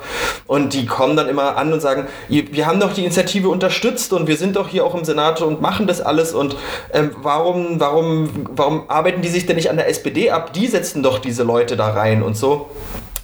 Und 0.47 0.73
die 0.73 0.85
kommen 0.85 1.17
dann 1.17 1.27
immer 1.27 1.57
an 1.57 1.73
und 1.73 1.81
sagen, 1.81 2.07
wir 2.29 2.65
haben 2.65 2.79
doch 2.79 2.93
die 2.93 3.01
Initiative 3.01 3.49
unterstützt 3.49 4.13
und 4.13 4.27
wir 4.27 4.37
sind 4.37 4.55
doch 4.55 4.69
hier 4.69 4.85
auch 4.85 4.95
im 4.95 5.03
Senat 5.03 5.41
und 5.41 5.61
machen 5.61 5.87
das 5.87 5.99
alles 5.99 6.33
und 6.33 6.55
ähm, 6.93 7.11
warum, 7.21 7.79
warum, 7.79 8.47
warum 8.55 8.89
arbeiten 8.89 9.21
die 9.21 9.27
sich 9.27 9.45
denn 9.45 9.57
nicht 9.57 9.69
an 9.69 9.75
der 9.77 9.89
SPD 9.89 10.31
ab? 10.31 10.53
Die 10.53 10.67
setzen 10.67 11.03
doch 11.03 11.19
diese 11.19 11.43
Leute 11.43 11.75
da 11.75 11.89
rein 11.89 12.23
und 12.23 12.37
so. 12.37 12.69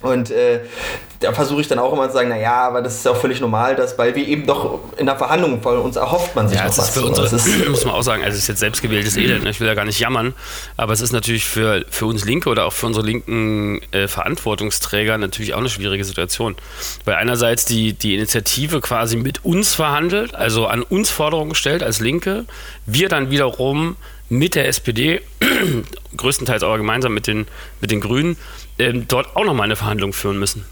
Und 0.02 0.32
äh, 0.32 0.62
da 1.20 1.34
versuche 1.34 1.60
ich 1.60 1.68
dann 1.68 1.80
auch 1.80 1.92
immer 1.92 2.08
zu 2.08 2.14
sagen, 2.14 2.30
naja, 2.30 2.68
aber 2.68 2.82
das 2.82 2.96
ist 2.96 3.08
auch 3.08 3.18
völlig 3.18 3.42
normal, 3.42 3.76
dass, 3.76 3.98
weil 3.98 4.16
wir 4.16 4.26
eben 4.26 4.46
doch 4.46 4.80
in 4.96 5.06
der 5.06 5.18
Verhandlung 5.18 5.62
von 5.62 5.78
uns 5.80 5.98
erhofft 5.98 6.36
man 6.36 6.48
sich 6.48 6.58
ja, 6.58 6.66
noch 6.66 6.78
was. 6.78 6.90
Ist 6.90 6.98
für 6.98 7.06
unsere, 7.06 7.30
das 7.30 7.46
ist, 7.46 7.68
muss 7.68 7.84
man 7.84 7.94
auch 7.96 8.02
sagen, 8.02 8.24
also 8.24 8.36
es 8.36 8.44
ist 8.44 8.48
jetzt 8.48 8.60
selbstgewähltes 8.60 9.18
Elend, 9.18 9.44
ne? 9.44 9.50
ich 9.50 9.60
will 9.60 9.68
ja 9.68 9.74
gar 9.74 9.84
nicht 9.84 10.00
jammern, 10.00 10.34
aber 10.78 10.94
es 10.94 11.02
ist 11.02 11.12
natürlich 11.12 11.44
für, 11.44 11.86
für 11.90 12.06
uns 12.06 12.24
Linke 12.24 12.50
oder 12.50 12.66
auch 12.66 12.74
für 12.74 12.86
unsere 12.86 13.06
linken 13.06 13.82
äh, 13.92 14.08
Verantwortungsträger 14.08 15.18
natürlich 15.18 15.54
auch 15.54 15.60
eine 15.60 15.70
schwierige 15.70 16.06
Situation. 16.06 16.56
Weil 17.04 17.16
einerseits 17.16 17.66
die, 17.66 17.92
die 17.92 18.16
Initiative 18.16 18.80
quasi 18.80 19.18
mit 19.18 19.44
uns 19.44 19.76
verhandelt, 19.76 20.36
also 20.36 20.68
an 20.68 20.84
uns 20.84 21.10
Forderungen 21.10 21.56
stellt 21.56 21.84
als 21.84 22.00
Linke, 22.00 22.46
wir 22.86 23.10
dann 23.10 23.30
wiederum 23.30 23.98
mit 24.30 24.56
der 24.56 24.68
SPD, 24.68 25.22
größtenteils 26.16 26.64
aber 26.64 26.78
gemeinsam 26.78 27.14
mit 27.14 27.28
den, 27.28 27.48
mit 27.82 27.92
den 27.92 28.00
Grünen, 28.00 28.38
ähm, 28.80 29.08
dort 29.08 29.36
auch 29.36 29.46
nochmal 29.46 29.66
eine 29.66 29.76
Verhandlung 29.76 30.14
führen 30.14 30.40
müssen. 30.40 30.66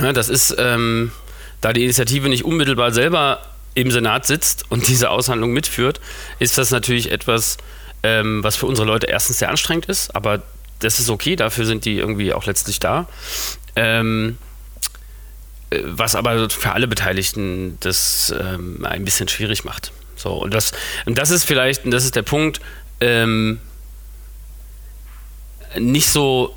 Ja, 0.00 0.12
das 0.12 0.28
ist, 0.28 0.54
ähm, 0.58 1.12
da 1.60 1.72
die 1.72 1.84
Initiative 1.84 2.28
nicht 2.28 2.44
unmittelbar 2.44 2.92
selber 2.92 3.40
im 3.74 3.90
Senat 3.90 4.26
sitzt 4.26 4.70
und 4.70 4.88
diese 4.88 5.10
Aushandlung 5.10 5.52
mitführt, 5.52 6.00
ist 6.38 6.58
das 6.58 6.70
natürlich 6.70 7.10
etwas, 7.10 7.56
ähm, 8.02 8.42
was 8.42 8.56
für 8.56 8.66
unsere 8.66 8.86
Leute 8.86 9.06
erstens 9.06 9.38
sehr 9.38 9.48
anstrengend 9.48 9.86
ist, 9.86 10.14
aber 10.14 10.42
das 10.80 10.98
ist 10.98 11.10
okay, 11.10 11.36
dafür 11.36 11.66
sind 11.66 11.84
die 11.84 11.96
irgendwie 11.96 12.32
auch 12.32 12.46
letztlich 12.46 12.80
da. 12.80 13.06
Ähm, 13.76 14.38
äh, 15.70 15.82
was 15.84 16.14
aber 16.14 16.50
für 16.50 16.72
alle 16.72 16.88
Beteiligten 16.88 17.78
das 17.80 18.34
ähm, 18.38 18.84
ein 18.84 19.04
bisschen 19.04 19.28
schwierig 19.28 19.64
macht. 19.64 19.92
So, 20.16 20.32
und 20.34 20.52
das, 20.52 20.72
und 21.06 21.16
das 21.16 21.30
ist 21.30 21.44
vielleicht, 21.44 21.84
und 21.84 21.92
das 21.92 22.04
ist 22.04 22.16
der 22.16 22.22
Punkt, 22.22 22.60
ähm, 23.00 23.60
nicht 25.78 26.10
so, 26.10 26.54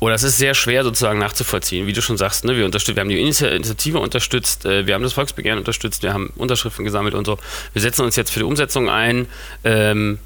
oder 0.00 0.14
es 0.14 0.22
ist 0.22 0.38
sehr 0.38 0.54
schwer 0.54 0.82
sozusagen 0.82 1.18
nachzuvollziehen, 1.18 1.86
wie 1.86 1.92
du 1.92 2.00
schon 2.00 2.16
sagst, 2.16 2.44
ne? 2.44 2.56
wir, 2.56 2.64
unterstützen, 2.64 2.96
wir 2.96 3.00
haben 3.02 3.10
die 3.10 3.20
Initiative 3.20 3.98
unterstützt, 3.98 4.64
äh, 4.64 4.86
wir 4.86 4.94
haben 4.94 5.02
das 5.02 5.12
Volksbegehren 5.12 5.58
unterstützt, 5.58 6.02
wir 6.02 6.14
haben 6.14 6.32
Unterschriften 6.36 6.86
gesammelt 6.86 7.14
und 7.14 7.26
so. 7.26 7.38
Wir 7.74 7.82
setzen 7.82 8.04
uns 8.04 8.16
jetzt 8.16 8.30
für 8.30 8.40
die 8.40 8.46
Umsetzung 8.46 8.88
ein. 8.88 9.28
Ähm, 9.62 10.18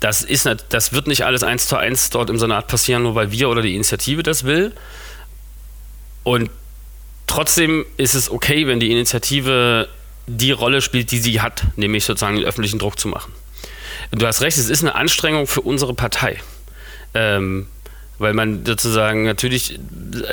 das, 0.00 0.22
ist 0.22 0.46
nicht, 0.46 0.66
das 0.70 0.92
wird 0.92 1.06
nicht 1.06 1.24
alles 1.24 1.44
eins 1.44 1.68
zu 1.68 1.76
eins 1.76 2.10
dort 2.10 2.28
im 2.28 2.38
Senat 2.38 2.66
passieren, 2.66 3.04
nur 3.04 3.14
weil 3.14 3.30
wir 3.30 3.48
oder 3.48 3.62
die 3.62 3.76
Initiative 3.76 4.24
das 4.24 4.42
will. 4.42 4.72
Und 6.24 6.50
trotzdem 7.28 7.86
ist 7.96 8.14
es 8.14 8.28
okay, 8.28 8.66
wenn 8.66 8.80
die 8.80 8.90
Initiative 8.90 9.88
die 10.26 10.50
Rolle 10.50 10.82
spielt, 10.82 11.12
die 11.12 11.18
sie 11.18 11.40
hat, 11.40 11.62
nämlich 11.76 12.04
sozusagen 12.04 12.36
den 12.36 12.44
öffentlichen 12.44 12.80
Druck 12.80 12.98
zu 12.98 13.06
machen. 13.06 13.32
Du 14.10 14.26
hast 14.26 14.40
recht, 14.40 14.58
es 14.58 14.68
ist 14.68 14.82
eine 14.82 14.96
Anstrengung 14.96 15.46
für 15.46 15.60
unsere 15.60 15.94
Partei. 15.94 16.40
Ähm, 17.14 17.68
weil 18.18 18.32
man 18.32 18.64
sozusagen 18.64 19.24
natürlich 19.24 19.78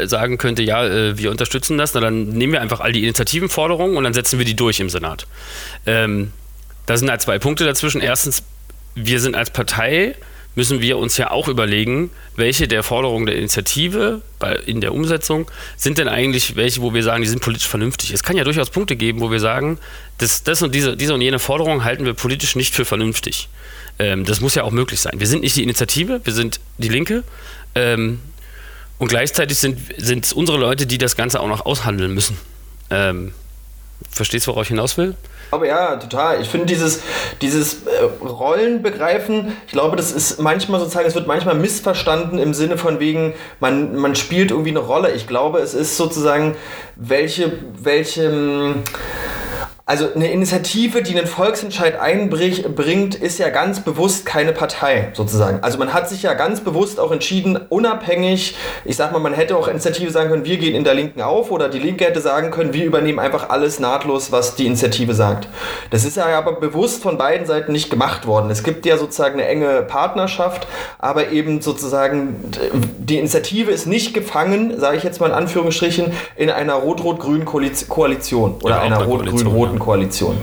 sagen 0.04 0.38
könnte, 0.38 0.64
ja, 0.64 0.86
äh, 0.86 1.18
wir 1.18 1.32
unterstützen 1.32 1.78
das, 1.78 1.94
na, 1.94 2.00
dann 2.00 2.30
nehmen 2.30 2.54
wir 2.54 2.62
einfach 2.62 2.80
all 2.80 2.92
die 2.92 3.04
Initiativenforderungen 3.04 3.98
und 3.98 4.04
dann 4.04 4.14
setzen 4.14 4.38
wir 4.38 4.46
die 4.46 4.56
durch 4.56 4.80
im 4.80 4.90
Senat. 4.90 5.28
Ähm, 5.86 6.32
da 6.86 6.98
sind 6.98 7.10
halt 7.10 7.22
zwei 7.22 7.40
Punkte 7.40 7.66
dazwischen. 7.66 8.02
Erstens, 8.02 8.44
wir 8.96 9.20
sind 9.20 9.36
als 9.36 9.50
Partei 9.50 10.16
müssen 10.56 10.82
wir 10.82 10.98
uns 10.98 11.18
ja 11.18 11.32
auch 11.32 11.48
überlegen, 11.48 12.10
welche 12.36 12.68
der 12.68 12.84
Forderungen 12.84 13.26
der 13.26 13.36
Initiative 13.38 14.22
bei, 14.38 14.56
in 14.56 14.82
der 14.82 14.94
Umsetzung 14.94 15.50
sind 15.78 15.98
denn 15.98 16.10
eigentlich 16.10 16.56
welche, 16.56 16.82
wo 16.82 16.94
wir 16.94 17.04
sagen, 17.04 17.22
die 17.22 17.30
sind 17.30 17.42
politisch 17.42 17.70
vernünftig. 17.70 18.12
Es 18.12 18.24
kann 18.24 18.36
ja 18.36 18.44
durchaus 18.44 18.70
Punkte 18.70 18.96
geben, 18.96 19.22
wo 19.22 19.32
wir 19.32 19.40
sagen, 19.40 19.78
das, 20.18 20.44
das 20.44 20.62
und 20.62 20.76
diese, 20.76 20.98
diese 20.98 21.14
und 21.14 21.22
jene 21.22 21.40
Forderung 21.40 21.84
halten 21.84 22.06
wir 22.06 22.14
politisch 22.14 22.56
nicht 22.56 22.76
für 22.76 22.84
vernünftig. 22.84 23.48
Ähm, 23.98 24.26
das 24.26 24.42
muss 24.42 24.56
ja 24.56 24.64
auch 24.64 24.72
möglich 24.72 25.00
sein. 25.00 25.14
Wir 25.20 25.28
sind 25.28 25.42
nicht 25.42 25.56
die 25.56 25.64
Initiative, 25.64 26.20
wir 26.24 26.34
sind 26.34 26.60
die 26.78 26.90
Linke. 26.90 27.24
Ähm, 27.76 28.20
und 28.98 29.08
gleichzeitig 29.08 29.58
sind 29.58 29.80
es 29.98 30.34
unsere 30.34 30.58
Leute, 30.58 30.86
die 30.86 30.98
das 30.98 31.16
Ganze 31.16 31.40
auch 31.40 31.48
noch 31.48 31.66
aushandeln 31.66 32.14
müssen. 32.14 32.38
Ähm, 32.90 33.34
Verstehst 34.10 34.48
du, 34.48 34.52
worauf 34.52 34.64
ich 34.64 34.70
hinaus 34.70 34.98
will? 34.98 35.16
Aber 35.52 35.68
ja, 35.68 35.96
total. 35.98 36.42
Ich 36.42 36.48
finde 36.48 36.66
dieses, 36.66 37.02
dieses 37.42 37.86
äh, 37.86 38.04
Rollenbegreifen, 38.26 39.54
ich 39.66 39.74
glaube, 39.74 39.96
das 39.96 40.12
ist 40.12 40.40
manchmal 40.40 40.80
sozusagen, 40.80 41.08
es 41.08 41.16
wird 41.16 41.28
manchmal 41.28 41.56
missverstanden 41.56 42.40
im 42.40 42.54
Sinne 42.54 42.78
von 42.78 43.00
wegen, 43.00 43.34
man, 43.60 43.96
man 43.96 44.16
spielt 44.16 44.52
irgendwie 44.52 44.72
eine 44.72 44.80
Rolle. 44.80 45.12
Ich 45.12 45.28
glaube, 45.28 45.60
es 45.60 45.74
ist 45.74 45.98
sozusagen, 45.98 46.56
welche, 46.96 47.52
welche, 47.82 48.76
also 49.92 50.08
eine 50.16 50.32
Initiative, 50.32 51.02
die 51.04 51.18
einen 51.18 51.28
Volksentscheid 51.28 52.00
einbringt, 52.00 53.14
ist 53.14 53.40
ja 53.40 53.50
ganz 53.50 53.82
bewusst 53.82 54.26
keine 54.26 54.54
Partei 54.54 55.10
sozusagen. 55.12 55.60
Also 55.64 55.78
man 55.78 55.94
hat 55.94 56.08
sich 56.08 56.24
ja 56.24 56.34
ganz 56.34 56.62
bewusst 56.62 56.98
auch 56.98 57.12
entschieden, 57.12 57.60
unabhängig, 57.68 58.56
ich 58.86 58.96
sag 58.96 59.12
mal, 59.12 59.20
man 59.20 59.34
hätte 59.34 59.58
auch 59.58 59.68
Initiative 59.68 60.10
sagen 60.10 60.30
können, 60.30 60.46
wir 60.46 60.56
gehen 60.56 60.76
in 60.76 60.86
der 60.86 60.94
Linken 60.94 61.22
auf 61.22 61.52
oder 61.52 61.68
die 61.68 61.80
Linke 61.80 62.06
hätte 62.06 62.22
sagen 62.22 62.52
können, 62.52 62.72
wir 62.72 62.86
übernehmen 62.86 63.20
einfach 63.20 63.50
alles 63.50 63.82
nahtlos, 63.82 64.32
was 64.32 64.56
die 64.56 64.66
Initiative 64.66 65.14
sagt. 65.14 65.50
Das 65.90 66.06
ist 66.06 66.16
ja 66.16 66.26
aber 66.38 66.54
bewusst 66.54 67.04
von 67.04 67.18
beiden 67.18 67.46
Seiten 67.46 67.74
nicht 67.74 67.90
gemacht 67.90 68.26
worden. 68.26 68.50
Es 68.50 68.64
gibt 68.64 68.86
ja 68.86 68.98
sozusagen 68.98 69.42
eine 69.42 69.50
enge 69.50 69.82
Partnerschaft, 69.82 70.68
aber 71.00 71.32
eben 71.32 71.60
sozusagen 71.60 72.38
die 72.98 73.18
Initiative 73.18 73.72
ist 73.72 73.88
nicht 73.88 74.14
gefangen, 74.14 74.80
sage 74.80 74.96
ich 74.96 75.04
jetzt 75.04 75.20
mal 75.20 75.28
in 75.28 75.34
Anführungsstrichen, 75.34 76.14
in 76.38 76.50
einer 76.50 76.76
rot-rot-grünen 76.76 77.44
Koalition 77.44 78.56
oder 78.64 78.76
ja, 78.76 78.82
einer 78.84 79.04
rot-grün-roten 79.04 79.81
Koalition. 79.82 80.38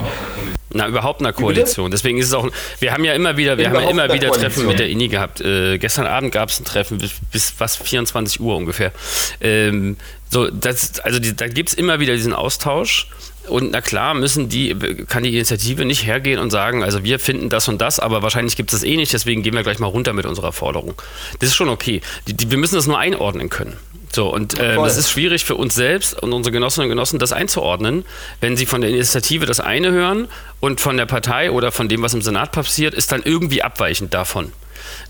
Na, 0.70 0.86
überhaupt 0.86 1.20
einer 1.20 1.32
Koalition. 1.32 1.90
Deswegen 1.90 2.18
ist 2.18 2.26
es 2.26 2.34
auch, 2.34 2.46
wir 2.78 2.92
haben 2.92 3.04
ja 3.04 3.14
immer 3.14 3.38
wieder, 3.38 3.56
wir 3.56 3.70
haben 3.70 3.82
ja 3.82 3.88
immer 3.88 4.12
wieder 4.12 4.30
Treffen 4.30 4.66
mit 4.66 4.78
der 4.78 4.88
INI 4.90 5.08
gehabt. 5.08 5.40
Äh, 5.40 5.78
gestern 5.78 6.06
Abend 6.06 6.32
gab 6.32 6.50
es 6.50 6.60
ein 6.60 6.64
Treffen 6.64 6.98
bis, 6.98 7.12
bis 7.32 7.54
was 7.58 7.76
24 7.76 8.40
Uhr 8.40 8.54
ungefähr. 8.54 8.92
Ähm, 9.40 9.96
so, 10.28 10.50
das, 10.50 11.00
also 11.00 11.20
die, 11.20 11.34
da 11.34 11.48
gibt 11.48 11.70
es 11.70 11.74
immer 11.74 12.00
wieder 12.00 12.14
diesen 12.14 12.34
Austausch. 12.34 13.08
Und 13.48 13.70
na 13.72 13.80
klar, 13.80 14.14
müssen 14.14 14.48
die, 14.48 14.76
kann 15.08 15.22
die 15.22 15.34
Initiative 15.34 15.84
nicht 15.84 16.06
hergehen 16.06 16.38
und 16.38 16.50
sagen, 16.50 16.82
also 16.82 17.04
wir 17.04 17.18
finden 17.18 17.48
das 17.48 17.68
und 17.68 17.80
das, 17.80 18.00
aber 18.00 18.22
wahrscheinlich 18.22 18.56
gibt 18.56 18.72
es 18.72 18.80
das 18.80 18.88
eh 18.88 18.96
nicht, 18.96 19.12
deswegen 19.12 19.42
gehen 19.42 19.54
wir 19.54 19.62
gleich 19.62 19.78
mal 19.78 19.86
runter 19.86 20.12
mit 20.12 20.26
unserer 20.26 20.52
Forderung. 20.52 20.94
Das 21.40 21.50
ist 21.50 21.56
schon 21.56 21.68
okay. 21.68 22.00
Die, 22.26 22.34
die, 22.34 22.50
wir 22.50 22.58
müssen 22.58 22.74
das 22.74 22.86
nur 22.86 22.98
einordnen 22.98 23.48
können. 23.48 23.76
So, 24.10 24.32
und 24.32 24.58
äh, 24.58 24.76
es 24.86 24.96
ist 24.96 25.10
schwierig 25.10 25.44
für 25.44 25.54
uns 25.54 25.74
selbst 25.74 26.20
und 26.22 26.32
unsere 26.32 26.52
Genossinnen 26.52 26.86
und 26.86 26.90
Genossen, 26.90 27.18
das 27.18 27.32
einzuordnen, 27.32 28.04
wenn 28.40 28.56
sie 28.56 28.66
von 28.66 28.80
der 28.80 28.90
Initiative 28.90 29.44
das 29.44 29.60
eine 29.60 29.90
hören 29.92 30.28
und 30.60 30.80
von 30.80 30.96
der 30.96 31.06
Partei 31.06 31.50
oder 31.50 31.72
von 31.72 31.88
dem, 31.88 32.02
was 32.02 32.14
im 32.14 32.22
Senat 32.22 32.52
passiert, 32.52 32.94
ist 32.94 33.12
dann 33.12 33.22
irgendwie 33.22 33.62
abweichend 33.62 34.14
davon. 34.14 34.52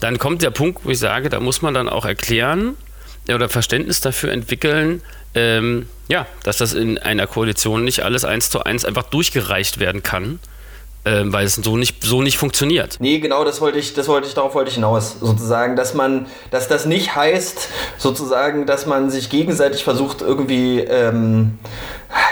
Dann 0.01 0.19
kommt 0.19 0.43
der 0.43 0.51
Punkt, 0.51 0.85
wo 0.85 0.91
ich 0.91 0.99
sage, 0.99 1.29
da 1.29 1.39
muss 1.39 1.63
man 1.63 1.75
dann 1.75 1.89
auch 1.89 2.05
erklären 2.05 2.77
oder 3.35 3.49
Verständnis 3.49 4.01
dafür 4.01 4.33
entwickeln, 4.33 5.03
ähm, 5.35 5.89
ja, 6.09 6.27
dass 6.43 6.59
das 6.59 6.75
in 6.75 6.99
einer 6.99 7.27
Koalition 7.27 7.85
nicht 7.85 8.01
alles 8.01 8.25
eins 8.25 8.51
zu 8.51 8.65
eins 8.65 8.85
einfach 8.85 9.05
durchgereicht 9.05 9.79
werden 9.79 10.03
kann 10.03 10.39
ähm, 11.09 11.33
weil 11.33 11.47
es 11.47 11.55
so 11.55 11.77
nicht, 11.77 12.03
so 12.03 12.23
nicht 12.23 12.37
funktioniert. 12.37 12.97
Nee, 13.01 13.19
genau, 13.19 13.45
das 13.45 13.61
wollte 13.61 13.79
ich, 13.79 13.95
das 13.95 14.09
wollte 14.09 14.29
ich, 14.29 14.35
darauf 14.35 14.55
wollte 14.55 14.69
ich 14.69 14.75
hinaus, 14.75 15.17
sozusagen, 15.21 15.75
dass 15.77 15.95
man, 15.95 16.27
dass 16.51 16.69
das 16.69 16.87
nicht 16.87 17.15
heißt, 17.17 17.69
sozusagen, 17.97 18.67
dass 18.67 18.87
man 18.87 19.09
sich 19.09 19.31
gegenseitig 19.31 19.85
versucht, 19.85 20.21
irgendwie, 20.21 20.81
ähm, 20.81 21.59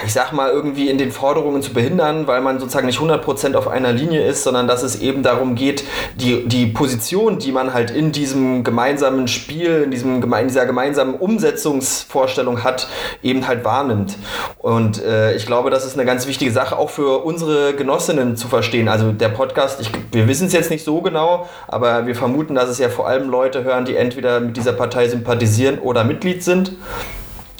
ich 0.04 0.12
sag 0.12 0.32
mal, 0.32 0.50
irgendwie 0.50 0.88
in 0.88 0.98
den 0.98 1.12
Forderungen 1.12 1.62
zu 1.62 1.72
behindern, 1.72 2.26
weil 2.26 2.40
man 2.40 2.58
sozusagen 2.58 2.86
nicht 2.86 2.98
100% 2.98 3.54
auf 3.54 3.68
einer 3.68 3.92
Linie 3.92 4.26
ist, 4.26 4.42
sondern 4.42 4.66
dass 4.66 4.82
es 4.82 5.00
eben 5.00 5.22
darum 5.22 5.54
geht, 5.54 5.84
die, 6.16 6.46
die 6.46 6.66
Position, 6.66 7.38
die 7.38 7.52
man 7.52 7.74
halt 7.74 7.90
in 7.90 8.12
diesem 8.12 8.64
gemeinsamen 8.64 9.28
Spiel, 9.28 9.82
in, 9.84 9.90
diesem, 9.90 10.22
in 10.22 10.48
dieser 10.48 10.66
gemeinsamen 10.66 11.14
Umsetzungsvorstellung 11.14 12.64
hat, 12.64 12.88
eben 13.22 13.46
halt 13.46 13.64
wahrnimmt. 13.64 14.16
Und 14.58 15.02
äh, 15.02 15.34
ich 15.34 15.46
glaube, 15.46 15.70
das 15.70 15.84
ist 15.84 15.94
eine 15.94 16.06
ganz 16.06 16.26
wichtige 16.26 16.52
Sache, 16.52 16.78
auch 16.78 16.90
für 16.90 17.24
unsere 17.24 17.74
Genossinnen 17.74 18.36
zu 18.36 18.48
verstehen. 18.48 18.88
Also 18.88 19.12
der 19.12 19.28
Podcast, 19.28 19.80
ich, 19.80 19.90
wir 20.12 20.26
wissen 20.28 20.46
es 20.46 20.52
jetzt 20.52 20.70
nicht 20.70 20.84
so 20.84 21.00
genau, 21.02 21.48
aber 21.68 22.06
wir 22.06 22.14
vermuten, 22.14 22.54
dass 22.54 22.68
es 22.68 22.78
ja 22.78 22.88
vor 22.88 23.08
allem 23.08 23.28
Leute 23.28 23.64
hören, 23.64 23.84
die 23.84 23.96
entweder 23.96 24.40
mit 24.40 24.56
dieser 24.56 24.72
Partei 24.72 25.08
sympathisieren 25.08 25.78
oder 25.78 26.04
Mitglied 26.04 26.42
sind. 26.42 26.72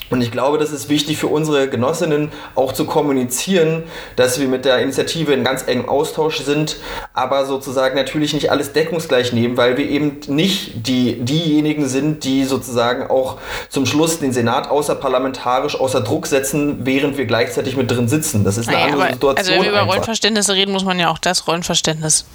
Und 0.09 0.21
ich 0.21 0.31
glaube, 0.31 0.57
das 0.57 0.71
ist 0.71 0.89
wichtig 0.89 1.17
für 1.17 1.27
unsere 1.27 1.69
Genossinnen 1.69 2.31
auch 2.55 2.71
zu 2.71 2.85
kommunizieren, 2.85 3.83
dass 4.15 4.39
wir 4.39 4.47
mit 4.47 4.65
der 4.65 4.79
Initiative 4.79 5.33
in 5.33 5.43
ganz 5.43 5.67
engem 5.67 5.89
Austausch 5.89 6.39
sind, 6.39 6.77
aber 7.13 7.45
sozusagen 7.45 7.95
natürlich 7.95 8.33
nicht 8.33 8.51
alles 8.51 8.73
deckungsgleich 8.73 9.33
nehmen, 9.33 9.57
weil 9.57 9.77
wir 9.77 9.89
eben 9.89 10.19
nicht 10.27 10.87
die, 10.87 11.19
diejenigen 11.19 11.87
sind, 11.87 12.23
die 12.23 12.45
sozusagen 12.45 13.09
auch 13.09 13.37
zum 13.69 13.85
Schluss 13.85 14.19
den 14.19 14.31
Senat 14.31 14.69
außerparlamentarisch 14.69 15.79
außer 15.79 16.01
Druck 16.01 16.27
setzen, 16.27 16.85
während 16.85 17.17
wir 17.17 17.25
gleichzeitig 17.25 17.75
mit 17.75 17.91
drin 17.91 18.07
sitzen. 18.07 18.43
Das 18.43 18.57
ist 18.57 18.67
eine 18.67 18.77
naja, 18.77 18.85
andere 18.87 19.03
aber, 19.03 19.13
Situation. 19.13 19.37
Also 19.37 19.51
wenn 19.51 19.61
wir 19.63 19.69
über. 19.69 19.81
Rollenverständnisse 19.87 20.53
reden, 20.53 20.71
muss 20.71 20.83
man 20.83 20.99
ja 20.99 21.09
auch 21.09 21.17
das 21.17 21.47
Rollenverständnis 21.47 22.25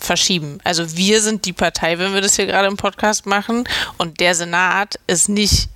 verschieben. 0.00 0.58
Also 0.64 0.96
wir 0.96 1.20
sind 1.20 1.44
die 1.44 1.52
Partei, 1.52 1.98
wenn 1.98 2.14
wir 2.14 2.20
das 2.20 2.36
hier 2.36 2.46
gerade 2.46 2.68
im 2.68 2.76
Podcast 2.76 3.26
machen 3.26 3.64
und 3.98 4.20
der 4.20 4.34
Senat 4.34 4.98
ist 5.06 5.28
nicht 5.28 5.68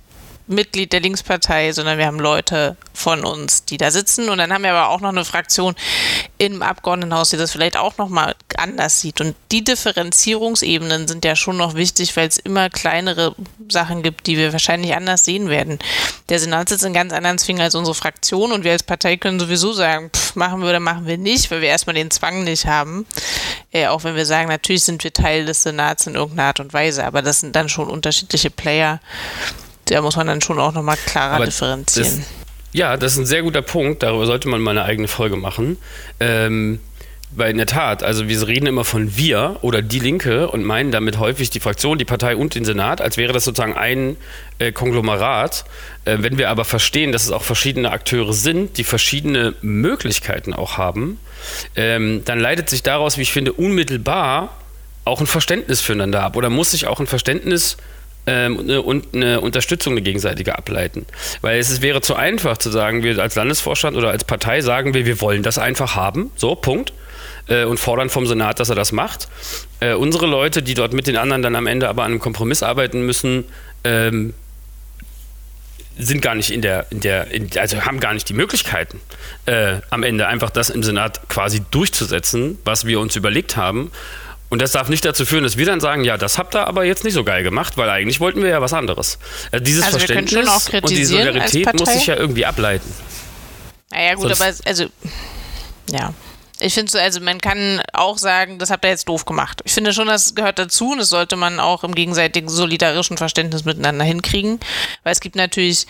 Mitglied 0.47 0.93
der 0.93 1.01
Linkspartei, 1.01 1.71
sondern 1.71 1.97
wir 1.97 2.05
haben 2.05 2.19
Leute 2.19 2.77
von 2.93 3.23
uns, 3.23 3.65
die 3.65 3.77
da 3.77 3.91
sitzen. 3.91 4.29
Und 4.29 4.37
dann 4.37 4.51
haben 4.51 4.63
wir 4.63 4.73
aber 4.73 4.89
auch 4.89 5.01
noch 5.01 5.09
eine 5.09 5.25
Fraktion 5.25 5.75
im 6.37 6.61
Abgeordnetenhaus, 6.61 7.29
die 7.29 7.37
das 7.37 7.51
vielleicht 7.51 7.77
auch 7.77 7.97
nochmal 7.97 8.35
anders 8.57 9.01
sieht. 9.01 9.21
Und 9.21 9.35
die 9.51 9.63
Differenzierungsebenen 9.63 11.07
sind 11.07 11.25
ja 11.25 11.35
schon 11.35 11.57
noch 11.57 11.75
wichtig, 11.75 12.15
weil 12.15 12.27
es 12.27 12.37
immer 12.37 12.69
kleinere 12.69 13.35
Sachen 13.69 14.03
gibt, 14.03 14.27
die 14.27 14.37
wir 14.37 14.53
wahrscheinlich 14.53 14.95
anders 14.95 15.25
sehen 15.25 15.49
werden. 15.49 15.79
Der 16.29 16.39
Senat 16.39 16.69
sitzt 16.69 16.85
in 16.85 16.93
ganz 16.93 17.13
anderen 17.13 17.37
Zwingen 17.37 17.61
als 17.61 17.75
unsere 17.75 17.95
Fraktion 17.95 18.51
und 18.51 18.63
wir 18.63 18.71
als 18.71 18.83
Partei 18.83 19.17
können 19.17 19.39
sowieso 19.39 19.73
sagen, 19.73 20.09
pff, 20.13 20.35
machen 20.35 20.61
wir 20.61 20.69
oder 20.69 20.79
machen 20.79 21.05
wir 21.05 21.17
nicht, 21.17 21.51
weil 21.51 21.61
wir 21.61 21.69
erstmal 21.69 21.95
den 21.95 22.11
Zwang 22.11 22.43
nicht 22.43 22.65
haben. 22.65 23.05
Äh, 23.71 23.87
auch 23.87 24.03
wenn 24.03 24.15
wir 24.15 24.25
sagen, 24.25 24.49
natürlich 24.49 24.83
sind 24.83 25.03
wir 25.03 25.13
Teil 25.13 25.45
des 25.45 25.63
Senats 25.63 26.07
in 26.07 26.15
irgendeiner 26.15 26.47
Art 26.47 26.59
und 26.59 26.73
Weise, 26.73 27.05
aber 27.05 27.21
das 27.21 27.41
sind 27.41 27.55
dann 27.55 27.69
schon 27.69 27.89
unterschiedliche 27.89 28.49
Player 28.49 28.99
da 29.89 30.01
muss 30.01 30.15
man 30.15 30.27
dann 30.27 30.41
schon 30.41 30.59
auch 30.59 30.73
nochmal 30.73 30.97
klarer 31.05 31.35
Aber 31.35 31.45
differenzieren. 31.45 32.17
Das, 32.17 32.27
ja, 32.73 32.97
das 32.97 33.13
ist 33.13 33.19
ein 33.19 33.25
sehr 33.25 33.43
guter 33.43 33.61
Punkt. 33.61 34.03
Darüber 34.03 34.25
sollte 34.25 34.47
man 34.47 34.61
mal 34.61 34.71
eine 34.71 34.83
eigene 34.83 35.07
Folge 35.07 35.35
machen. 35.35 35.77
Ähm, 36.19 36.79
weil 37.31 37.51
in 37.51 37.57
der 37.57 37.65
Tat, 37.65 38.03
also 38.03 38.29
wir 38.29 38.47
reden 38.47 38.67
immer 38.67 38.85
von 38.85 39.17
wir 39.17 39.57
oder 39.61 39.81
die 39.81 39.99
Linke 39.99 40.47
und 40.49 40.63
meinen 40.63 40.91
damit 40.91 41.19
häufig 41.19 41.49
die 41.49 41.59
Fraktion, 41.59 41.97
die 41.97 42.05
Partei 42.05 42.37
und 42.37 42.55
den 42.55 42.63
Senat, 42.63 43.01
als 43.01 43.17
wäre 43.17 43.33
das 43.33 43.43
sozusagen 43.43 43.75
ein 43.75 44.15
äh, 44.59 44.71
Konglomerat. 44.71 45.65
Äh, 46.05 46.17
wenn 46.21 46.37
wir 46.37 46.49
aber 46.49 46.63
verstehen, 46.63 47.11
dass 47.11 47.25
es 47.25 47.31
auch 47.31 47.43
verschiedene 47.43 47.91
Akteure 47.91 48.31
sind, 48.31 48.77
die 48.77 48.85
verschiedene 48.85 49.55
Möglichkeiten 49.61 50.53
auch 50.53 50.77
haben, 50.77 51.19
ähm, 51.75 52.23
dann 52.23 52.39
leitet 52.39 52.69
sich 52.69 52.81
daraus, 52.81 53.17
wie 53.17 53.23
ich 53.23 53.33
finde, 53.33 53.51
unmittelbar 53.53 54.57
auch 55.03 55.19
ein 55.19 55.27
Verständnis 55.27 55.81
füreinander 55.81 56.23
ab 56.23 56.37
oder 56.37 56.49
muss 56.49 56.71
sich 56.71 56.87
auch 56.87 56.99
ein 56.99 57.07
Verständnis 57.07 57.77
ähm, 58.27 58.57
und 58.57 59.15
eine 59.15 59.41
Unterstützung 59.41 59.93
eine 59.93 60.01
gegenseitige 60.01 60.57
ableiten. 60.57 61.05
Weil 61.41 61.59
es 61.59 61.81
wäre 61.81 62.01
zu 62.01 62.15
einfach 62.15 62.57
zu 62.57 62.69
sagen, 62.69 63.01
wir 63.01 63.17
als 63.19 63.35
Landesvorstand 63.35 63.97
oder 63.97 64.09
als 64.09 64.25
Partei 64.25 64.61
sagen 64.61 64.93
wir, 64.93 65.05
wir 65.05 65.19
wollen 65.21 65.41
das 65.41 65.57
einfach 65.57 65.95
haben, 65.95 66.31
so, 66.35 66.53
Punkt 66.53 66.93
äh, 67.47 67.63
und 67.63 67.79
fordern 67.79 68.09
vom 68.09 68.27
Senat, 68.27 68.59
dass 68.59 68.69
er 68.69 68.75
das 68.75 68.91
macht. 68.91 69.27
Äh, 69.79 69.93
unsere 69.93 70.27
Leute, 70.27 70.61
die 70.61 70.73
dort 70.73 70.93
mit 70.93 71.07
den 71.07 71.17
anderen 71.17 71.41
dann 71.41 71.55
am 71.55 71.67
Ende 71.67 71.87
aber 71.89 72.03
an 72.03 72.11
einem 72.11 72.19
Kompromiss 72.19 72.61
arbeiten 72.61 73.05
müssen, 73.05 73.45
ähm, 73.83 74.33
sind 75.99 76.21
gar 76.21 76.35
nicht 76.35 76.51
in 76.51 76.61
der, 76.61 76.85
in 76.91 76.99
der 76.99 77.31
in, 77.31 77.49
also 77.57 77.81
haben 77.81 77.99
gar 77.99 78.13
nicht 78.13 78.29
die 78.29 78.33
Möglichkeiten, 78.33 78.99
äh, 79.45 79.77
am 79.89 80.03
Ende 80.03 80.27
einfach 80.27 80.51
das 80.51 80.69
im 80.69 80.83
Senat 80.83 81.27
quasi 81.27 81.63
durchzusetzen, 81.71 82.59
was 82.65 82.85
wir 82.85 82.99
uns 82.99 83.15
überlegt 83.15 83.57
haben. 83.57 83.91
Und 84.49 84.61
das 84.61 84.71
darf 84.71 84.87
nicht 84.87 85.03
dazu 85.03 85.25
führen, 85.25 85.43
dass 85.43 85.57
wir 85.57 85.65
dann 85.65 85.79
sagen, 85.79 86.03
ja, 86.03 86.17
das 86.17 86.37
habt 86.37 86.55
ihr 86.55 86.67
aber 86.67 86.85
jetzt 86.85 87.03
nicht 87.03 87.13
so 87.13 87.23
geil 87.23 87.43
gemacht, 87.43 87.77
weil 87.77 87.89
eigentlich 87.89 88.19
wollten 88.19 88.41
wir 88.41 88.49
ja 88.49 88.61
was 88.61 88.73
anderes. 88.73 89.19
Also 89.51 89.63
dieses 89.63 89.83
also 89.83 89.97
Verständnis 89.97 90.69
und 90.73 90.89
die 90.89 91.03
Solidarität 91.03 91.73
muss 91.73 91.91
sich 91.91 92.07
ja 92.07 92.15
irgendwie 92.15 92.45
ableiten. 92.45 92.89
Naja, 93.91 94.13
gut, 94.15 94.23
Sonst 94.35 94.41
aber 94.41 94.53
also 94.65 94.85
ja. 95.91 96.13
Ich 96.59 96.73
finde 96.73 96.91
so, 96.91 96.97
also 96.97 97.19
man 97.19 97.39
kann 97.39 97.81
auch 97.93 98.17
sagen, 98.17 98.57
das 98.57 98.71
habt 98.71 98.83
ihr 98.85 98.89
jetzt 98.89 99.07
doof 99.07 99.25
gemacht. 99.25 99.61
Ich 99.63 99.73
finde 99.73 99.93
schon, 99.93 100.07
das 100.07 100.33
gehört 100.33 100.57
dazu 100.57 100.91
und 100.91 100.99
das 100.99 101.09
sollte 101.09 101.35
man 101.35 101.59
auch 101.59 101.83
im 101.83 101.93
gegenseitigen 101.93 102.49
solidarischen 102.49 103.17
Verständnis 103.17 103.65
miteinander 103.65 104.03
hinkriegen, 104.03 104.59
weil 105.03 105.13
es 105.13 105.19
gibt 105.19 105.35
natürlich 105.35 105.85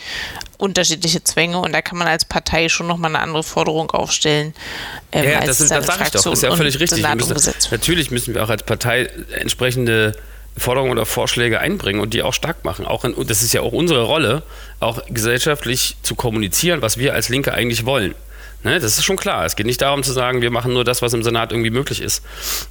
unterschiedliche 0.57 1.23
Zwänge 1.23 1.59
und 1.59 1.71
da 1.71 1.81
kann 1.81 1.97
man 1.97 2.07
als 2.07 2.25
Partei 2.25 2.69
schon 2.69 2.87
nochmal 2.87 3.11
eine 3.11 3.19
andere 3.19 3.43
Forderung 3.43 3.91
aufstellen. 3.91 4.53
Ähm, 5.11 5.29
ja, 5.29 5.39
das, 5.41 5.61
ist, 5.61 5.71
das 5.71 5.85
sage 5.85 6.03
ich 6.03 6.11
doch, 6.11 6.23
das 6.23 6.33
ist 6.33 6.43
ja 6.43 6.55
völlig 6.55 6.79
richtig. 6.79 7.07
Müssen, 7.07 7.53
natürlich 7.71 8.11
müssen 8.11 8.33
wir 8.35 8.43
auch 8.43 8.49
als 8.49 8.63
Partei 8.63 9.09
entsprechende 9.39 10.13
Forderungen 10.57 10.91
oder 10.91 11.05
Vorschläge 11.05 11.59
einbringen 11.59 12.01
und 12.01 12.13
die 12.13 12.23
auch 12.23 12.33
stark 12.33 12.65
machen. 12.65 12.85
Auch 12.85 13.05
in, 13.05 13.15
das 13.27 13.43
ist 13.43 13.53
ja 13.53 13.61
auch 13.61 13.71
unsere 13.71 14.03
Rolle, 14.03 14.43
auch 14.79 15.01
gesellschaftlich 15.09 15.95
zu 16.01 16.15
kommunizieren, 16.15 16.81
was 16.81 16.97
wir 16.97 17.13
als 17.13 17.29
Linke 17.29 17.53
eigentlich 17.53 17.85
wollen. 17.85 18.15
Ne, 18.63 18.79
das 18.79 18.97
ist 18.97 19.05
schon 19.05 19.17
klar. 19.17 19.45
Es 19.45 19.55
geht 19.55 19.65
nicht 19.65 19.81
darum 19.81 20.03
zu 20.03 20.11
sagen, 20.11 20.41
wir 20.41 20.51
machen 20.51 20.73
nur 20.73 20.83
das, 20.83 21.01
was 21.01 21.13
im 21.13 21.23
Senat 21.23 21.51
irgendwie 21.51 21.69
möglich 21.69 22.01
ist. 22.01 22.23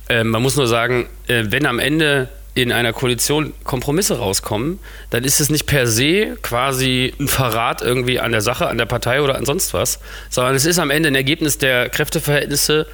Ähm, 0.08 0.28
man 0.28 0.42
muss 0.42 0.56
nur 0.56 0.66
sagen, 0.66 1.08
äh, 1.28 1.44
wenn 1.48 1.64
am 1.64 1.78
Ende 1.78 2.28
in 2.54 2.72
einer 2.72 2.92
Koalition 2.92 3.52
Kompromisse 3.64 4.18
rauskommen, 4.18 4.80
dann 5.10 5.24
ist 5.24 5.40
es 5.40 5.50
nicht 5.50 5.66
per 5.66 5.86
se 5.86 6.38
quasi 6.42 7.12
ein 7.20 7.28
Verrat 7.28 7.82
irgendwie 7.82 8.18
an 8.18 8.32
der 8.32 8.40
Sache, 8.40 8.66
an 8.66 8.78
der 8.78 8.86
Partei 8.86 9.20
oder 9.20 9.36
an 9.36 9.44
sonst 9.44 9.74
was, 9.74 10.00
sondern 10.30 10.54
es 10.54 10.64
ist 10.64 10.78
am 10.78 10.90
Ende 10.90 11.08
ein 11.08 11.14
Ergebnis 11.14 11.58
der 11.58 11.90
Kräfteverhältnisse, 11.90 12.86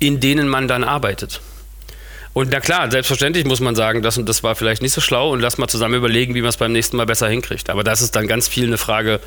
in 0.00 0.18
denen 0.18 0.48
man 0.48 0.66
dann 0.66 0.82
arbeitet. 0.82 1.40
Und 2.34 2.50
na 2.50 2.60
klar, 2.60 2.90
selbstverständlich 2.90 3.46
muss 3.46 3.60
man 3.60 3.76
sagen, 3.76 4.02
das 4.02 4.18
und 4.18 4.28
das 4.28 4.42
war 4.42 4.56
vielleicht 4.56 4.82
nicht 4.82 4.92
so 4.92 5.00
schlau 5.00 5.30
und 5.30 5.40
lass 5.40 5.56
mal 5.56 5.68
zusammen 5.68 5.94
überlegen, 5.94 6.34
wie 6.34 6.40
man 6.40 6.50
es 6.50 6.56
beim 6.56 6.72
nächsten 6.72 6.96
Mal 6.96 7.06
besser 7.06 7.28
hinkriegt. 7.28 7.70
Aber 7.70 7.84
das 7.84 8.02
ist 8.02 8.16
dann 8.16 8.26
ganz 8.26 8.48
viel 8.48 8.66
eine 8.66 8.76
Frage 8.76 9.20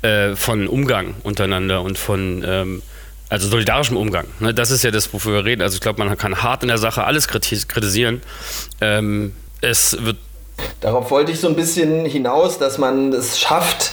äh, 0.00 0.34
von 0.34 0.66
Umgang 0.66 1.14
untereinander 1.22 1.82
und 1.82 1.98
von 1.98 2.42
ähm, 2.46 2.82
also 3.28 3.48
solidarischem 3.48 3.96
Umgang. 3.96 4.26
Ne? 4.40 4.54
Das 4.54 4.70
ist 4.70 4.82
ja 4.82 4.90
das, 4.90 5.12
wofür 5.12 5.34
wir 5.34 5.44
reden. 5.44 5.60
Also 5.60 5.74
ich 5.74 5.82
glaube, 5.82 6.02
man 6.02 6.16
kann 6.16 6.42
hart 6.42 6.62
in 6.62 6.68
der 6.68 6.78
Sache 6.78 7.04
alles 7.04 7.28
kritisieren. 7.28 8.22
Ähm, 8.80 9.34
es 9.60 9.96
wird 10.00 10.16
Darauf 10.80 11.10
wollte 11.10 11.32
ich 11.32 11.40
so 11.40 11.48
ein 11.48 11.56
bisschen 11.56 12.06
hinaus, 12.06 12.58
dass 12.58 12.78
man 12.78 13.12
es 13.12 13.40
schafft, 13.40 13.90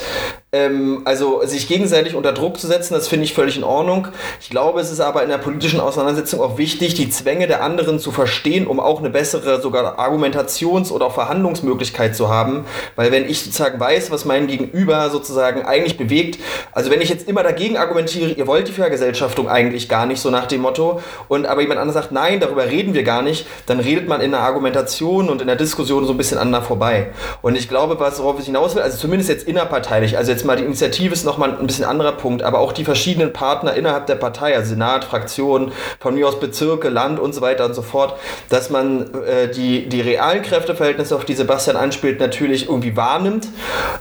ähm, 0.54 1.04
also 1.06 1.42
sich 1.46 1.70
gegenseitig 1.70 2.14
unter 2.14 2.34
Druck 2.34 2.60
zu 2.60 2.68
setzen, 2.68 2.94
das 2.94 3.08
finde 3.08 3.24
ich 3.24 3.34
völlig 3.34 3.56
in 3.56 3.64
Ordnung. 3.64 4.10
Ich 4.42 4.50
glaube, 4.50 4.82
es 4.82 4.92
ist 4.92 5.00
aber 5.00 5.24
in 5.24 5.30
der 5.30 5.38
politischen 5.38 5.80
Auseinandersetzung 5.80 6.42
auch 6.42 6.58
wichtig, 6.58 6.94
die 6.94 7.10
Zwänge 7.10 7.48
der 7.48 7.64
anderen 7.64 8.00
zu 8.00 8.12
verstehen, 8.12 8.68
um 8.68 8.82
auch 8.82 9.00
eine 9.00 9.10
bessere 9.10 9.62
sogar 9.62 9.98
Argumentations- 9.98 10.92
oder 10.92 11.06
auch 11.06 11.14
Verhandlungsmöglichkeit 11.14 12.18
zu 12.18 12.30
haben. 12.30 12.66
Weil 12.98 13.14
wenn 13.14 13.30
ich 13.30 13.44
sozusagen 13.44 13.80
weiß, 13.80 14.12
was 14.12 14.26
mein 14.26 14.48
Gegenüber 14.48 15.10
sozusagen 15.10 15.64
eigentlich 15.64 15.98
bewegt, 15.98 16.38
also 16.74 16.92
wenn 16.92 17.00
ich 17.00 17.10
jetzt 17.10 17.30
immer 17.30 17.44
dagegen 17.44 17.78
argumentiere, 17.78 18.32
ihr 18.32 18.46
wollt 18.46 18.68
die 18.68 18.74
Vergesellschaftung 18.74 19.48
eigentlich 19.48 19.88
gar 19.88 20.06
nicht, 20.06 20.20
so 20.20 20.30
nach 20.30 20.48
dem 20.48 20.62
Motto, 20.62 21.02
und 21.30 21.46
aber 21.46 21.62
jemand 21.62 21.80
anderes 21.80 22.02
sagt, 22.02 22.12
nein, 22.12 22.42
darüber 22.42 22.66
reden 22.66 22.94
wir 22.94 23.04
gar 23.04 23.22
nicht, 23.22 23.46
dann 23.68 23.80
redet 23.80 24.10
man 24.10 24.20
in 24.20 24.32
der 24.32 24.42
Argumentation 24.42 25.30
und 25.30 25.40
in 25.40 25.48
der 25.48 25.56
Diskussion 25.56 26.06
so 26.06 26.12
ein 26.12 26.18
bisschen 26.18 26.38
aneinander 26.38 26.68
vorbei. 26.68 27.12
Und 27.42 27.58
ich 27.58 27.70
glaube, 27.70 27.98
was 28.02 28.20
worauf 28.20 28.38
ich 28.38 28.48
hinaus 28.48 28.76
will, 28.76 28.82
also 28.82 28.98
zumindest 28.98 29.30
jetzt 29.30 29.48
innerparteilich, 29.48 30.18
also 30.18 30.32
jetzt 30.32 30.41
jetzt 30.42 30.48
mal 30.48 30.58
die 30.58 30.64
Initiative 30.64 31.14
ist 31.14 31.24
nochmal 31.24 31.56
ein 31.56 31.68
bisschen 31.68 31.86
anderer 31.86 32.14
Punkt, 32.14 32.42
aber 32.42 32.60
auch 32.60 32.72
die 32.72 32.84
verschiedenen 32.84 33.32
Partner 33.32 33.76
innerhalb 33.76 34.08
der 34.08 34.16
Partei, 34.16 34.56
also 34.56 34.70
Senat, 34.70 35.06
Fraktionen, 35.06 35.72
von 36.00 36.16
mir 36.16 36.28
aus 36.28 36.40
Bezirke, 36.40 36.90
Land 36.90 37.20
und 37.20 37.34
so 37.34 37.42
weiter 37.42 37.66
und 37.66 37.76
so 37.76 37.84
fort, 37.84 38.18
dass 38.50 38.70
man 38.70 39.14
äh, 39.24 39.52
die, 39.52 39.88
die 39.88 40.02
realen 40.02 40.42
Kräfteverhältnisse, 40.42 41.16
auf 41.16 41.26
die 41.26 41.36
Sebastian 41.36 41.78
anspielt, 41.78 42.20
natürlich 42.20 42.68
irgendwie 42.68 42.96
wahrnimmt, 42.98 43.48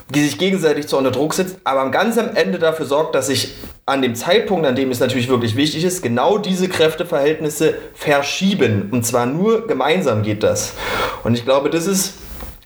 die 0.08 0.22
sich 0.22 0.38
gegenseitig 0.38 0.88
zu 0.88 0.96
unter 0.96 1.10
Druck 1.10 1.34
setzt, 1.34 1.56
aber 1.64 1.90
ganz 1.90 2.16
am 2.16 2.34
Ende 2.34 2.58
dafür 2.58 2.86
sorgt, 2.86 3.14
dass 3.14 3.26
sich 3.26 3.54
an 3.84 4.02
dem 4.02 4.14
Zeitpunkt, 4.14 4.66
an 4.66 4.76
dem 4.76 4.90
es 4.90 5.00
natürlich 5.00 5.28
wirklich 5.28 5.56
wichtig 5.56 5.84
ist, 5.84 6.02
genau 6.02 6.38
diese 6.38 6.68
Kräfteverhältnisse 6.68 7.74
verschieben. 7.94 8.88
Und 8.92 9.04
zwar 9.04 9.26
nur 9.26 9.66
gemeinsam 9.66 10.22
geht 10.22 10.42
das. 10.42 10.74
Und 11.24 11.34
ich 11.34 11.44
glaube, 11.44 11.70
das 11.70 11.86
ist 11.86 12.14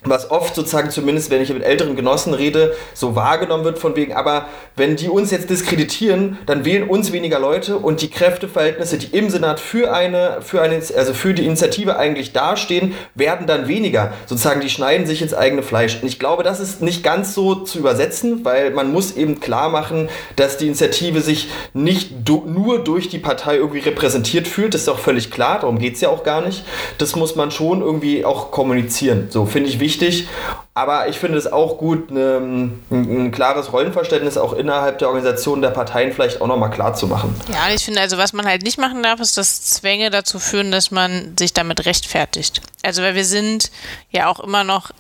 was 0.05 0.31
oft 0.31 0.55
sozusagen, 0.55 0.91
zumindest 0.91 1.31
wenn 1.31 1.41
ich 1.41 1.53
mit 1.53 1.63
älteren 1.63 1.97
Genossen 1.97 2.35
rede, 2.35 2.75
so 2.93 3.17
wahrgenommen 3.17 3.65
wird 3.65 3.79
von 3.79 3.97
wegen, 3.97 4.13
aber 4.15 4.47
wenn 4.77 4.97
die 4.97 5.09
uns 5.09 5.31
jetzt 5.31 5.51
diskreditieren, 5.51 6.39
dann 6.47 6.65
wählen 6.65 6.89
uns 6.89 7.13
weniger 7.13 7.39
Leute 7.39 7.77
und 7.79 8.03
die 8.03 8.11
Kräfteverhältnisse, 8.11 8.99
die 8.99 9.17
im 9.17 9.31
Senat 9.31 9.61
für 9.61 9.93
eine, 9.93 10.39
für 10.43 10.61
eine, 10.63 10.83
also 10.97 11.15
für 11.15 11.33
die 11.33 11.45
Initiative 11.45 11.97
eigentlich 11.97 12.33
dastehen, 12.33 12.95
werden 13.15 13.47
dann 13.47 13.69
weniger. 13.69 14.13
Sozusagen, 14.27 14.61
die 14.61 14.71
schneiden 14.71 15.07
sich 15.07 15.23
ins 15.23 15.33
eigene 15.33 15.63
Fleisch. 15.63 15.99
Und 16.03 16.09
ich 16.09 16.19
glaube, 16.19 16.43
das 16.43 16.61
ist 16.61 16.83
nicht 16.83 17.03
ganz 17.03 17.35
so 17.35 17.55
zu 17.55 17.79
übersetzen, 17.79 18.45
weil 18.45 18.71
man 18.71 18.93
muss 18.93 19.17
eben 19.17 19.41
klar 19.41 19.69
machen, 19.71 20.09
dass 20.37 20.57
die 20.59 20.67
Initiative 20.67 21.21
sich 21.21 21.49
nicht 21.73 22.29
nur 22.29 22.83
durch 22.83 23.09
die 23.09 23.19
Partei 23.19 23.57
irgendwie 23.57 23.81
repräsentiert 23.81 24.49
fühlt. 24.49 24.75
Das 24.75 24.83
ist 24.83 24.89
auch 24.89 24.99
völlig 24.99 25.31
klar, 25.31 25.61
darum 25.61 25.79
geht 25.79 25.95
es 25.95 26.01
ja 26.01 26.09
auch 26.09 26.25
gar 26.25 26.43
nicht. 26.43 26.65
Das 26.99 27.17
muss 27.17 27.37
man 27.37 27.51
schon 27.51 27.81
irgendwie 27.81 28.25
auch 28.25 28.51
kommunizieren. 28.51 29.29
So 29.31 29.47
finde 29.47 29.71
ich 29.71 29.81
wichtig 29.81 29.94
wichtig. 30.01 30.29
Aber 30.77 31.09
ich 31.09 31.19
finde 31.19 31.39
es 31.39 31.51
auch 31.51 31.79
gut, 31.79 32.11
ne, 32.11 32.39
ein, 32.41 32.85
ein, 32.91 33.31
klares 33.31 33.73
Rollenverständnis 33.73 34.37
auch 34.37 34.53
innerhalb 34.53 34.99
der 34.99 35.09
Organisation 35.09 35.63
der 35.63 35.71
Parteien 35.71 36.13
vielleicht 36.13 36.41
auch 36.41 36.49
nochmal 36.49 36.71
klar 36.71 36.95
zu 36.95 37.07
machen. 37.07 37.35
Ja, 37.49 37.73
ich 37.73 37.85
finde, 37.85 38.01
also 38.01 38.19
was 38.19 38.33
man 38.33 38.45
halt 38.45 38.63
nicht 38.63 38.79
machen 38.79 39.03
darf, 39.03 39.21
ist, 39.21 39.37
dass 39.37 39.63
Zwänge 39.63 40.11
dazu 40.11 40.39
führen, 40.41 40.73
dass 40.73 40.91
man 40.91 41.37
sich 41.39 41.53
damit 41.53 41.87
rechtfertigt. 41.87 42.61
Also 42.83 43.03
weil 43.03 43.15
wir 43.15 43.25
sind 43.25 43.71
ja 44.11 44.29
auch 44.29 44.41
immer 44.41 44.65
noch 44.65 44.91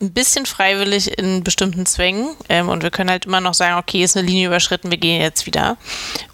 ein 0.00 0.12
bisschen 0.12 0.46
freiwillig 0.46 1.18
in 1.18 1.42
bestimmten 1.42 1.86
Zwängen 1.86 2.36
ähm, 2.48 2.68
und 2.68 2.82
wir 2.82 2.90
können 2.90 3.10
halt 3.10 3.26
immer 3.26 3.40
noch 3.40 3.54
sagen, 3.54 3.78
okay, 3.78 4.02
ist 4.02 4.16
eine 4.16 4.26
Linie 4.26 4.46
überschritten, 4.46 4.90
wir 4.90 4.98
gehen 4.98 5.20
jetzt 5.20 5.46
wieder 5.46 5.76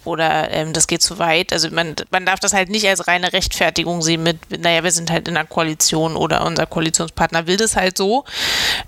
oder 0.03 0.51
ähm, 0.51 0.73
das 0.73 0.87
geht 0.87 1.01
zu 1.01 1.19
weit. 1.19 1.51
Also 1.51 1.69
man, 1.71 1.95
man 2.11 2.25
darf 2.25 2.39
das 2.39 2.53
halt 2.53 2.69
nicht 2.69 2.87
als 2.87 3.07
reine 3.07 3.33
Rechtfertigung 3.33 4.01
sehen 4.01 4.23
mit, 4.23 4.37
naja, 4.61 4.83
wir 4.83 4.91
sind 4.91 5.11
halt 5.11 5.27
in 5.27 5.35
einer 5.35 5.47
Koalition 5.47 6.15
oder 6.15 6.45
unser 6.45 6.65
Koalitionspartner 6.65 7.47
will 7.47 7.57
das 7.57 7.75
halt 7.75 7.97
so. 7.97 8.25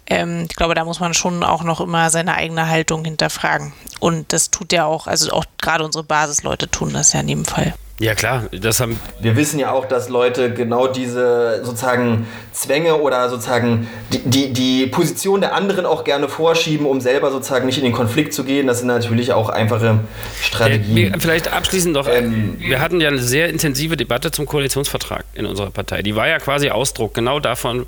Ähm, 0.06 0.46
ich 0.50 0.56
glaube, 0.56 0.76
da 0.76 0.86
muss 0.86 1.00
man 1.00 1.14
schon 1.14 1.44
auch 1.44 1.64
noch 1.64 1.82
immer 1.82 2.10
seine 2.10 2.36
eigene 2.36 2.70
Haltung 2.70 3.04
hinterfragen. 3.04 3.74
Und 4.00 4.32
das 4.34 4.52
tut 4.52 4.72
ja 4.72 4.86
auch, 4.86 5.08
also 5.08 5.32
auch 5.32 5.46
gerade 5.60 5.84
unsere 5.84 6.04
Basisleute 6.04 6.70
tun 6.70 6.94
das 6.94 7.14
ja 7.14 7.22
in 7.22 7.28
dem 7.28 7.46
Fall. 7.46 7.74
Ja 8.00 8.14
klar, 8.14 8.44
das 8.52 8.80
haben. 8.80 9.00
Wir 9.20 9.36
wissen 9.36 9.60
ja 9.60 9.72
auch, 9.72 9.88
dass 9.88 10.08
Leute 10.08 10.54
genau 10.54 10.88
diese 10.88 11.62
sozusagen 11.64 12.28
Zwänge 12.52 12.96
oder 12.98 13.28
sozusagen 13.30 13.88
die, 14.14 14.20
die, 14.20 14.54
die 14.54 14.86
Position 14.86 15.42
der 15.42 15.56
anderen 15.56 15.88
auch 15.88 16.04
gerne 16.04 16.30
vorschieben, 16.30 16.86
um 16.86 17.02
selber 17.02 17.32
sozusagen 17.32 17.66
nicht 17.66 17.80
in 17.80 17.84
den 17.84 17.94
Konflikt 17.94 18.34
zu 18.36 18.44
gehen. 18.44 18.68
Das 18.68 18.80
sind 18.80 18.88
natürlich 18.88 19.34
auch 19.34 19.50
einfache 19.50 20.02
Strategien. 20.44 21.16
Äh, 21.16 21.20
vielleicht 21.20 21.52
abschließend 21.52 21.96
noch, 21.96 22.08
ähm, 22.08 22.58
wir 22.60 22.82
hatten 22.82 23.02
ja 23.02 23.08
eine 23.08 23.18
sehr 23.18 23.50
intensive 23.50 23.98
Debatte 23.98 24.30
zum 24.30 24.46
Koalitionsvertrag 24.46 25.26
in 25.34 25.48
unserer 25.48 25.72
Partei. 25.72 26.04
Die 26.04 26.16
war 26.16 26.28
ja 26.28 26.38
quasi 26.38 26.70
Ausdruck 26.70 27.16
genau 27.16 27.40
davon, 27.40 27.88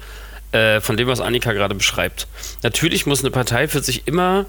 äh, 0.52 0.82
von 0.82 0.98
dem, 0.98 1.08
was 1.08 1.22
Annika 1.22 1.54
gerade 1.54 1.76
beschreibt. 1.76 2.26
Natürlich 2.64 3.06
muss 3.06 3.20
eine 3.20 3.30
Partei 3.30 3.68
für 3.68 3.84
sich 3.84 4.08
immer 4.08 4.48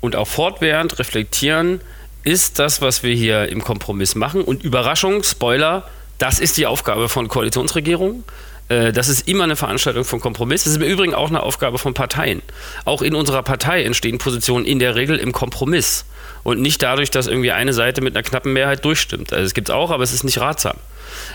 und 0.00 0.14
auch 0.14 0.28
fortwährend 0.28 1.00
reflektieren, 1.00 1.80
ist 2.24 2.58
das, 2.58 2.80
was 2.80 3.02
wir 3.02 3.14
hier 3.14 3.48
im 3.48 3.62
Kompromiss 3.62 4.14
machen. 4.14 4.42
Und 4.42 4.64
Überraschung, 4.64 5.22
Spoiler, 5.22 5.88
das 6.18 6.38
ist 6.38 6.56
die 6.56 6.66
Aufgabe 6.66 7.08
von 7.08 7.28
Koalitionsregierungen. 7.28 8.24
Äh, 8.68 8.92
das 8.92 9.08
ist 9.08 9.28
immer 9.28 9.44
eine 9.44 9.56
Veranstaltung 9.56 10.04
von 10.04 10.20
Kompromiss. 10.20 10.64
Das 10.64 10.72
ist 10.72 10.80
im 10.80 10.88
Übrigen 10.88 11.14
auch 11.14 11.28
eine 11.28 11.42
Aufgabe 11.42 11.78
von 11.78 11.94
Parteien. 11.94 12.42
Auch 12.84 13.02
in 13.02 13.14
unserer 13.14 13.42
Partei 13.42 13.82
entstehen 13.82 14.18
Positionen 14.18 14.64
in 14.64 14.78
der 14.78 14.94
Regel 14.94 15.18
im 15.18 15.32
Kompromiss 15.32 16.04
und 16.42 16.60
nicht 16.60 16.82
dadurch, 16.82 17.10
dass 17.10 17.26
irgendwie 17.26 17.52
eine 17.52 17.72
Seite 17.72 18.00
mit 18.00 18.16
einer 18.16 18.22
knappen 18.22 18.52
Mehrheit 18.52 18.84
durchstimmt. 18.84 19.32
Also 19.32 19.44
es 19.44 19.54
gibt 19.54 19.68
es 19.68 19.74
auch, 19.74 19.90
aber 19.90 20.02
es 20.02 20.12
ist 20.12 20.24
nicht 20.24 20.38
ratsam. 20.38 20.76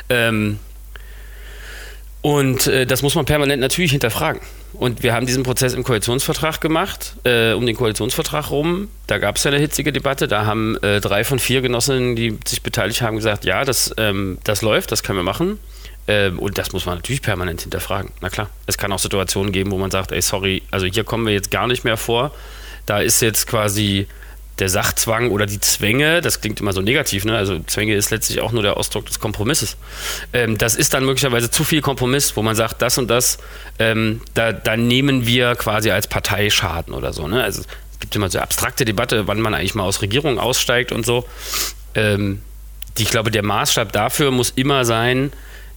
Ähm, 0.10 0.60
und 2.22 2.68
äh, 2.68 2.86
das 2.86 3.04
muss 3.04 3.16
man 3.16 3.26
permanent 3.26 3.62
natürlich 3.62 3.92
hinterfragen. 3.92 4.42
Und 4.78 5.02
wir 5.02 5.14
haben 5.14 5.26
diesen 5.26 5.42
Prozess 5.42 5.74
im 5.74 5.84
Koalitionsvertrag 5.84 6.62
gemacht, 6.62 7.16
äh, 7.24 7.54
um 7.54 7.66
den 7.66 7.76
Koalitionsvertrag 7.76 8.52
rum. 8.52 8.90
Da 9.08 9.18
gab 9.18 9.38
es 9.38 9.44
ja 9.44 9.52
eine 9.52 9.60
hitzige 9.60 9.92
Debatte. 9.92 10.28
Da 10.28 10.46
haben 10.46 10.78
äh, 10.84 11.02
drei 11.02 11.24
von 11.24 11.40
vier 11.40 11.62
Genossinnen, 11.62 12.16
die 12.16 12.38
sich 12.46 12.62
beteiligt 12.62 13.02
haben, 13.02 13.16
gesagt, 13.16 13.44
ja, 13.44 13.66
das, 13.66 13.94
ähm, 13.98 14.38
das 14.44 14.62
läuft, 14.62 14.92
das 14.92 15.02
können 15.02 15.18
wir 15.18 15.24
machen. 15.24 15.60
Ähm, 16.08 16.38
und 16.38 16.60
das 16.60 16.74
muss 16.74 16.86
man 16.86 16.96
natürlich 16.96 17.24
permanent 17.24 17.62
hinterfragen. 17.62 18.12
Na 18.22 18.30
klar, 18.30 18.50
es 18.68 18.78
kann 18.78 18.92
auch 18.92 19.00
Situationen 19.00 19.52
geben, 19.52 19.72
wo 19.72 19.78
man 19.78 19.90
sagt, 19.90 20.12
ey, 20.12 20.22
sorry, 20.22 20.62
also 20.70 20.86
hier 20.86 21.04
kommen 21.04 21.26
wir 21.26 21.34
jetzt 21.34 21.50
gar 21.50 21.66
nicht 21.68 21.84
mehr 21.84 21.98
vor. 21.98 22.32
Da 22.86 23.00
ist 23.00 23.20
jetzt 23.22 23.48
quasi 23.48 24.08
der 24.60 24.70
Sachzwang 24.70 25.30
oder 25.30 25.46
die 25.46 25.60
Zwänge, 25.60 26.22
das 26.22 26.42
klingt 26.42 26.60
immer 26.60 26.74
so 26.74 26.82
negativ, 26.82 27.26
ne? 27.26 27.38
also 27.38 27.60
Zwänge 27.60 27.94
ist 27.96 28.10
letztlich 28.10 28.42
auch 28.42 28.52
nur 28.52 28.64
der 28.64 28.78
Ausdruck 28.78 29.06
des 29.06 29.20
Kompromisses. 29.20 29.78
Ähm, 30.34 30.58
das 30.58 30.76
ist 30.76 30.94
dann 30.94 31.06
möglicherweise 31.06 31.52
zu 31.52 31.64
viel 31.64 31.82
Kompromiss, 31.82 32.36
wo 32.36 32.42
man 32.42 32.56
sagt, 32.56 32.82
das 32.82 32.98
und 32.98 33.08
das, 33.08 33.38
ähm, 33.78 34.22
da, 34.34 34.54
da, 34.54 34.76
nehmen 34.76 35.28
wir 35.28 35.56
quasi 35.56 35.92
als 35.92 36.08
Partei 36.08 36.50
Schaden 36.50 36.94
oder 36.94 37.14
so. 37.14 37.28
Ne? 37.28 37.44
Also 37.44 37.62
es 37.62 38.00
gibt 38.00 38.16
immer 38.16 38.30
so 38.30 38.40
abstrakte 38.40 38.86
Debatte, 38.86 39.28
wann 39.28 39.40
man 39.40 39.54
eigentlich 39.54 39.76
mal 39.76 39.84
aus 39.84 40.02
Regierungen 40.02 40.40
aussteigt 40.40 40.92
und 40.92 41.06
so. 41.06 41.28
Ähm, 41.94 42.42
die, 42.98 43.04
ich 43.04 43.10
glaube, 43.10 43.30
der 43.30 43.44
Maßstab 43.44 43.92
dafür 43.92 44.32
muss 44.32 44.52
immer 44.52 44.86
sein, 44.86 45.32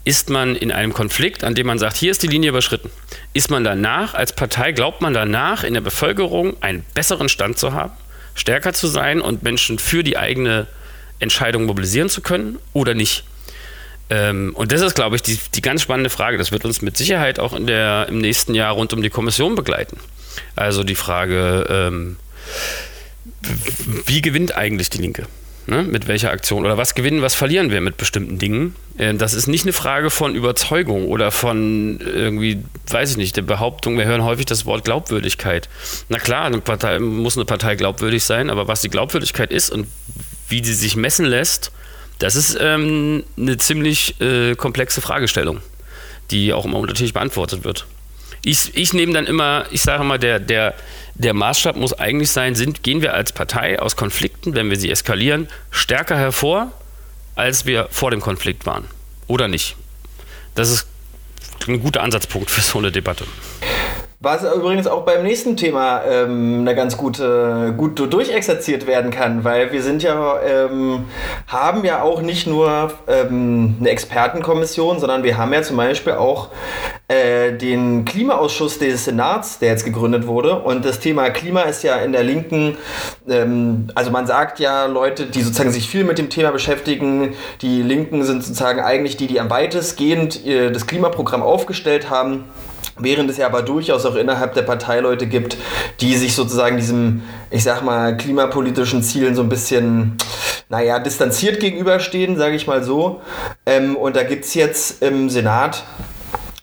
ist 0.05 0.31
man 0.31 0.57
in 0.57 0.73
einem 0.73 0.95
Konflikt, 0.95 1.45
an 1.45 1.55
dem 1.55 1.67
man 1.67 1.79
sagt, 1.79 1.97
hier 1.97 2.11
ist 2.11 2.23
die 2.23 2.27
Linie 2.27 2.51
überschritten, 2.51 2.91
ist 3.35 3.51
man 3.51 3.65
danach 3.65 4.15
als 4.15 4.33
Partei, 4.33 4.73
glaubt 4.73 5.03
man 5.03 5.13
danach 5.13 5.63
in 5.65 5.75
der 5.75 5.83
Bevölkerung 5.83 6.57
einen 6.63 6.85
besseren 6.95 7.29
Stand 7.29 7.59
zu 7.59 7.75
haben? 7.75 7.93
Stärker 8.41 8.73
zu 8.73 8.87
sein 8.87 9.21
und 9.21 9.43
Menschen 9.43 9.79
für 9.79 10.03
die 10.03 10.17
eigene 10.17 10.67
Entscheidung 11.19 11.67
mobilisieren 11.67 12.09
zu 12.09 12.23
können 12.23 12.59
oder 12.73 12.95
nicht. 12.95 13.25
Ähm, 14.09 14.53
und 14.55 14.73
das 14.73 14.81
ist, 14.81 14.95
glaube 14.95 15.17
ich, 15.17 15.23
die, 15.23 15.39
die 15.55 15.61
ganz 15.61 15.83
spannende 15.83 16.11
Frage. 16.11 16.39
Das 16.39 16.51
wird 16.51 16.65
uns 16.65 16.83
mit 16.83 16.97
Sicherheit 16.97 17.39
auch 17.39 17.53
in 17.53 17.67
der, 17.67 18.07
im 18.09 18.19
nächsten 18.19 18.55
Jahr 18.55 18.73
rund 18.73 18.93
um 18.93 19.03
die 19.03 19.11
Kommission 19.11 19.55
begleiten. 19.55 19.99
Also 20.57 20.83
die 20.83 20.95
Frage, 20.95 21.67
ähm, 21.69 22.17
wie 24.07 24.23
gewinnt 24.23 24.57
eigentlich 24.57 24.91
die 24.91 24.99
Linke? 24.99 25.27
Ne? 25.67 25.83
Mit 25.83 26.09
welcher 26.09 26.31
Aktion? 26.31 26.65
Oder 26.65 26.77
was 26.77 26.95
gewinnen, 26.95 27.23
was 27.23 27.35
verlieren 27.35 27.71
wir 27.71 27.81
mit 27.81 27.97
bestimmten 27.97 28.39
Dingen? 28.39 28.75
Ähm, 28.99 29.19
das 29.19 29.35
ist 29.35 29.47
nicht 29.47 29.65
eine 29.65 29.73
Frage 29.73 30.11
von 30.11 30.35
Überzeugung 30.35 31.09
oder 31.09 31.31
von 31.31 32.01
irgendwie, 32.01 32.63
weiß 32.89 33.13
ich 33.13 33.17
nicht, 33.17 33.37
der 33.37 33.43
Behauptung, 33.43 33.99
wir 33.99 34.07
hören 34.07 34.25
häufig 34.25 34.47
das 34.47 34.67
Wort 34.67 34.85
Glaubwürdigkeit. 34.85 35.69
Na 36.09 36.19
klar, 36.19 36.47
eine 36.47 36.61
Partei, 36.61 36.99
muss 36.99 37.37
eine 37.37 37.45
Partei 37.45 37.77
glaubwürdig 37.77 38.25
sein, 38.25 38.51
aber 38.51 38.69
was 38.69 38.81
die 38.81 38.91
Glaubwürdigkeit 38.91 39.53
ist 39.53 39.71
und 39.71 39.87
wie 40.49 40.65
sie 40.65 40.75
sich 40.75 40.97
messen 40.97 41.27
lässt, 41.27 41.73
das 42.19 42.37
ist 42.37 42.59
ähm, 42.61 43.25
eine 43.39 43.57
ziemlich 43.57 44.21
äh, 44.21 44.55
komplexe 44.57 45.01
Fragestellung 45.01 45.61
die 46.31 46.53
auch 46.53 46.65
immer 46.65 46.79
unterschiedlich 46.79 47.15
beantwortet 47.15 47.65
wird. 47.65 47.87
Ich, 48.43 48.75
ich 48.77 48.93
nehme 48.93 49.13
dann 49.13 49.27
immer, 49.27 49.67
ich 49.71 49.83
sage 49.83 50.03
mal, 50.05 50.19
der, 50.19 50.39
der, 50.41 50.75
der 51.15 51.35
Maßstab 51.35 51.77
muss 51.77 51.93
eigentlich 51.93 52.31
sein, 52.31 52.55
sind, 52.55 52.83
gehen 52.83 53.03
wir 53.03 53.15
als 53.15 53.33
Partei 53.33 53.79
aus 53.79 53.97
Konflikten, 53.97 54.55
wenn 54.55 54.71
wir 54.71 54.79
sie 54.79 54.91
eskalieren, 54.91 55.49
stärker 55.71 56.17
hervor, 56.17 56.73
als 57.35 57.67
wir 57.67 57.89
vor 57.91 58.11
dem 58.11 58.21
Konflikt 58.21 58.67
waren. 58.67 58.85
Oder 59.27 59.49
nicht? 59.49 59.77
Das 60.55 60.71
ist 60.71 60.87
ein 61.69 61.83
guter 61.83 62.03
Ansatzpunkt 62.03 62.51
für 62.51 62.61
so 62.61 62.79
eine 62.79 62.91
Debatte. 62.91 63.27
Was 64.23 64.45
übrigens 64.45 64.87
auch 64.87 65.07
beim 65.07 65.23
nächsten 65.23 65.57
Thema 65.57 66.03
ähm, 66.05 66.59
eine 66.61 66.75
ganz 66.75 66.99
gute, 66.99 67.73
gut 67.75 67.99
durchexerziert 67.99 68.87
werden 68.87 69.11
kann, 69.11 69.45
weil 69.45 69.73
wir 69.73 69.83
sind 69.83 70.03
ja, 70.03 70.39
ähm, 70.43 71.07
haben 71.47 71.87
ja 71.87 72.03
auch 72.03 72.21
nicht 72.21 72.47
nur 72.47 72.93
ähm, 73.09 73.77
eine 73.81 73.89
Expertenkommission, 73.89 75.01
sondern 75.01 75.23
wir 75.23 75.39
haben 75.39 75.55
ja 75.55 75.63
zum 75.63 75.79
Beispiel 75.79 76.13
auch 76.13 76.51
äh, 77.09 77.55
den 77.55 78.05
Klimaausschuss 78.05 78.79
des 78.79 79.07
Senats, 79.07 79.59
der 79.59 79.71
jetzt 79.71 79.87
gegründet 79.87 80.27
wurde. 80.27 80.59
Und 80.59 80.85
das 80.85 81.01
Thema 81.01 81.31
Klima 81.31 81.63
ist 81.63 81.83
ja 81.83 81.97
in 81.97 82.13
der 82.13 82.23
Linken, 82.23 82.77
ähm, 83.27 83.89
also 83.95 84.11
man 84.11 84.27
sagt 84.27 84.59
ja, 84.61 84.85
Leute, 84.85 85.25
die 85.25 85.41
sozusagen 85.41 85.73
sich 85.73 85.89
viel 85.89 86.05
mit 86.05 86.19
dem 86.19 86.29
Thema 86.29 86.51
beschäftigen, 86.51 87.33
die 87.63 87.81
Linken 87.81 88.23
sind 88.25 88.45
sozusagen 88.45 88.81
eigentlich 88.81 89.17
die, 89.17 89.29
die 89.29 89.41
am 89.41 89.49
weitestgehend 89.49 90.45
äh, 90.45 90.71
das 90.71 90.87
Klimaprogramm 90.87 91.43
aufgestellt 91.43 92.11
haben. 92.11 92.45
Während 93.03 93.31
es 93.31 93.37
ja 93.37 93.47
aber 93.47 93.63
durchaus 93.63 94.07
auch 94.07 94.15
innerhalb 94.15 94.55
der 94.55 94.63
Partei 94.63 95.01
Leute 95.01 95.27
gibt, 95.27 95.57
die 96.01 96.17
sich 96.17 96.35
sozusagen 96.35 96.77
diesem, 96.77 97.23
ich 97.51 97.65
sag 97.65 97.83
mal, 97.83 98.17
klimapolitischen 98.17 99.03
Zielen 99.03 99.35
so 99.35 99.43
ein 99.43 99.49
bisschen, 99.49 100.17
naja, 100.69 100.99
distanziert 100.99 101.61
gegenüberstehen, 101.61 102.37
sage 102.37 102.57
ich 102.57 102.67
mal 102.67 102.83
so. 102.83 103.21
Ähm, 103.67 103.97
und 103.97 104.17
da 104.17 104.23
gibt 104.23 104.45
es 104.45 104.55
jetzt 104.55 105.03
im 105.03 105.31
Senat 105.31 105.85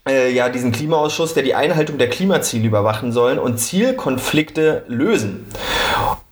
äh, 0.08 0.30
ja 0.32 0.50
diesen 0.50 0.72
Klimaausschuss, 0.72 1.34
der 1.34 1.44
die 1.44 1.56
Einhaltung 1.56 1.98
der 1.98 2.10
Klimaziele 2.10 2.68
überwachen 2.68 3.12
soll 3.12 3.38
und 3.38 3.58
Zielkonflikte 3.58 4.84
lösen. 4.88 5.46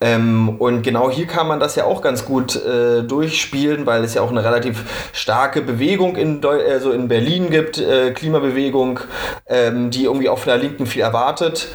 Ähm, 0.02 0.58
und 0.60 0.84
genau 0.84 1.10
hier 1.10 1.26
kann 1.26 1.48
man 1.48 1.60
das 1.60 1.76
ja 1.76 1.86
auch 1.86 2.02
ganz 2.02 2.26
gut 2.26 2.56
äh, 2.56 3.04
durchspielen, 3.04 3.86
weil 3.86 4.04
es 4.04 4.14
ja 4.14 4.22
auch 4.22 4.30
eine 4.30 4.44
relativ 4.44 4.84
starke 5.14 5.62
Bewegung 5.62 6.16
in, 6.16 6.42
Deu 6.42 6.60
also 6.70 6.92
in 6.92 7.08
Berlin 7.08 7.50
gibt, 7.50 7.78
äh, 7.78 8.12
Klimabewegung, 8.12 9.00
ähm, 9.48 9.92
die 9.92 10.04
irgendwie 10.04 10.30
auch 10.30 10.40
von 10.40 10.52
der 10.52 10.58
Linken 10.58 10.86
viel 10.86 11.02
erwartet. 11.02 11.70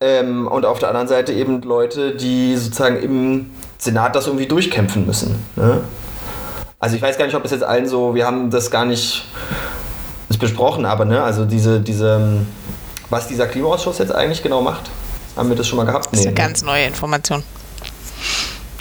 Ähm, 0.00 0.46
und 0.46 0.66
auf 0.66 0.78
der 0.78 0.88
anderen 0.88 1.08
Seite 1.08 1.32
eben 1.32 1.62
Leute, 1.62 2.14
die 2.14 2.56
sozusagen 2.56 3.00
im 3.02 3.50
Senat 3.78 4.14
das 4.14 4.26
irgendwie 4.26 4.46
durchkämpfen 4.46 5.06
müssen. 5.06 5.42
Ne? 5.56 5.80
Also 6.78 6.96
ich 6.96 7.02
weiß 7.02 7.16
gar 7.16 7.26
nicht, 7.26 7.36
ob 7.36 7.42
das 7.42 7.52
jetzt 7.52 7.64
allen 7.64 7.86
so, 7.86 8.14
wir 8.14 8.26
haben 8.26 8.50
das 8.50 8.70
gar 8.70 8.84
nicht 8.84 9.24
besprochen, 10.38 10.84
aber 10.84 11.04
ne, 11.04 11.22
also 11.22 11.44
diese, 11.44 11.80
diese, 11.80 12.44
was 13.10 13.28
dieser 13.28 13.46
Klimaausschuss 13.46 13.98
jetzt 13.98 14.14
eigentlich 14.14 14.42
genau 14.42 14.62
macht, 14.62 14.90
haben 15.36 15.48
wir 15.48 15.56
das 15.56 15.66
schon 15.66 15.78
mal 15.78 15.84
gehabt? 15.84 16.08
Das 16.12 16.20
ist 16.20 16.26
eine 16.26 16.34
ganz 16.34 16.62
neue 16.62 16.86
Information. 16.86 17.42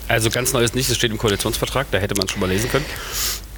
Also 0.08 0.30
ganz 0.30 0.52
neu 0.52 0.64
ist 0.64 0.76
nicht, 0.76 0.90
es 0.90 0.98
steht 0.98 1.12
im 1.12 1.18
Koalitionsvertrag, 1.18 1.88
da 1.92 1.98
hätte 1.98 2.16
man 2.16 2.26
es 2.26 2.32
schon 2.32 2.42
mal 2.42 2.50
lesen 2.50 2.70
können. 2.70 2.86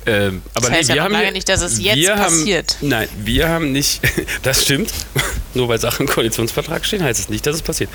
Ähm, 0.06 0.42
aber 0.54 0.68
das 0.68 0.78
heißt 0.78 0.90
nee, 0.90 0.96
ja 0.96 0.96
wir 0.96 1.04
haben 1.06 1.14
lange 1.14 1.32
nicht, 1.32 1.48
dass 1.48 1.62
es 1.62 1.82
jetzt 1.82 2.08
passiert. 2.08 2.78
Haben, 2.80 2.90
nein, 2.90 3.08
wir 3.24 3.50
haben 3.50 3.72
nicht, 3.72 4.02
das 4.44 4.62
stimmt, 4.62 4.92
nur 5.54 5.68
weil 5.70 5.80
Sachen 5.80 6.08
im 6.08 6.14
Koalitionsvertrag 6.14 6.86
stehen, 6.86 7.04
heißt 7.04 7.20
es 7.20 7.30
nicht, 7.30 7.46
dass 7.48 7.56
es 7.56 7.62
passiert. 7.62 7.90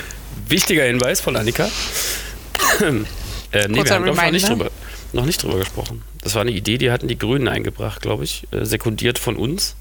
Wichtiger 0.49 0.85
Hinweis 0.85 1.21
von 1.21 1.37
Annika. 1.37 1.65
äh, 3.53 3.69
nee, 3.69 3.85
wir 3.85 3.91
haben 3.91 4.05
noch 4.07 4.31
nicht, 4.31 4.49
drüber, 4.49 4.71
noch 5.13 5.27
nicht 5.27 5.43
drüber 5.43 5.59
gesprochen. 5.59 6.03
Das 6.23 6.35
war 6.35 6.43
eine 6.43 6.51
Idee, 6.51 6.79
die 6.79 6.91
hatten 6.91 7.09
die 7.09 7.19
Grünen 7.19 7.47
eingebracht, 7.47 8.03
glaube 8.03 8.25
ich, 8.25 8.47
äh, 8.51 8.65
sekundiert 8.65 9.19
von 9.19 9.37
uns. 9.37 9.77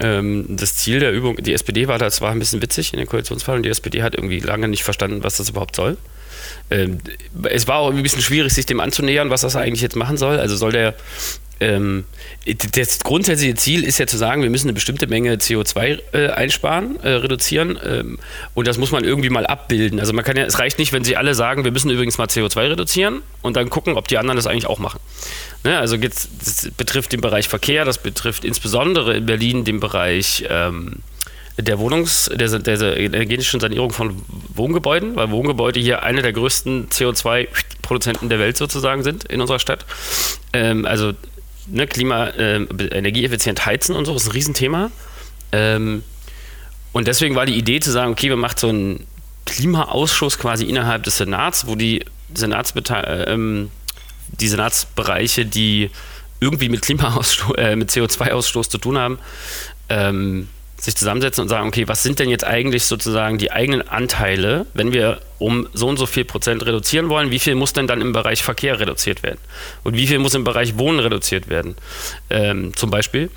Ähm, 0.00 0.46
das 0.48 0.76
Ziel 0.76 1.00
der 1.00 1.12
Übung, 1.12 1.36
die 1.36 1.52
SPD 1.52 1.88
war 1.88 1.98
da 1.98 2.10
zwar 2.10 2.30
ein 2.30 2.38
bisschen 2.38 2.62
witzig 2.62 2.92
in 2.92 2.98
den 2.98 3.06
Koalitionsfall 3.06 3.60
die 3.62 3.68
SPD 3.68 4.02
hat 4.02 4.14
irgendwie 4.14 4.40
lange 4.40 4.68
nicht 4.68 4.84
verstanden, 4.84 5.22
was 5.22 5.36
das 5.36 5.50
überhaupt 5.50 5.76
soll. 5.76 5.96
Ähm, 6.70 6.98
es 7.44 7.68
war 7.68 7.76
auch 7.76 7.92
ein 7.92 8.02
bisschen 8.02 8.22
schwierig, 8.22 8.52
sich 8.52 8.66
dem 8.66 8.80
anzunähern, 8.80 9.30
was 9.30 9.42
das 9.42 9.56
eigentlich 9.56 9.82
jetzt 9.82 9.96
machen 9.96 10.16
soll. 10.16 10.38
Also 10.38 10.56
soll 10.56 10.72
der 10.72 10.94
ähm, 11.62 12.04
das 12.74 12.98
grundsätzliche 13.00 13.54
Ziel 13.54 13.84
ist 13.84 13.98
ja 13.98 14.06
zu 14.06 14.16
sagen, 14.16 14.42
wir 14.42 14.50
müssen 14.50 14.66
eine 14.66 14.72
bestimmte 14.72 15.06
Menge 15.06 15.36
CO2 15.36 16.00
äh, 16.12 16.28
einsparen, 16.28 16.98
äh, 17.02 17.10
reduzieren 17.10 17.78
ähm, 17.84 18.18
und 18.54 18.66
das 18.66 18.78
muss 18.78 18.90
man 18.90 19.04
irgendwie 19.04 19.30
mal 19.30 19.46
abbilden. 19.46 20.00
Also 20.00 20.12
man 20.12 20.24
kann 20.24 20.36
ja, 20.36 20.44
es 20.44 20.58
reicht 20.58 20.78
nicht, 20.78 20.92
wenn 20.92 21.04
Sie 21.04 21.16
alle 21.16 21.34
sagen, 21.34 21.64
wir 21.64 21.70
müssen 21.70 21.90
übrigens 21.90 22.18
mal 22.18 22.26
CO2 22.26 22.70
reduzieren 22.70 23.22
und 23.42 23.56
dann 23.56 23.70
gucken, 23.70 23.96
ob 23.96 24.08
die 24.08 24.18
anderen 24.18 24.36
das 24.36 24.48
eigentlich 24.48 24.66
auch 24.66 24.80
machen. 24.80 24.98
Ne? 25.62 25.78
Also 25.78 25.96
das 25.96 26.28
betrifft 26.76 27.12
den 27.12 27.20
Bereich 27.20 27.48
Verkehr, 27.48 27.84
das 27.84 27.98
betrifft 27.98 28.44
insbesondere 28.44 29.16
in 29.16 29.26
Berlin 29.26 29.64
den 29.64 29.78
Bereich 29.78 30.44
ähm, 30.48 30.96
der 31.58 31.78
Wohnungs-, 31.78 32.28
der, 32.34 32.58
der, 32.58 32.96
energetischen 32.96 33.60
Sanierung 33.60 33.92
von 33.92 34.22
Wohngebäuden, 34.54 35.14
weil 35.16 35.30
Wohngebäude 35.30 35.78
hier 35.78 36.02
eine 36.02 36.22
der 36.22 36.32
größten 36.32 36.88
CO2-Produzenten 36.88 38.28
der 38.28 38.38
Welt 38.38 38.56
sozusagen 38.56 39.02
sind 39.04 39.24
in 39.24 39.40
unserer 39.40 39.58
Stadt. 39.58 39.84
Ähm, 40.52 40.86
also 40.86 41.12
ne, 41.66 41.86
Klima, 41.86 42.28
äh, 42.28 42.56
energieeffizient 42.56 43.64
heizen 43.66 43.96
und 43.96 44.04
so, 44.04 44.14
ist 44.14 44.26
ein 44.26 44.32
Riesenthema. 44.32 44.90
Ähm, 45.52 46.02
und 46.92 47.08
deswegen 47.08 47.34
war 47.34 47.46
die 47.46 47.56
Idee 47.56 47.80
zu 47.80 47.90
sagen, 47.90 48.12
okay, 48.12 48.28
wir 48.28 48.36
machen 48.36 48.58
so 48.58 48.68
einen 48.68 49.06
Klimaausschuss 49.46 50.38
quasi 50.38 50.64
innerhalb 50.64 51.02
des 51.04 51.16
Senats, 51.16 51.66
wo 51.66 51.74
die, 51.74 52.04
Senatsbete 52.34 53.26
ähm, 53.28 53.70
die 54.40 54.48
Senatsbereiche, 54.48 55.46
die 55.46 55.90
irgendwie 56.40 56.68
mit 56.68 56.88
äh, 56.88 57.76
mit 57.76 57.90
CO2-Ausstoß 57.90 58.68
zu 58.68 58.78
tun 58.78 58.98
haben, 58.98 59.18
ähm, 59.88 60.48
sich 60.82 60.96
zusammensetzen 60.96 61.42
und 61.42 61.48
sagen, 61.48 61.68
okay, 61.68 61.86
was 61.86 62.02
sind 62.02 62.18
denn 62.18 62.28
jetzt 62.28 62.44
eigentlich 62.44 62.84
sozusagen 62.86 63.38
die 63.38 63.52
eigenen 63.52 63.86
Anteile, 63.86 64.66
wenn 64.74 64.92
wir 64.92 65.20
um 65.38 65.68
so 65.72 65.86
und 65.86 65.96
so 65.96 66.06
viel 66.06 66.24
Prozent 66.24 66.66
reduzieren 66.66 67.08
wollen, 67.08 67.30
wie 67.30 67.38
viel 67.38 67.54
muss 67.54 67.72
denn 67.72 67.86
dann 67.86 68.00
im 68.00 68.12
Bereich 68.12 68.42
Verkehr 68.42 68.80
reduziert 68.80 69.22
werden? 69.22 69.38
Und 69.84 69.96
wie 69.96 70.08
viel 70.08 70.18
muss 70.18 70.34
im 70.34 70.42
Bereich 70.42 70.78
Wohnen 70.78 70.98
reduziert 70.98 71.48
werden? 71.48 71.76
Ähm, 72.30 72.74
zum 72.74 72.90
Beispiel. 72.90 73.30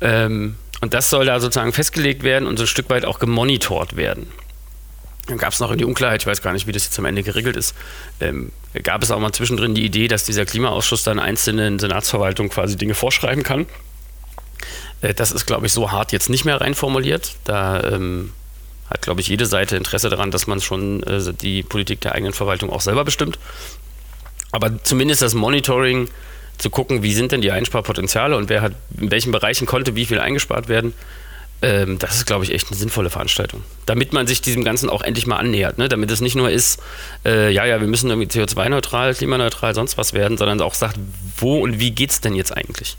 Ähm, 0.00 0.54
und 0.80 0.94
das 0.94 1.10
soll 1.10 1.26
da 1.26 1.40
sozusagen 1.40 1.72
festgelegt 1.72 2.22
werden 2.22 2.46
und 2.46 2.58
so 2.58 2.62
ein 2.62 2.68
Stück 2.68 2.88
weit 2.90 3.04
auch 3.04 3.18
gemonitort 3.18 3.96
werden. 3.96 4.28
Dann 5.26 5.38
gab 5.38 5.52
es 5.52 5.58
noch 5.58 5.72
in 5.72 5.78
die 5.78 5.84
Unklarheit, 5.84 6.22
ich 6.22 6.26
weiß 6.28 6.42
gar 6.42 6.52
nicht, 6.52 6.68
wie 6.68 6.72
das 6.72 6.84
jetzt 6.84 6.98
am 6.98 7.04
Ende 7.04 7.24
geregelt 7.24 7.56
ist, 7.56 7.74
ähm, 8.20 8.52
gab 8.84 9.02
es 9.02 9.10
auch 9.10 9.18
mal 9.18 9.32
zwischendrin 9.32 9.74
die 9.74 9.84
Idee, 9.84 10.06
dass 10.06 10.24
dieser 10.24 10.44
Klimaausschuss 10.44 11.02
dann 11.02 11.18
einzelnen 11.18 11.80
Senatsverwaltungen 11.80 12.50
quasi 12.50 12.76
Dinge 12.76 12.94
vorschreiben 12.94 13.42
kann. 13.42 13.66
Äh, 15.02 15.14
das 15.14 15.32
ist, 15.32 15.46
glaube 15.46 15.66
ich, 15.66 15.72
so 15.72 15.92
hart 15.92 16.12
jetzt 16.12 16.30
nicht 16.30 16.44
mehr 16.44 16.60
reinformuliert. 16.60 17.34
Da 17.44 17.82
ähm, 17.82 18.32
hat, 18.88 19.02
glaube 19.02 19.20
ich, 19.20 19.28
jede 19.28 19.46
Seite 19.46 19.76
Interesse 19.76 20.08
daran, 20.08 20.30
dass 20.30 20.46
man 20.46 20.60
schon 20.60 21.02
äh, 21.02 21.32
die 21.34 21.62
Politik 21.62 22.00
der 22.00 22.14
eigenen 22.14 22.32
Verwaltung 22.32 22.70
auch 22.70 22.80
selber 22.80 23.04
bestimmt. 23.04 23.38
Aber 24.52 24.82
zumindest 24.84 25.22
das 25.22 25.34
Monitoring 25.34 26.08
zu 26.58 26.70
gucken, 26.70 27.02
wie 27.02 27.14
sind 27.14 27.32
denn 27.32 27.40
die 27.40 27.50
Einsparpotenziale 27.50 28.36
und 28.36 28.48
wer 28.48 28.62
hat 28.62 28.74
in 28.98 29.10
welchen 29.10 29.32
Bereichen 29.32 29.66
konnte 29.66 29.96
wie 29.96 30.04
viel 30.04 30.20
eingespart 30.20 30.68
werden, 30.68 30.92
ähm, 31.62 31.98
das 31.98 32.16
ist, 32.16 32.26
glaube 32.26 32.44
ich, 32.44 32.52
echt 32.52 32.68
eine 32.68 32.76
sinnvolle 32.76 33.08
Veranstaltung. 33.08 33.62
Damit 33.86 34.12
man 34.12 34.26
sich 34.26 34.42
diesem 34.42 34.64
Ganzen 34.64 34.90
auch 34.90 35.00
endlich 35.00 35.26
mal 35.26 35.36
annähert. 35.36 35.78
Ne? 35.78 35.88
Damit 35.88 36.10
es 36.10 36.20
nicht 36.20 36.34
nur 36.34 36.50
ist, 36.50 36.80
äh, 37.24 37.50
ja, 37.52 37.64
ja, 37.64 37.80
wir 37.80 37.88
müssen 37.88 38.10
irgendwie 38.10 38.28
CO2-neutral, 38.28 39.14
klimaneutral, 39.14 39.74
sonst 39.74 39.96
was 39.96 40.12
werden, 40.12 40.36
sondern 40.36 40.60
auch 40.60 40.74
sagt, 40.74 40.96
wo 41.38 41.60
und 41.60 41.80
wie 41.80 41.92
geht 41.92 42.10
es 42.10 42.20
denn 42.20 42.34
jetzt 42.34 42.54
eigentlich? 42.56 42.96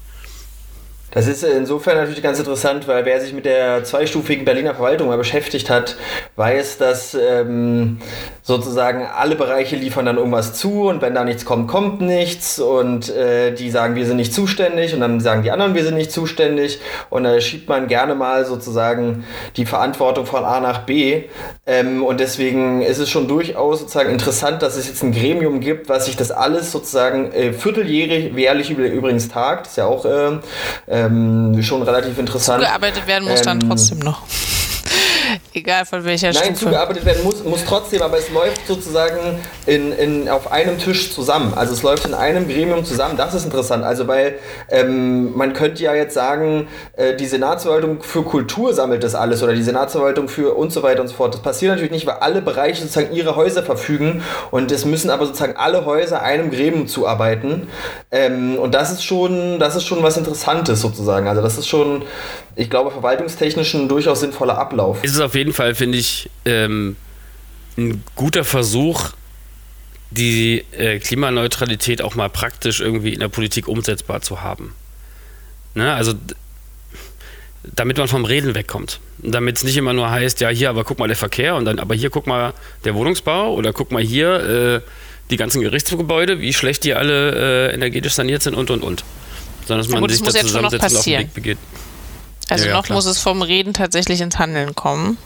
Das 1.14 1.28
ist 1.28 1.44
insofern 1.44 1.98
natürlich 1.98 2.24
ganz 2.24 2.40
interessant, 2.40 2.88
weil 2.88 3.06
wer 3.06 3.22
sich 3.22 3.34
mit 3.34 3.46
der 3.46 3.84
zweistufigen 3.84 4.46
Berliner 4.46 4.74
Verwaltung 4.74 5.10
mal 5.10 5.18
beschäftigt 5.18 5.70
hat, 5.70 5.96
weiß, 6.36 6.80
dass 6.80 7.14
ähm, 7.14 8.00
sozusagen 8.42 9.06
alle 9.06 9.36
Bereiche 9.36 9.76
liefern 9.76 10.06
dann 10.06 10.18
irgendwas 10.18 10.56
zu 10.56 10.88
und 10.88 11.02
wenn 11.02 11.14
da 11.14 11.24
nichts 11.24 11.46
kommt, 11.46 11.68
kommt 11.68 12.02
nichts 12.02 12.60
und 12.60 13.10
äh, 13.10 13.54
die 13.54 13.70
sagen, 13.70 13.96
wir 13.96 14.06
sind 14.06 14.18
nicht 14.18 14.34
zuständig 14.34 14.94
und 14.94 15.02
dann 15.02 15.20
sagen 15.20 15.44
die 15.44 15.52
anderen, 15.52 15.76
wir 15.76 15.84
sind 15.84 15.96
nicht 15.96 16.12
zuständig 16.12 16.80
und 17.12 17.24
da 17.26 17.40
schiebt 17.40 17.70
man 17.70 17.88
gerne 17.88 18.16
mal 18.16 18.46
sozusagen 18.46 19.24
die 19.56 19.66
Verantwortung 19.66 20.26
von 20.26 20.44
A 20.44 20.60
nach 20.60 20.80
B 20.80 21.26
ähm, 21.68 22.04
und 22.04 22.20
deswegen 22.20 22.82
ist 22.82 22.98
es 22.98 23.10
schon 23.10 23.28
durchaus 23.28 23.82
sozusagen 23.82 24.10
interessant, 24.10 24.62
dass 24.64 24.76
es 24.76 24.88
jetzt 24.88 25.04
ein 25.04 25.12
Gremium 25.12 25.60
gibt, 25.60 25.90
was 25.90 26.08
sich 26.08 26.18
das 26.18 26.32
alles 26.32 26.72
sozusagen 26.72 27.32
äh, 27.32 27.54
vierteljährlich, 27.54 28.34
jährlich 28.36 28.72
übrigens 28.72 29.30
tagt, 29.30 29.68
ist 29.68 29.78
ja 29.78 29.86
auch 29.86 30.06
äh, 30.06 30.40
ähm, 31.06 31.64
schon 31.64 31.82
relativ 31.82 32.18
interessant. 32.18 32.64
Gearbeitet 32.64 33.08
werden 33.08 33.28
muss 33.28 33.40
ähm, 33.40 33.46
dann 33.46 33.60
trotzdem 33.62 34.00
noch. 34.00 34.22
Egal 35.56 35.86
von 35.86 36.04
welcher 36.04 36.34
Nein, 36.34 36.44
Stufe. 36.44 36.66
zugearbeitet 36.66 37.06
werden 37.06 37.24
muss, 37.24 37.44
muss 37.44 37.64
trotzdem, 37.64 38.02
aber 38.02 38.18
es 38.18 38.32
läuft 38.32 38.66
sozusagen 38.68 39.40
in, 39.68 39.92
in, 39.92 40.30
auf 40.30 40.52
einem 40.52 40.80
Tisch 40.80 41.14
zusammen. 41.14 41.54
Also 41.54 41.74
es 41.74 41.84
läuft 41.84 42.06
in 42.06 42.16
einem 42.16 42.48
Gremium 42.48 42.84
zusammen. 42.84 43.18
Das 43.18 43.36
ist 43.36 43.46
interessant. 43.46 43.84
Also 43.84 44.08
weil 44.08 44.40
ähm, 44.70 45.36
man 45.38 45.54
könnte 45.54 45.84
ja 45.84 45.94
jetzt 45.94 46.16
sagen, 46.16 46.68
äh, 46.96 47.16
die 47.16 47.28
Senatsverwaltung 47.28 48.02
für 48.02 48.24
Kultur 48.24 48.74
sammelt 48.74 49.04
das 49.04 49.14
alles 49.14 49.44
oder 49.44 49.54
die 49.54 49.62
Senatsverwaltung 49.62 50.28
für 50.28 50.56
und 50.56 50.72
so 50.72 50.82
weiter 50.82 51.02
und 51.02 51.08
so 51.08 51.16
fort. 51.16 51.36
Das 51.36 51.42
passiert 51.42 51.72
natürlich 51.72 51.92
nicht, 51.92 52.08
weil 52.08 52.16
alle 52.16 52.42
Bereiche 52.42 52.82
sozusagen 52.82 53.14
ihre 53.14 53.36
Häuser 53.36 53.62
verfügen 53.62 54.24
und 54.50 54.72
es 54.72 54.86
müssen 54.86 55.12
aber 55.12 55.28
sozusagen 55.28 55.56
alle 55.56 55.86
Häuser 55.86 56.24
einem 56.24 56.50
Gremium 56.50 56.88
zuarbeiten. 56.88 57.68
Ähm, 58.12 58.58
und 58.58 58.74
das 58.74 58.92
ist 58.92 59.04
schon, 59.04 59.60
das 59.60 59.76
ist 59.76 59.86
schon 59.86 60.02
was 60.02 60.18
Interessantes 60.18 60.82
sozusagen. 60.82 61.28
Also 61.28 61.42
das 61.42 61.58
ist 61.58 61.68
schon, 61.68 62.04
ich 62.56 62.70
glaube, 62.70 62.92
verwaltungstechnisch 62.92 63.74
ein 63.74 63.88
durchaus 63.88 64.22
sinnvoller 64.22 64.58
Ablauf. 64.58 65.04
Ist 65.04 65.16
es 65.16 65.22
auf 65.22 65.36
jeden 65.36 65.43
Fall, 65.52 65.76
finde 65.76 65.98
ich, 65.98 66.30
ähm, 66.46 66.96
ein 67.78 68.04
guter 68.16 68.46
Versuch, 68.46 69.10
die 70.12 70.64
äh, 70.78 71.00
Klimaneutralität 71.00 72.02
auch 72.02 72.16
mal 72.16 72.30
praktisch 72.30 72.80
irgendwie 72.80 73.14
in 73.14 73.20
der 73.20 73.30
Politik 73.30 73.68
umsetzbar 73.68 74.22
zu 74.22 74.42
haben. 74.42 74.76
Ne? 75.74 75.92
Also 75.94 76.14
damit 77.64 77.98
man 77.98 78.08
vom 78.08 78.26
Reden 78.26 78.56
wegkommt. 78.56 79.00
Damit 79.20 79.58
es 79.58 79.64
nicht 79.64 79.78
immer 79.78 79.94
nur 79.94 80.12
heißt, 80.12 80.42
ja, 80.42 80.50
hier, 80.50 80.70
aber 80.70 80.84
guck 80.84 81.00
mal 81.00 81.08
der 81.08 81.16
Verkehr 81.18 81.56
und 81.56 81.66
dann, 81.66 81.80
aber 81.80 81.96
hier 81.96 82.10
guck 82.10 82.28
mal 82.28 82.54
der 82.84 82.94
Wohnungsbau 82.94 83.54
oder 83.54 83.72
guck 83.72 83.92
mal 83.92 84.04
hier 84.04 84.36
äh, 84.76 84.82
die 85.30 85.38
ganzen 85.38 85.62
Gerichtsgebäude, 85.62 86.40
wie 86.42 86.54
schlecht 86.54 86.84
die 86.84 86.94
alle 86.94 87.70
äh, 87.70 87.74
energetisch 87.74 88.14
saniert 88.14 88.44
sind 88.44 88.56
und 88.56 88.70
und 88.70 88.84
und. 88.84 89.04
Sondern 89.66 89.86
dass 89.86 89.88
man 89.90 90.02
gut, 90.02 90.12
sich 90.12 90.20
das 90.20 90.26
muss 90.26 90.34
da 90.34 90.40
jetzt 90.40 90.52
schon 90.52 90.62
noch 90.62 90.72
zusammensetzt 90.72 90.94
und 90.94 90.98
auf 91.00 91.04
den 91.06 91.14
passieren. 91.14 91.24
Weg 91.24 91.34
begeht. 91.34 91.58
Also 92.50 92.66
Ja, 92.66 92.72
ja, 92.72 92.78
noch 92.78 92.86
klar. 92.86 92.98
muss 92.98 93.06
es 93.06 93.20
vom 93.20 93.42
Reden 93.42 93.74
tatsächlich 93.74 94.20
ins 94.20 94.38
Handeln 94.38 94.76
kommen. 94.76 95.18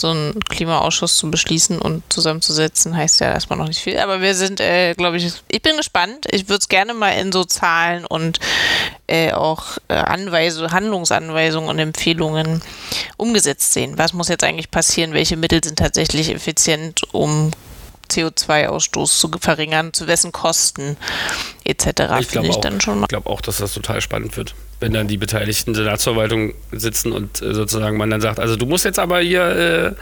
So 0.00 0.10
einen 0.10 0.40
Klimaausschuss 0.40 1.16
zu 1.16 1.30
beschließen 1.30 1.78
und 1.78 2.02
zusammenzusetzen, 2.12 2.96
heißt 2.96 3.20
ja 3.20 3.30
erstmal 3.30 3.58
noch 3.58 3.68
nicht 3.68 3.80
viel. 3.80 3.98
Aber 3.98 4.20
wir 4.20 4.34
sind, 4.34 4.60
äh, 4.60 4.94
glaube 4.94 5.16
ich, 5.16 5.32
ich 5.48 5.62
bin 5.62 5.76
gespannt. 5.76 6.26
Ich 6.30 6.48
würde 6.48 6.60
es 6.60 6.68
gerne 6.68 6.94
mal 6.94 7.10
in 7.10 7.32
so 7.32 7.44
Zahlen 7.44 8.04
und 8.04 8.40
äh, 9.06 9.32
auch 9.32 9.78
äh, 9.88 9.94
Anweisungen, 9.94 10.72
Handlungsanweisungen 10.72 11.70
und 11.70 11.78
Empfehlungen 11.78 12.62
umgesetzt 13.16 13.72
sehen. 13.72 13.98
Was 13.98 14.12
muss 14.12 14.28
jetzt 14.28 14.44
eigentlich 14.44 14.70
passieren? 14.70 15.12
Welche 15.12 15.36
Mittel 15.36 15.62
sind 15.62 15.78
tatsächlich 15.78 16.30
effizient, 16.30 17.02
um 17.12 17.52
CO2-Ausstoß 18.12 19.18
zu 19.18 19.30
verringern, 19.40 19.92
zu 19.92 20.06
wessen 20.06 20.32
Kosten 20.32 20.96
etc. 21.64 21.86
Ich 21.86 21.94
Finde 21.94 22.26
glaube 22.26 22.46
ich 22.48 22.56
auch, 22.56 22.60
dann 22.60 22.80
schon 22.80 23.00
mal. 23.00 23.04
ich 23.04 23.08
glaube 23.08 23.30
auch, 23.30 23.40
dass 23.40 23.58
das 23.58 23.74
total 23.74 24.00
spannend 24.00 24.36
wird. 24.36 24.54
Wenn 24.80 24.92
dann 24.92 25.08
die 25.08 25.16
beteiligten 25.16 25.74
Senatsverwaltungen 25.74 26.54
sitzen 26.72 27.12
und 27.12 27.40
äh, 27.40 27.54
sozusagen 27.54 27.96
man 27.96 28.10
dann 28.10 28.20
sagt, 28.20 28.40
also 28.40 28.56
du 28.56 28.66
musst 28.66 28.84
jetzt 28.84 28.98
aber 28.98 29.20
hier 29.20 29.96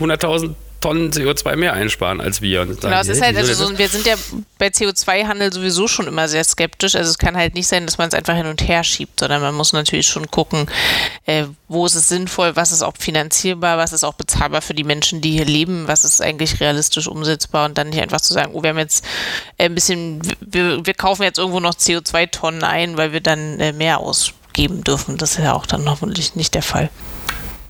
äh, 0.00 0.02
100.000 0.02 0.54
Tonnen 0.82 1.10
CO2 1.12 1.56
mehr 1.56 1.72
einsparen 1.72 2.20
als 2.20 2.42
wir. 2.42 2.60
Und 2.62 2.80
Genau, 2.80 3.00
es 3.00 3.08
ist 3.08 3.22
halt, 3.22 3.36
"Hä, 3.36 3.40
also 3.40 3.54
so, 3.54 3.78
wir 3.78 3.88
sind 3.88 4.04
ja 4.04 4.14
bei 4.58 4.66
CO2-Handel 4.68 5.52
sowieso 5.52 5.88
schon 5.88 6.06
immer 6.06 6.28
sehr 6.28 6.44
skeptisch. 6.44 6.94
Also 6.94 7.08
es 7.08 7.18
kann 7.18 7.36
halt 7.36 7.54
nicht 7.54 7.68
sein, 7.68 7.86
dass 7.86 7.98
man 7.98 8.08
es 8.08 8.14
einfach 8.14 8.34
hin 8.34 8.46
und 8.46 8.66
her 8.68 8.84
schiebt, 8.84 9.20
sondern 9.20 9.40
man 9.40 9.54
muss 9.54 9.72
natürlich 9.72 10.08
schon 10.08 10.30
gucken, 10.30 10.66
äh, 11.24 11.44
wo 11.68 11.86
ist 11.86 11.94
es 11.94 12.08
sinnvoll, 12.08 12.56
was 12.56 12.72
ist 12.72 12.82
auch 12.82 12.94
finanzierbar, 12.98 13.78
was 13.78 13.92
ist 13.92 14.04
auch 14.04 14.14
bezahlbar 14.14 14.60
für 14.60 14.74
die 14.74 14.84
Menschen, 14.84 15.20
die 15.20 15.30
hier 15.30 15.46
leben, 15.46 15.88
was 15.88 16.04
ist 16.04 16.20
eigentlich 16.20 16.60
realistisch 16.60 17.06
umsetzbar 17.06 17.64
und 17.66 17.78
dann 17.78 17.88
nicht 17.90 18.02
einfach 18.02 18.20
zu 18.20 18.34
sagen, 18.34 18.50
oh, 18.54 18.62
wir 18.62 18.70
haben 18.70 18.78
jetzt 18.78 19.04
äh, 19.58 19.66
ein 19.66 19.74
bisschen, 19.74 20.20
wir, 20.40 20.84
wir 20.84 20.94
kaufen 20.94 21.22
jetzt 21.22 21.38
irgendwo 21.38 21.60
noch 21.60 21.74
CO2-Tonnen 21.74 22.64
ein, 22.64 22.96
weil 22.96 23.12
wir 23.12 23.20
dann 23.20 23.60
äh, 23.60 23.72
mehr 23.72 23.98
ausgeben 23.98 24.82
dürfen. 24.84 25.16
Das 25.16 25.32
ist 25.32 25.38
ja 25.44 25.54
auch 25.54 25.66
dann 25.66 25.88
hoffentlich 25.88 26.34
nicht 26.34 26.54
der 26.54 26.62
Fall. 26.62 26.90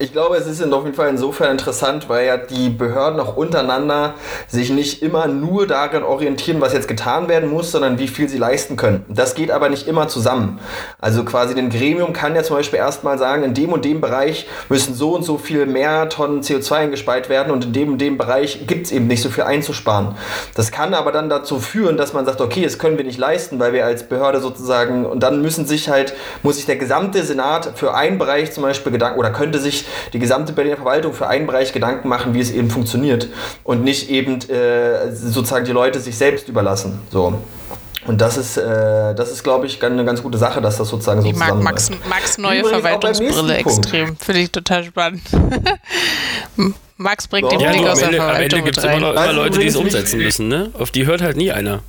Ich 0.02 0.10
glaube, 0.10 0.36
es 0.36 0.48
ist 0.48 0.60
auf 0.72 0.82
jeden 0.82 0.96
Fall 0.96 1.10
insofern 1.10 1.52
interessant, 1.52 2.08
weil 2.08 2.26
ja 2.26 2.36
die 2.36 2.70
Behörden 2.70 3.20
auch 3.20 3.36
untereinander 3.36 4.14
sich 4.48 4.70
nicht 4.70 5.00
immer 5.00 5.28
nur 5.28 5.68
daran 5.68 6.02
orientieren, 6.02 6.60
was 6.60 6.72
jetzt 6.72 6.88
getan 6.88 7.28
werden 7.28 7.48
muss, 7.48 7.70
sondern 7.70 8.00
wie 8.00 8.08
viel 8.08 8.28
sie 8.28 8.36
leisten 8.36 8.74
können. 8.74 9.04
Das 9.08 9.36
geht 9.36 9.52
aber 9.52 9.68
nicht 9.68 9.86
immer 9.86 10.08
zusammen. 10.08 10.58
Also 11.00 11.22
quasi 11.22 11.56
ein 11.56 11.70
Gremium 11.70 12.12
kann 12.12 12.34
ja 12.34 12.42
zum 12.42 12.56
Beispiel 12.56 12.80
erstmal 12.80 13.16
sagen, 13.16 13.44
in 13.44 13.54
dem 13.54 13.72
und 13.72 13.84
dem 13.84 14.00
Bereich 14.00 14.48
müssen 14.68 14.92
so 14.92 15.14
und 15.14 15.22
so 15.22 15.38
viel 15.38 15.66
mehr 15.66 16.08
Tonnen 16.08 16.42
CO2 16.42 16.72
eingespeit 16.72 17.28
werden 17.28 17.52
und 17.52 17.66
in 17.66 17.72
dem 17.72 17.92
und 17.92 18.00
dem 18.00 18.18
Bereich 18.18 18.66
gibt 18.66 18.86
es 18.86 18.92
eben 18.92 19.06
nicht 19.06 19.22
so 19.22 19.28
viel 19.28 19.44
einzusparen. 19.44 20.16
Das 20.56 20.72
kann 20.72 20.94
aber 20.94 21.12
dann 21.12 21.28
dazu 21.28 21.60
führen, 21.60 21.96
dass 21.96 22.12
man 22.12 22.26
sagt, 22.26 22.40
okay, 22.40 22.64
das 22.64 22.80
können 22.80 22.98
wir 22.98 23.04
nicht 23.04 23.20
leisten, 23.20 23.60
weil 23.60 23.72
wir 23.72 23.86
als 23.86 24.02
Behörde 24.08 24.40
sozusagen, 24.40 25.06
und 25.06 25.22
dann 25.22 25.42
müssen 25.42 25.64
sich 25.64 25.88
halt, 25.88 26.12
muss 26.42 26.56
sich 26.56 26.66
der 26.66 26.74
gesamte 26.74 27.22
Senat 27.22 27.74
für 27.76 27.94
einen 27.94 28.18
Bereich 28.18 28.50
zum 28.50 28.64
Beispiel 28.64 28.90
Gedanken, 28.90 29.20
oder 29.20 29.30
könnte 29.30 29.60
sich 29.60 29.86
die 30.12 30.18
gesamte 30.18 30.52
Berliner 30.52 30.76
Verwaltung 30.76 31.12
für 31.12 31.28
einen 31.28 31.46
Bereich 31.46 31.72
Gedanken 31.72 32.08
machen, 32.08 32.34
wie 32.34 32.40
es 32.40 32.50
eben 32.50 32.70
funktioniert 32.70 33.28
und 33.64 33.84
nicht 33.84 34.10
eben 34.10 34.40
äh, 34.50 35.12
sozusagen 35.14 35.64
die 35.64 35.72
Leute 35.72 36.00
sich 36.00 36.16
selbst 36.16 36.48
überlassen. 36.48 37.00
So. 37.10 37.38
Und 38.04 38.20
das 38.20 38.36
ist, 38.36 38.56
äh, 38.56 39.14
das 39.14 39.30
ist, 39.30 39.44
glaube 39.44 39.66
ich, 39.66 39.82
eine 39.82 40.04
ganz 40.04 40.22
gute 40.22 40.36
Sache, 40.36 40.60
dass 40.60 40.76
das 40.76 40.88
sozusagen 40.88 41.22
so 41.22 41.28
Ich 41.28 41.36
mag. 41.36 41.62
Max, 41.62 41.90
Max 42.08 42.36
neue 42.36 42.64
Verwaltungsbrille 42.64 43.56
extrem. 43.56 44.16
Finde 44.16 44.40
ich 44.40 44.50
total 44.50 44.84
spannend. 44.84 45.22
Max 46.96 47.28
bringt 47.28 47.50
den 47.52 47.60
Ja, 47.60 47.66
Ja, 47.66 47.72
Blick 47.72 47.86
aus 47.88 47.98
der 48.00 48.08
Ende, 48.08 48.22
am 48.22 48.28
Ende 48.30 48.56
Verwaltung 48.56 48.64
gibt 48.64 48.78
es 48.78 48.84
immer, 48.84 48.96
immer 48.96 49.14
Was 49.14 49.32
Leute, 49.34 49.58
die 49.60 49.66
es 49.66 49.76
umsetzen 49.76 50.18
müssen. 50.18 50.48
Ne? 50.48 50.70
Auf 50.78 50.90
die 50.90 51.06
hört 51.06 51.22
halt 51.22 51.36
nie 51.36 51.52
einer. 51.52 51.82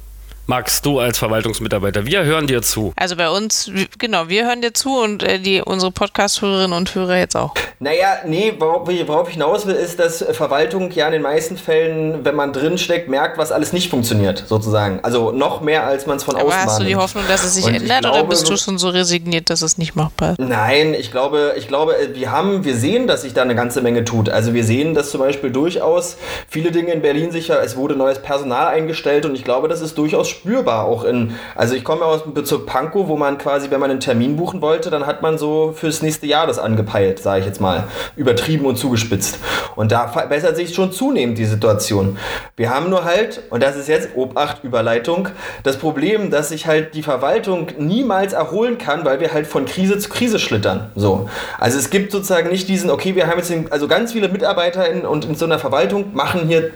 Max, 0.46 0.82
du 0.82 1.00
als 1.00 1.18
Verwaltungsmitarbeiter, 1.20 2.06
wir 2.06 2.26
hören 2.26 2.48
dir 2.48 2.62
zu. 2.62 2.92
Also 2.98 3.16
bei 3.16 3.30
uns, 3.30 3.72
genau, 3.98 4.28
wir 4.28 4.46
hören 4.46 4.62
dir 4.62 4.74
zu 4.74 5.00
und 5.00 5.24
äh, 5.24 5.40
die, 5.40 5.62
unsere 5.62 5.90
Podcast-Hörerinnen 5.94 6.76
und 6.76 6.94
Hörer 6.94 7.18
jetzt 7.18 7.38
auch. 7.38 7.54
Naja, 7.80 8.18
nee, 8.26 8.54
worauf, 8.60 8.90
worauf 9.08 9.30
ich 9.30 9.36
hinaus 9.36 9.66
will, 9.66 9.76
ist, 9.76 10.00
dass 10.00 10.22
Verwaltung 10.32 10.92
ja 10.92 11.06
in 11.06 11.14
den 11.14 11.22
meisten 11.22 11.56
Fällen, 11.56 12.26
wenn 12.26 12.36
man 12.36 12.52
drinsteckt, 12.52 13.08
merkt, 13.08 13.38
was 13.38 13.54
alles 13.54 13.72
nicht 13.72 13.90
funktioniert, 13.90 14.44
sozusagen. 14.46 15.00
Also 15.02 15.32
noch 15.32 15.62
mehr, 15.62 15.86
als 15.86 16.08
man 16.08 16.18
es 16.18 16.24
von 16.24 16.36
Aber 16.36 16.48
außen 16.48 16.60
hast 16.60 16.80
du 16.82 16.84
die. 16.84 16.98
Hoffnung, 16.98 17.24
dass 17.30 17.46
es 17.46 17.56
sich 17.56 17.66
Und 17.66 17.76
ich 17.76 17.82
ändert 17.82 18.06
oder 18.06 18.16
glaube, 18.16 18.30
bist 18.30 18.50
du 18.50 18.58
schon 18.58 18.78
so 18.78 18.90
resigniert, 18.90 19.50
dass 19.50 19.62
es 19.62 19.78
nicht 19.78 19.96
machbar 19.96 20.32
ist? 20.34 20.40
Nein, 20.40 20.94
ich 20.94 21.12
glaube, 21.12 21.54
ich 21.56 21.70
glaube, 21.70 21.96
wir 22.14 22.32
haben, 22.32 22.66
wir 22.66 22.76
sehen, 22.76 23.08
dass 23.08 23.22
sich 23.22 23.34
da 23.34 23.44
eine 23.44 23.56
ganze 23.56 23.82
Menge 23.82 24.04
tut. 24.04 24.28
Also 24.30 24.54
wir 24.54 24.66
sehen, 24.66 24.94
dass 24.94 25.10
zum 25.10 25.22
Beispiel 25.22 25.52
durchaus 25.52 26.18
viele 26.50 26.72
Dinge 26.72 26.92
in 26.92 27.02
Berlin 27.02 27.32
sicher, 27.32 27.64
es 27.64 27.78
wurde 27.78 27.96
neues 27.96 28.20
Personal 28.20 28.68
eingestellt 28.68 29.26
und 29.26 29.36
ich 29.36 29.46
glaube, 29.46 29.70
das 29.70 29.80
ist 29.80 29.98
durchaus 29.98 30.33
spürbar 30.34 30.86
auch 30.86 31.04
in, 31.04 31.36
also 31.56 31.76
ich 31.76 31.84
komme 31.84 32.06
aus 32.06 32.24
dem 32.24 32.34
Bezirk 32.34 32.66
Pankow, 32.66 33.08
wo 33.08 33.16
man 33.16 33.38
quasi, 33.38 33.72
wenn 33.72 33.80
man 33.80 33.92
einen 33.92 34.00
Termin 34.00 34.36
buchen 34.36 34.62
wollte, 34.62 34.90
dann 34.90 35.06
hat 35.06 35.22
man 35.22 35.38
so 35.38 35.74
fürs 35.76 36.02
nächste 36.02 36.28
Jahr 36.28 36.48
das 36.48 36.60
angepeilt, 36.60 37.20
sage 37.20 37.42
ich 37.42 37.46
jetzt 37.46 37.62
mal, 37.62 37.86
übertrieben 38.16 38.66
und 38.66 38.78
zugespitzt. 38.78 39.40
Und 39.76 39.92
da 39.92 40.08
verbessert 40.08 40.56
sich 40.56 40.74
schon 40.74 40.92
zunehmend 40.92 41.38
die 41.38 41.46
Situation. 41.46 42.18
Wir 42.56 42.70
haben 42.70 42.90
nur 42.90 43.06
halt, 43.06 43.42
und 43.50 43.64
das 43.64 43.76
ist 43.76 43.88
jetzt 43.88 44.10
Obacht, 44.16 44.64
Überleitung, 44.64 45.30
das 45.64 45.78
Problem, 45.78 46.32
dass 46.32 46.50
sich 46.50 46.68
halt 46.68 46.94
die 46.96 47.04
Verwaltung 47.04 47.68
niemals 47.78 48.34
erholen 48.34 48.78
kann, 48.78 49.06
weil 49.06 49.20
wir 49.20 49.34
halt 49.34 49.48
von 49.48 49.66
Krise 49.66 49.98
zu 49.98 50.10
Krise 50.10 50.40
schlittern. 50.40 50.92
So. 50.96 51.30
Also 51.60 51.78
es 51.78 51.90
gibt 51.90 52.12
sozusagen 52.12 52.50
nicht 52.50 52.68
diesen, 52.68 52.90
okay, 52.90 53.16
wir 53.16 53.28
haben 53.28 53.38
jetzt, 53.38 53.50
den, 53.50 53.72
also 53.72 53.88
ganz 53.88 54.14
viele 54.14 54.30
Mitarbeiter 54.30 54.90
in, 54.90 55.06
und 55.06 55.26
in 55.26 55.36
so 55.36 55.46
einer 55.46 55.60
Verwaltung 55.60 56.14
machen 56.14 56.48
hier 56.48 56.72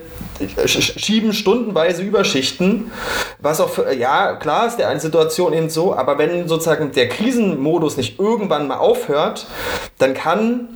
schieben 0.66 1.34
stundenweise 1.34 2.02
Überschichten, 2.04 2.92
was 3.40 3.62
auch 3.62 3.70
für, 3.70 3.94
ja, 3.94 4.36
klar 4.36 4.68
ist 4.68 4.78
der 4.78 4.90
eine 4.90 5.00
Situation 5.00 5.54
eben 5.54 5.70
so, 5.70 5.96
aber 5.96 6.18
wenn 6.18 6.48
sozusagen 6.48 6.92
der 6.92 7.10
Krisenmodus 7.10 7.98
nicht 7.98 8.20
irgendwann 8.20 8.68
mal 8.68 8.78
aufhört, 8.78 9.48
dann 9.98 10.14
kann 10.14 10.70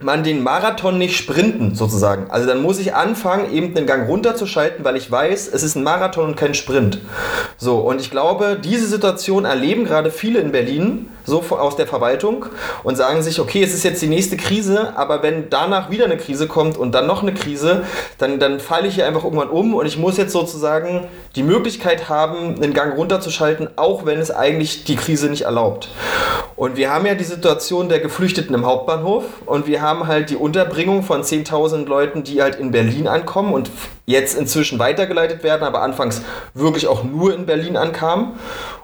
man 0.00 0.22
den 0.22 0.42
Marathon 0.42 0.98
nicht 0.98 1.16
sprinten, 1.16 1.74
sozusagen. 1.74 2.30
Also 2.30 2.46
dann 2.46 2.62
muss 2.62 2.78
ich 2.78 2.94
anfangen, 2.94 3.52
eben 3.52 3.74
den 3.74 3.86
Gang 3.86 4.08
runterzuschalten, 4.08 4.84
weil 4.84 4.96
ich 4.96 5.10
weiß, 5.10 5.48
es 5.52 5.62
ist 5.62 5.76
ein 5.76 5.82
Marathon 5.82 6.26
und 6.30 6.36
kein 6.36 6.54
Sprint. 6.54 6.98
So, 7.56 7.78
und 7.78 8.00
ich 8.00 8.10
glaube, 8.10 8.58
diese 8.62 8.86
Situation 8.86 9.44
erleben 9.44 9.84
gerade 9.84 10.10
viele 10.10 10.40
in 10.40 10.52
Berlin, 10.52 11.08
so 11.24 11.42
aus 11.50 11.76
der 11.76 11.86
Verwaltung, 11.86 12.46
und 12.82 12.96
sagen 12.96 13.22
sich, 13.22 13.40
okay, 13.40 13.62
es 13.62 13.72
ist 13.72 13.84
jetzt 13.84 14.02
die 14.02 14.08
nächste 14.08 14.36
Krise, 14.36 14.96
aber 14.96 15.22
wenn 15.22 15.48
danach 15.48 15.90
wieder 15.90 16.04
eine 16.04 16.18
Krise 16.18 16.46
kommt 16.46 16.76
und 16.76 16.92
dann 16.92 17.06
noch 17.06 17.22
eine 17.22 17.32
Krise, 17.32 17.84
dann, 18.18 18.38
dann 18.38 18.60
falle 18.60 18.88
ich 18.88 18.96
hier 18.96 19.06
einfach 19.06 19.24
irgendwann 19.24 19.48
um 19.48 19.74
und 19.74 19.86
ich 19.86 19.96
muss 19.96 20.16
jetzt 20.16 20.32
sozusagen 20.32 21.06
die 21.36 21.42
Möglichkeit 21.42 22.08
haben, 22.08 22.60
den 22.60 22.74
Gang 22.74 22.96
runterzuschalten, 22.96 23.68
auch 23.76 24.04
wenn 24.04 24.18
es 24.18 24.30
eigentlich 24.30 24.84
die 24.84 24.96
Krise 24.96 25.28
nicht 25.28 25.42
erlaubt. 25.42 25.88
Und 26.56 26.76
wir 26.76 26.92
haben 26.92 27.06
ja 27.06 27.14
die 27.14 27.24
Situation 27.24 27.88
der 27.88 27.98
Geflüchteten 27.98 28.54
im 28.54 28.64
Hauptbahnhof 28.64 29.24
und 29.46 29.66
wir 29.66 29.73
haben 29.80 30.06
halt 30.06 30.30
die 30.30 30.36
Unterbringung 30.36 31.02
von 31.02 31.22
10.000 31.22 31.86
Leuten, 31.86 32.22
die 32.22 32.42
halt 32.42 32.56
in 32.56 32.70
Berlin 32.70 33.08
ankommen 33.08 33.52
und 33.52 33.70
jetzt 34.06 34.36
inzwischen 34.36 34.78
weitergeleitet 34.78 35.42
werden, 35.42 35.62
aber 35.62 35.82
anfangs 35.82 36.22
wirklich 36.52 36.86
auch 36.86 37.04
nur 37.04 37.34
in 37.34 37.46
Berlin 37.46 37.76
ankamen. 37.76 38.32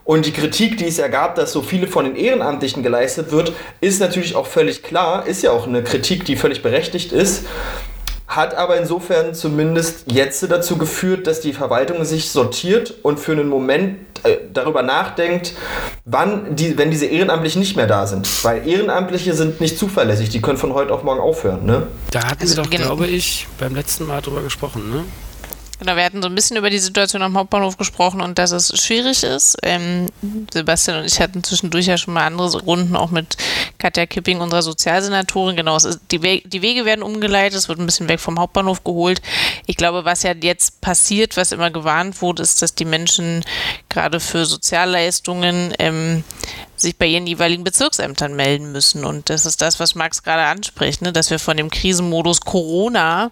Und 0.05 0.27
die 0.27 0.33
Kritik, 0.33 0.79
die 0.79 0.87
es 0.87 0.97
ja 0.97 1.09
gab, 1.09 1.35
dass 1.35 1.53
so 1.53 1.63
viele 1.63 1.87
von 1.87 2.05
den 2.05 2.17
Ehrenamtlichen 2.17 2.83
geleistet 2.83 3.31
wird, 3.31 3.53
ist 3.81 4.01
natürlich 4.01 4.35
auch 4.35 4.47
völlig 4.47 4.83
klar, 4.83 5.27
ist 5.27 5.43
ja 5.43 5.53
auch 5.53 5.67
eine 5.67 5.85
Kritik, 5.85 6.25
die 6.25 6.37
völlig 6.37 6.63
berechtigt 6.63 7.13
ist. 7.13 7.47
Hat 8.31 8.55
aber 8.55 8.77
insofern 8.77 9.35
zumindest 9.35 10.05
jetzt 10.07 10.49
dazu 10.49 10.79
geführt, 10.79 11.27
dass 11.27 11.41
die 11.41 11.53
Verwaltung 11.53 12.05
sich 12.05 12.31
sortiert 12.31 12.95
und 13.03 13.19
für 13.19 13.33
einen 13.33 13.49
Moment 13.49 13.99
äh, 14.23 14.37
darüber 14.53 14.83
nachdenkt, 14.83 15.55
wann 16.05 16.55
die, 16.55 16.79
wenn 16.79 16.93
diese 16.93 17.07
Ehrenamtlichen 17.07 17.61
nicht 17.61 17.75
mehr 17.75 17.89
da 17.89 18.07
sind. 18.07 18.45
Weil 18.45 18.69
Ehrenamtliche 18.69 19.35
sind 19.35 19.61
nicht 19.61 19.77
zuverlässig, 19.77 20.29
die 20.29 20.41
können 20.41 20.59
von 20.59 20.75
heute 20.75 20.95
auf 20.95 21.03
morgen 21.03 21.21
aufhören. 21.21 21.67
Ne? 21.67 21.89
Da 22.13 22.25
hatten 22.25 22.47
Sie 22.47 22.55
doch, 22.55 22.71
glaube 22.71 23.09
ich, 23.09 23.49
beim 23.59 23.75
letzten 23.75 24.07
Mal 24.07 24.21
drüber 24.23 24.43
gesprochen, 24.43 24.91
ne? 24.91 25.05
Genau, 25.81 25.97
wir 25.97 26.05
hatten 26.05 26.21
so 26.21 26.29
ein 26.29 26.35
bisschen 26.35 26.59
über 26.59 26.69
die 26.69 26.79
Situation 26.79 27.23
am 27.23 27.39
Hauptbahnhof 27.39 27.79
gesprochen 27.79 28.21
und 28.21 28.39
dass 28.39 28.51
es 28.53 28.79
schwierig 28.79 29.23
ist. 29.23 29.57
Ähm, 29.63 30.09
Sebastian 30.53 30.99
und 30.99 31.07
ich 31.07 31.19
hatten 31.21 31.43
zwischendurch 31.43 31.87
ja 31.87 31.97
schon 31.97 32.13
mal 32.13 32.27
andere 32.27 32.55
Runden, 32.59 32.97
auch 32.97 33.11
mit 33.11 33.39
Katja 33.79 34.05
Kipping, 34.05 34.41
unserer 34.41 34.61
Sozialsenatorin. 34.61 35.57
Genau, 35.57 35.79
ist, 35.79 35.99
die, 36.11 36.23
We 36.23 36.43
die 36.45 36.61
Wege 36.61 36.85
werden 36.85 37.03
umgeleitet, 37.03 37.59
es 37.59 37.71
wird 37.71 37.79
ein 37.79 37.87
bisschen 37.87 38.11
weg 38.11 38.21
vom 38.21 38.39
Hauptbahnhof 38.39 38.85
geholt. 38.85 39.23
Ich 39.65 39.77
glaube, 39.77 40.05
was 40.05 40.23
ja 40.23 40.35
jetzt 40.35 40.83
passiert, 40.83 41.39
was 41.39 41.51
immer 41.51 41.71
gewarnt 41.71 42.21
wurde, 42.21 42.43
ist, 42.43 42.61
dass 42.61 42.75
die 42.75 42.85
Menschen 42.85 43.43
gerade 43.89 44.21
für 44.21 44.45
Sozialleistungen 44.45 45.73
ähm, 45.79 46.25
sich 46.81 46.97
bei 46.97 47.07
ihren 47.07 47.27
jeweiligen 47.27 47.65
Bezirksämtern 47.65 48.35
melden 48.35 48.73
müssen. 48.73 49.05
Und 49.05 49.31
das 49.31 49.47
ist 49.47 49.61
das, 49.63 49.81
was 49.81 49.95
Max 49.95 50.23
gerade 50.23 50.45
anspricht, 50.45 51.03
ne? 51.03 51.13
dass 51.13 51.31
wir 51.31 51.39
von 51.39 51.57
dem 51.57 51.71
Krisenmodus 51.71 52.41
Corona 52.41 53.31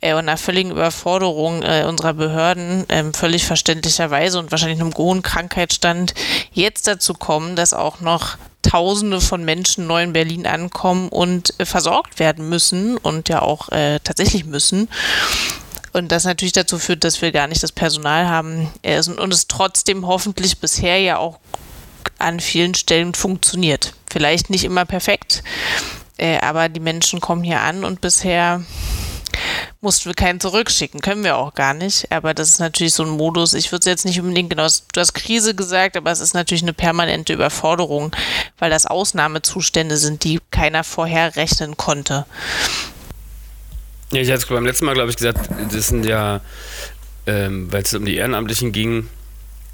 äh, 0.00 0.12
und 0.12 0.20
einer 0.20 0.36
völligen 0.36 0.70
Überforderung 0.70 1.62
äh, 1.62 1.84
unserer 1.88 2.14
Behörden 2.14 2.88
äh, 2.88 3.04
völlig 3.12 3.44
verständlicherweise 3.44 4.38
und 4.38 4.50
wahrscheinlich 4.50 4.80
einem 4.80 4.94
hohen 4.94 5.22
Krankheitsstand 5.22 6.14
jetzt 6.52 6.86
dazu 6.86 7.14
kommen, 7.14 7.56
dass 7.56 7.72
auch 7.72 8.00
noch 8.00 8.36
Tausende 8.64 9.20
von 9.20 9.44
Menschen 9.44 9.86
neu 9.86 10.02
in 10.02 10.14
Berlin 10.14 10.46
ankommen 10.46 11.10
und 11.10 11.52
äh, 11.60 11.66
versorgt 11.66 12.18
werden 12.18 12.48
müssen 12.48 12.96
und 12.96 13.28
ja 13.28 13.42
auch 13.42 13.68
äh, 13.68 14.00
tatsächlich 14.02 14.46
müssen. 14.46 14.88
Und 15.92 16.10
das 16.10 16.24
natürlich 16.24 16.54
dazu 16.54 16.78
führt, 16.78 17.04
dass 17.04 17.22
wir 17.22 17.30
gar 17.30 17.46
nicht 17.46 17.62
das 17.62 17.72
Personal 17.72 18.26
haben 18.26 18.68
äh, 18.82 18.98
und 18.98 19.32
es 19.32 19.46
trotzdem 19.46 20.06
hoffentlich 20.06 20.58
bisher 20.58 20.98
ja 20.98 21.18
auch 21.18 21.38
an 22.18 22.40
vielen 22.40 22.74
Stellen 22.74 23.14
funktioniert. 23.14 23.94
Vielleicht 24.10 24.50
nicht 24.50 24.64
immer 24.64 24.84
perfekt, 24.84 25.42
äh, 26.16 26.38
aber 26.38 26.68
die 26.68 26.80
Menschen 26.80 27.20
kommen 27.20 27.42
hier 27.42 27.60
an 27.60 27.84
und 27.84 28.00
bisher 28.00 28.62
mussten 29.80 30.06
wir 30.06 30.14
keinen 30.14 30.40
zurückschicken, 30.40 31.00
können 31.00 31.24
wir 31.24 31.36
auch 31.36 31.54
gar 31.54 31.74
nicht. 31.74 32.10
Aber 32.10 32.34
das 32.34 32.48
ist 32.48 32.58
natürlich 32.58 32.94
so 32.94 33.04
ein 33.04 33.10
Modus. 33.10 33.54
Ich 33.54 33.70
würde 33.70 33.80
es 33.80 33.86
jetzt 33.86 34.04
nicht 34.04 34.20
unbedingt 34.20 34.50
genau, 34.50 34.66
du 34.66 35.00
hast 35.00 35.14
Krise 35.14 35.54
gesagt, 35.54 35.96
aber 35.96 36.10
es 36.10 36.20
ist 36.20 36.34
natürlich 36.34 36.62
eine 36.62 36.72
permanente 36.72 37.32
Überforderung, 37.32 38.14
weil 38.58 38.70
das 38.70 38.86
Ausnahmezustände 38.86 39.96
sind, 39.96 40.24
die 40.24 40.40
keiner 40.50 40.84
vorher 40.84 41.36
rechnen 41.36 41.76
konnte. 41.76 42.26
Ja, 44.12 44.20
ich 44.20 44.30
hatte 44.30 44.46
beim 44.46 44.66
letzten 44.66 44.86
Mal, 44.86 44.94
glaube 44.94 45.10
ich, 45.10 45.16
gesagt, 45.16 45.48
das 45.72 45.88
sind 45.88 46.06
ja, 46.06 46.40
ähm, 47.26 47.72
weil 47.72 47.82
es 47.82 47.94
um 47.94 48.04
die 48.04 48.16
Ehrenamtlichen 48.16 48.72
ging, 48.72 49.08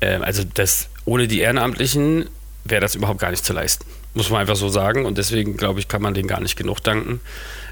also 0.07 0.43
das 0.55 0.89
ohne 1.05 1.29
die 1.29 1.41
Ehrenamtlichen 1.41 2.29
wäre 2.65 2.81
das 2.81 2.95
überhaupt 2.95 3.21
gar 3.21 3.31
nicht 3.31 3.45
zu 3.45 3.53
leisten. 3.53 3.85
Muss 4.15 4.31
man 4.31 4.41
einfach 4.41 4.57
so 4.57 4.69
sagen. 4.69 5.07
Und 5.07 5.19
deswegen, 5.19 5.57
glaube 5.57 5.81
ich, 5.81 5.89
kann 5.89 6.03
man 6.03 6.15
denen 6.15 6.29
gar 6.29 6.41
nicht 6.41 6.57
genug 6.57 6.83
danken. 6.83 7.21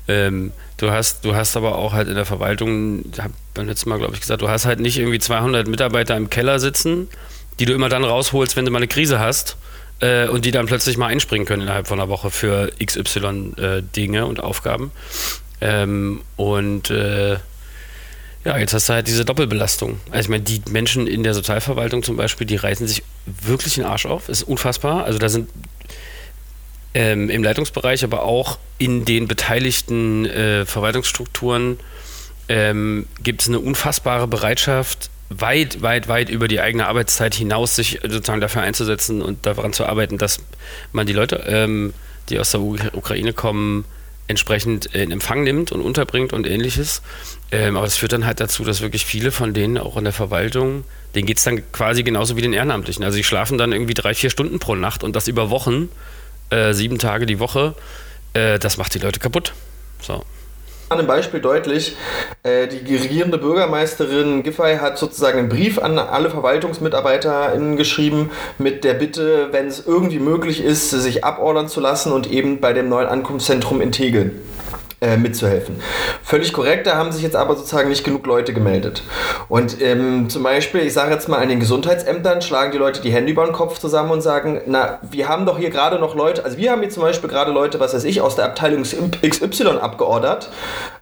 Ähm, 0.07 0.53
du, 0.79 0.91
hast, 0.91 1.24
du 1.24 1.35
hast 1.35 1.57
aber 1.57 1.76
auch 1.76 1.93
halt 1.93 2.09
in 2.09 2.14
der 2.14 2.24
Verwaltung, 2.24 3.05
ich 3.12 3.20
habe 3.20 3.35
beim 3.55 3.66
letzten 3.66 3.91
Mal, 3.91 3.99
glaube 3.99 4.14
ich, 4.14 4.20
gesagt, 4.20 4.43
du 4.43 4.49
hast 4.49 4.64
halt 4.64 4.81
nicht 4.81 4.99
irgendwie 4.99 5.18
200 5.18 5.68
Mitarbeiter 5.68 6.16
im 6.16 6.31
Keller 6.31 6.59
sitzen, 6.61 7.09
die 7.59 7.66
du 7.66 7.74
immer 7.74 7.89
dann 7.89 8.05
rausholst, 8.05 8.57
wenn 8.57 8.64
du 8.64 8.70
mal 8.70 8.79
eine 8.79 8.89
Krise 8.89 9.18
hast. 9.18 9.57
Äh, 10.01 10.29
und 10.29 10.45
die 10.45 10.53
dann 10.53 10.66
plötzlich 10.66 10.97
mal 10.97 11.09
einspringen 11.09 11.45
können 11.47 11.62
innerhalb 11.62 11.89
von 11.89 11.99
einer 11.99 12.09
Woche 12.09 12.31
für 12.31 12.70
XY 12.85 13.55
äh, 13.57 14.20
und 14.20 14.41
Aufgaben. 14.41 14.93
Ähm, 15.61 16.22
und 16.37 16.91
äh, 16.91 17.39
ja, 18.49 18.57
jetzt 18.57 18.72
hast 18.72 18.88
du 18.88 18.94
halt 18.94 19.07
diese 19.07 19.26
Doppelbelastung. 19.26 20.01
Also 20.11 20.20
ich 20.20 20.28
meine, 20.30 20.42
die 20.42 20.62
Menschen 20.70 21.07
in 21.07 21.22
der 21.22 21.34
Sozialverwaltung 21.34 22.03
zum 22.03 22.16
Beispiel, 22.16 22.46
die 22.46 22.57
reißen 22.57 22.88
sich 22.88 23.03
wirklich 23.26 23.74
den 23.74 23.84
Arsch 23.84 24.07
auf. 24.07 24.30
Ist 24.30 24.42
unfassbar. 24.42 25.05
Also 25.05 25.18
da 25.18 25.28
sind 25.28 25.51
ähm, 26.94 27.28
im 27.28 27.42
Leitungsbereich, 27.44 28.05
aber 28.05 28.22
auch 28.22 28.59
in 28.78 29.05
den 29.05 29.28
beteiligten 29.28 30.24
äh, 30.24 30.64
Verwaltungsstrukturen 30.64 31.78
ähm, 32.49 33.07
gibt 33.22 33.42
es 33.42 33.49
eine 33.49 33.61
unfassbare 33.61 34.26
Bereitschaft, 34.26 35.11
weit, 35.28 35.82
weit, 35.82 36.09
weit 36.09 36.30
über 36.30 36.49
die 36.49 36.62
eigene 36.62 36.86
Arbeitszeit 36.86 37.34
hinaus 37.34 37.76
sich 37.76 38.01
sozusagen 38.03 38.40
dafür 38.40 38.62
einzusetzen 38.62 39.20
und 39.20 39.44
daran 39.44 39.74
zu 39.74 39.84
arbeiten, 39.84 40.16
dass 40.16 40.38
man 40.92 41.07
die 41.07 41.12
Leute, 41.12 41.44
ähm, 41.46 41.92
die 42.30 42.38
aus 42.38 42.53
der 42.53 42.62
Ukraine 42.62 43.34
kommen, 43.34 43.84
entsprechend 44.26 44.86
in 44.86 45.11
Empfang 45.11 45.42
nimmt 45.42 45.70
und 45.70 45.82
unterbringt 45.82 46.32
und 46.32 46.46
ähnliches. 46.46 47.03
Ähm, 47.51 47.76
aber 47.76 47.86
es 47.86 47.96
führt 47.96 48.12
dann 48.12 48.26
halt 48.26 48.40
dazu, 48.40 48.64
dass 48.64 48.80
wirklich 48.80 49.07
viele 49.07 49.32
von 49.32 49.55
denen 49.55 49.78
auch 49.78 49.96
in 49.96 50.05
der 50.05 50.12
Verwaltung, 50.12 50.84
denen 51.14 51.26
geht 51.26 51.38
es 51.38 51.44
dann 51.44 51.72
quasi 51.72 52.03
genauso 52.03 52.36
wie 52.36 52.42
den 52.42 52.53
Ehrenamtlichen. 52.53 53.05
Also 53.05 53.16
die 53.16 53.24
schlafen 53.24 53.57
dann 53.57 53.72
irgendwie 53.72 53.94
drei, 53.94 54.14
vier 54.14 54.30
Stunden 54.30 54.59
pro 54.59 54.74
Nacht 54.74 55.03
und 55.03 55.16
das 55.16 55.28
über 55.28 55.49
Wochen, 55.51 55.88
äh, 56.51 56.74
sieben 56.74 56.99
Tage 56.99 57.24
die 57.24 57.38
Woche. 57.38 57.74
Äh, 58.34 58.59
das 58.59 58.76
macht 58.76 58.94
die 58.94 58.99
Leute 58.99 59.18
kaputt. 59.18 59.55
So 60.01 60.22
an 60.88 60.99
einem 60.99 61.07
Beispiel 61.07 61.40
deutlich. 61.40 61.96
Äh, 62.42 62.66
die 62.66 62.96
regierende 62.96 63.38
Bürgermeisterin 63.38 64.42
Giffey 64.42 64.78
hat 64.78 64.99
sozusagen 64.99 65.38
einen 65.38 65.49
Brief 65.49 65.78
an 65.78 65.99
alle 65.99 66.30
VerwaltungsmitarbeiterInnen 66.30 67.76
geschrieben 67.76 68.30
mit 68.59 68.84
der 68.84 68.94
Bitte, 68.94 69.49
wenn 69.53 69.66
es 69.66 69.86
irgendwie 69.86 70.18
möglich 70.18 70.62
ist, 70.62 70.90
sich 70.90 71.24
abordern 71.24 71.68
zu 71.68 71.80
lassen 71.80 72.12
und 72.12 72.30
eben 72.30 72.61
bei 72.61 72.72
dem 72.72 72.88
neuen 72.88 73.07
Ankunftszentrum 73.07 73.80
in 73.80 73.92
Tegel 73.92 74.32
äh, 75.01 75.16
mitzuhelfen. 75.16 75.76
Völlig 76.24 76.53
korrekt, 76.53 76.86
da 76.88 76.96
haben 76.96 77.12
sich 77.12 77.22
jetzt 77.22 77.36
aber 77.36 77.55
sozusagen 77.55 77.88
nicht 77.88 78.03
genug 78.03 78.26
Leute 78.26 78.53
gemeldet. 78.53 79.05
Und 79.49 79.80
ähm, 79.80 80.28
zum 80.28 80.42
Beispiel, 80.42 80.80
ich 80.80 80.92
sage 80.92 81.12
jetzt 81.12 81.28
mal 81.28 81.38
an 81.38 81.49
den 81.49 81.61
Gesundheitsämtern, 81.61 82.42
schlagen 82.42 82.72
die 82.72 82.78
Leute 82.78 83.01
die 83.01 83.12
Hände 83.12 83.30
über 83.30 83.44
den 83.44 83.53
Kopf 83.53 83.78
zusammen 83.78 84.11
und 84.11 84.22
sagen, 84.22 84.61
na, 84.66 84.99
wir 85.09 85.28
haben 85.28 85.46
doch 85.46 85.57
hier 85.57 85.70
gerade 85.70 86.01
noch 86.01 86.16
Leute, 86.16 86.44
also 86.44 86.59
wir 86.59 86.72
haben 86.72 86.80
hier 86.80 86.90
zum 86.90 87.05
Beispiel 87.05 87.30
gerade 87.30 87.53
Leute, 87.53 87.78
was 87.78 87.94
weiß 87.94 88.03
ich, 88.03 88.20
aus 88.20 88.34
der 88.34 88.46
Abteilung 88.46 88.82
XY 88.82 89.78
abgeordert. 89.80 90.51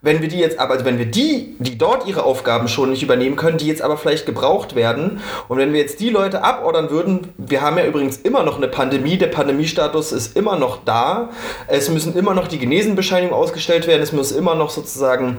Wenn 0.02 0.20
wir 0.20 0.28
die 0.28 0.38
jetzt 0.38 0.60
aber, 0.60 0.74
also 0.74 0.84
wenn 0.84 0.98
wir 0.98 1.06
die, 1.06 1.56
die 1.58 1.78
dort 1.78 2.06
ihre 2.06 2.24
Aufgaben 2.24 2.68
schon 2.68 2.90
nicht 2.90 3.02
übernehmen 3.02 3.36
können, 3.36 3.56
die 3.56 3.66
jetzt 3.66 3.80
aber 3.80 3.96
vielleicht 3.96 4.26
gebraucht 4.26 4.74
werden, 4.74 5.20
und 5.48 5.56
wenn 5.56 5.72
wir 5.72 5.80
jetzt 5.80 6.00
die 6.00 6.10
Leute 6.10 6.44
abordern 6.44 6.90
würden, 6.90 7.32
wir 7.38 7.62
haben 7.62 7.78
ja 7.78 7.86
übrigens 7.86 8.18
immer 8.18 8.42
noch 8.42 8.58
eine 8.58 8.68
Pandemie, 8.68 9.16
der 9.16 9.28
Pandemiestatus 9.28 10.12
ist 10.12 10.36
immer 10.36 10.56
noch 10.56 10.84
da, 10.84 11.30
es 11.66 11.88
müssen 11.88 12.14
immer 12.14 12.34
noch 12.34 12.46
die 12.46 12.58
Genesenbescheinigungen 12.58 13.42
ausgestellt 13.42 13.85
werden. 13.86 14.02
Es 14.02 14.12
muss 14.12 14.32
immer 14.32 14.54
noch 14.54 14.70
sozusagen 14.70 15.38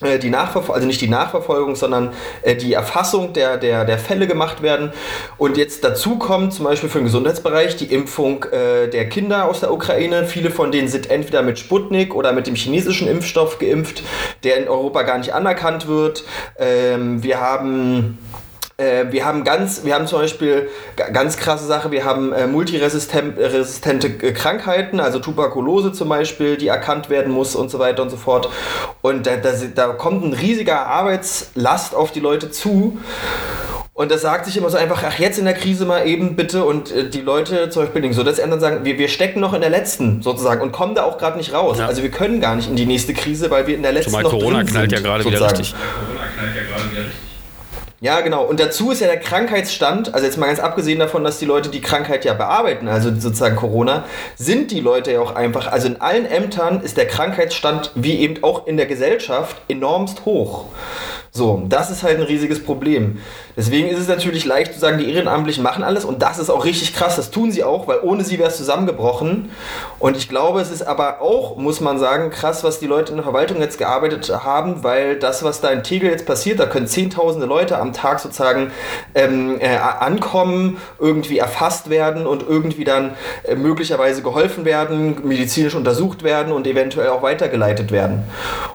äh, 0.00 0.18
die 0.18 0.30
Nachverfolgung, 0.30 0.74
also 0.76 0.86
nicht 0.86 1.00
die 1.00 1.08
Nachverfolgung, 1.08 1.74
sondern 1.74 2.12
äh, 2.42 2.54
die 2.54 2.72
Erfassung 2.72 3.32
der, 3.32 3.56
der, 3.56 3.84
der 3.84 3.98
Fälle 3.98 4.28
gemacht 4.28 4.62
werden. 4.62 4.92
Und 5.38 5.56
jetzt 5.56 5.82
dazu 5.82 6.18
kommt 6.18 6.52
zum 6.52 6.66
Beispiel 6.66 6.88
für 6.88 6.98
den 6.98 7.04
Gesundheitsbereich 7.04 7.76
die 7.76 7.86
Impfung 7.86 8.44
äh, 8.44 8.88
der 8.88 9.08
Kinder 9.08 9.46
aus 9.46 9.60
der 9.60 9.72
Ukraine. 9.72 10.24
Viele 10.24 10.50
von 10.50 10.70
denen 10.70 10.86
sind 10.86 11.10
entweder 11.10 11.42
mit 11.42 11.58
Sputnik 11.58 12.14
oder 12.14 12.32
mit 12.32 12.46
dem 12.46 12.54
chinesischen 12.54 13.08
Impfstoff 13.08 13.58
geimpft, 13.58 14.02
der 14.44 14.58
in 14.58 14.68
Europa 14.68 15.02
gar 15.02 15.18
nicht 15.18 15.34
anerkannt 15.34 15.88
wird. 15.88 16.24
Ähm, 16.58 17.22
wir 17.24 17.40
haben 17.40 18.18
äh, 18.78 19.10
wir 19.10 19.24
haben 19.24 19.44
ganz, 19.44 19.84
wir 19.84 19.94
haben 19.94 20.06
zum 20.06 20.20
Beispiel 20.20 20.68
ganz 20.96 21.36
krasse 21.36 21.66
Sache, 21.66 21.90
wir 21.90 22.04
haben 22.04 22.32
äh, 22.32 22.46
multiresistente 22.46 24.06
äh, 24.08 24.32
Krankheiten, 24.32 25.00
also 25.00 25.18
Tuberkulose 25.18 25.92
zum 25.92 26.08
Beispiel, 26.08 26.56
die 26.56 26.68
erkannt 26.68 27.10
werden 27.10 27.32
muss 27.32 27.56
und 27.56 27.70
so 27.70 27.80
weiter 27.80 28.02
und 28.02 28.10
so 28.10 28.16
fort. 28.16 28.48
Und 29.02 29.26
da, 29.26 29.36
da, 29.36 29.50
da 29.74 29.88
kommt 29.88 30.24
ein 30.24 30.32
riesiger 30.32 30.86
Arbeitslast 30.86 31.94
auf 31.94 32.12
die 32.12 32.20
Leute 32.20 32.50
zu. 32.50 32.98
Und 33.94 34.12
das 34.12 34.20
sagt 34.20 34.46
sich 34.46 34.56
immer 34.56 34.70
so 34.70 34.76
einfach, 34.76 35.02
ach, 35.04 35.18
jetzt 35.18 35.40
in 35.40 35.44
der 35.44 35.54
Krise 35.54 35.84
mal 35.84 36.06
eben 36.06 36.36
bitte. 36.36 36.62
Und 36.62 36.92
äh, 36.92 37.10
die 37.10 37.20
Leute, 37.20 37.70
zum 37.70 37.82
Beispiel 37.82 38.12
so 38.12 38.22
das 38.22 38.38
ändern, 38.38 38.60
sagen, 38.60 38.84
wir, 38.84 38.96
wir 38.96 39.08
stecken 39.08 39.40
noch 39.40 39.54
in 39.54 39.60
der 39.60 39.70
letzten 39.70 40.22
sozusagen 40.22 40.62
und 40.62 40.70
kommen 40.70 40.94
da 40.94 41.02
auch 41.02 41.18
gerade 41.18 41.36
nicht 41.36 41.52
raus. 41.52 41.80
Ja. 41.80 41.86
Also 41.86 42.04
wir 42.04 42.12
können 42.12 42.40
gar 42.40 42.54
nicht 42.54 42.68
in 42.68 42.76
die 42.76 42.86
nächste 42.86 43.12
Krise, 43.12 43.50
weil 43.50 43.66
wir 43.66 43.74
in 43.74 43.82
der 43.82 43.90
letzten 43.90 44.10
Zumal 44.10 44.22
noch 44.22 44.30
Corona 44.30 44.62
knallt 44.62 44.92
ja 44.92 45.00
gerade 45.00 45.24
wieder 45.24 45.40
richtig. 45.40 45.74
Corona 45.74 46.28
knallt 46.32 46.54
ja 46.54 46.62
gerade 46.62 46.90
wieder 46.92 47.00
richtig. 47.00 47.07
Ja, 48.00 48.20
genau. 48.20 48.44
Und 48.44 48.60
dazu 48.60 48.92
ist 48.92 49.00
ja 49.00 49.08
der 49.08 49.18
Krankheitsstand, 49.18 50.14
also 50.14 50.24
jetzt 50.24 50.38
mal 50.38 50.46
ganz 50.46 50.60
abgesehen 50.60 51.00
davon, 51.00 51.24
dass 51.24 51.40
die 51.40 51.46
Leute 51.46 51.68
die 51.68 51.80
Krankheit 51.80 52.24
ja 52.24 52.32
bearbeiten, 52.32 52.86
also 52.86 53.10
sozusagen 53.10 53.56
Corona, 53.56 54.04
sind 54.36 54.70
die 54.70 54.78
Leute 54.78 55.12
ja 55.12 55.20
auch 55.20 55.34
einfach, 55.34 55.66
also 55.72 55.88
in 55.88 56.00
allen 56.00 56.24
Ämtern 56.24 56.80
ist 56.80 56.96
der 56.96 57.08
Krankheitsstand, 57.08 57.90
wie 57.96 58.20
eben 58.20 58.44
auch 58.44 58.68
in 58.68 58.76
der 58.76 58.86
Gesellschaft, 58.86 59.56
enormst 59.68 60.24
hoch. 60.26 60.66
So, 61.30 61.62
das 61.68 61.90
ist 61.90 62.02
halt 62.02 62.16
ein 62.18 62.22
riesiges 62.22 62.62
Problem. 62.62 63.18
Deswegen 63.56 63.88
ist 63.88 63.98
es 63.98 64.08
natürlich 64.08 64.44
leicht 64.44 64.72
zu 64.72 64.80
sagen, 64.80 64.98
die 64.98 65.12
Ehrenamtlichen 65.12 65.62
machen 65.62 65.84
alles 65.84 66.04
und 66.04 66.22
das 66.22 66.38
ist 66.38 66.48
auch 66.48 66.64
richtig 66.64 66.94
krass, 66.94 67.16
das 67.16 67.30
tun 67.30 67.52
sie 67.52 67.64
auch, 67.64 67.86
weil 67.86 68.00
ohne 68.02 68.24
sie 68.24 68.38
wäre 68.38 68.48
es 68.48 68.56
zusammengebrochen. 68.56 69.50
Und 69.98 70.16
ich 70.16 70.28
glaube, 70.28 70.60
es 70.60 70.70
ist 70.70 70.82
aber 70.82 71.20
auch, 71.20 71.56
muss 71.56 71.80
man 71.80 71.98
sagen, 71.98 72.30
krass, 72.30 72.64
was 72.64 72.80
die 72.80 72.86
Leute 72.86 73.10
in 73.10 73.16
der 73.16 73.24
Verwaltung 73.24 73.60
jetzt 73.60 73.78
gearbeitet 73.78 74.30
haben, 74.44 74.84
weil 74.84 75.18
das, 75.18 75.42
was 75.42 75.60
da 75.60 75.68
in 75.68 75.82
Tegel 75.82 76.10
jetzt 76.10 76.24
passiert, 76.24 76.60
da 76.60 76.66
können 76.66 76.86
zehntausende 76.86 77.46
Leute 77.46 77.78
am 77.78 77.92
Tag 77.92 78.20
sozusagen 78.20 78.70
ähm, 79.14 79.60
äh, 79.60 79.76
ankommen, 79.76 80.78
irgendwie 80.98 81.38
erfasst 81.38 81.90
werden 81.90 82.26
und 82.26 82.44
irgendwie 82.48 82.84
dann 82.84 83.16
äh, 83.44 83.54
möglicherweise 83.54 84.22
geholfen 84.22 84.64
werden, 84.64 85.16
medizinisch 85.24 85.74
untersucht 85.74 86.22
werden 86.22 86.52
und 86.52 86.66
eventuell 86.66 87.08
auch 87.08 87.22
weitergeleitet 87.22 87.92
werden. 87.92 88.22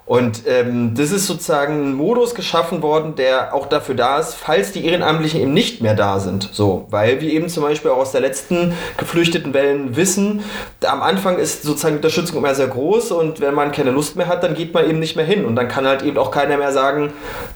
Und 0.05 0.43
ähm, 0.45 0.93
das 0.95 1.11
ist 1.11 1.25
sozusagen 1.25 1.89
ein 1.89 1.93
Modus 1.93 2.35
geschaffen 2.35 2.52
worden, 2.53 3.15
der 3.15 3.53
auch 3.53 3.65
dafür 3.65 3.95
da 3.95 4.19
ist, 4.19 4.35
falls 4.35 4.71
die 4.71 4.85
Ehrenamtlichen 4.85 5.41
eben 5.41 5.53
nicht 5.53 5.81
mehr 5.81 5.95
da 5.95 6.19
sind. 6.19 6.49
So, 6.51 6.85
weil 6.89 7.19
wir 7.21 7.31
eben 7.31 7.49
zum 7.49 7.63
Beispiel 7.63 7.91
auch 7.91 7.97
aus 7.97 8.11
der 8.11 8.21
letzten 8.21 8.73
geflüchteten 8.97 9.53
Wellen 9.53 9.95
wissen, 9.95 10.43
am 10.85 11.01
Anfang 11.01 11.37
ist 11.37 11.63
sozusagen 11.63 11.95
die 11.95 11.97
Unterstützung 11.97 12.37
immer 12.37 12.55
sehr 12.55 12.67
groß 12.67 13.11
und 13.11 13.41
wenn 13.41 13.53
man 13.53 13.71
keine 13.71 13.91
Lust 13.91 14.15
mehr 14.15 14.27
hat, 14.27 14.43
dann 14.43 14.53
geht 14.53 14.73
man 14.73 14.89
eben 14.89 14.99
nicht 14.99 15.15
mehr 15.15 15.25
hin 15.25 15.45
und 15.45 15.55
dann 15.55 15.67
kann 15.67 15.87
halt 15.87 16.03
eben 16.03 16.17
auch 16.17 16.31
keiner 16.31 16.57
mehr 16.57 16.71
sagen, 16.71 17.13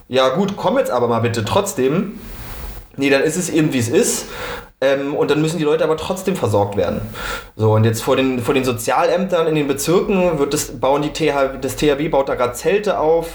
ja 0.07 0.29
gut, 0.29 0.53
komm 0.57 0.77
jetzt 0.77 0.91
aber 0.91 1.07
mal 1.07 1.19
bitte 1.19 1.45
trotzdem. 1.45 2.19
Nee, 2.95 3.11
dann 3.11 3.21
ist 3.21 3.37
es 3.37 3.49
eben 3.49 3.73
wie 3.73 3.79
es 3.79 3.89
ist. 3.89 4.25
Ähm, 4.79 5.15
und 5.15 5.31
dann 5.31 5.41
müssen 5.41 5.57
die 5.57 5.63
Leute 5.63 5.83
aber 5.83 5.97
trotzdem 5.97 6.35
versorgt 6.35 6.77
werden. 6.77 7.01
So, 7.55 7.71
und 7.71 7.83
jetzt 7.83 8.03
vor 8.03 8.15
den, 8.15 8.39
vor 8.39 8.53
den 8.53 8.63
Sozialämtern 8.63 9.47
in 9.47 9.55
den 9.55 9.67
Bezirken 9.67 10.37
wird 10.37 10.53
das, 10.53 10.79
bauen 10.79 11.01
die 11.01 11.11
TH, 11.11 11.59
das 11.61 11.77
THW 11.77 12.09
baut 12.09 12.29
da 12.29 12.35
gerade 12.35 12.53
Zelte 12.53 12.99
auf, 12.99 13.27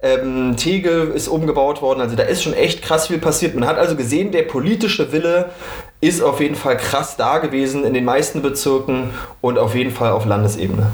ähm, 0.00 0.56
Tegel 0.56 1.10
ist 1.10 1.26
umgebaut 1.26 1.82
worden, 1.82 2.00
also 2.00 2.14
da 2.14 2.22
ist 2.22 2.44
schon 2.44 2.54
echt 2.54 2.82
krass 2.82 3.08
viel 3.08 3.18
passiert. 3.18 3.56
Man 3.56 3.68
hat 3.68 3.76
also 3.76 3.96
gesehen, 3.96 4.30
der 4.30 4.42
politische 4.42 5.10
Wille 5.10 5.50
ist 6.00 6.22
auf 6.22 6.40
jeden 6.40 6.54
Fall 6.54 6.76
krass 6.76 7.16
da 7.16 7.38
gewesen 7.38 7.84
in 7.84 7.92
den 7.92 8.04
meisten 8.04 8.40
Bezirken 8.40 9.10
und 9.40 9.58
auf 9.58 9.74
jeden 9.74 9.90
Fall 9.90 10.12
auf 10.12 10.26
Landesebene. 10.26 10.92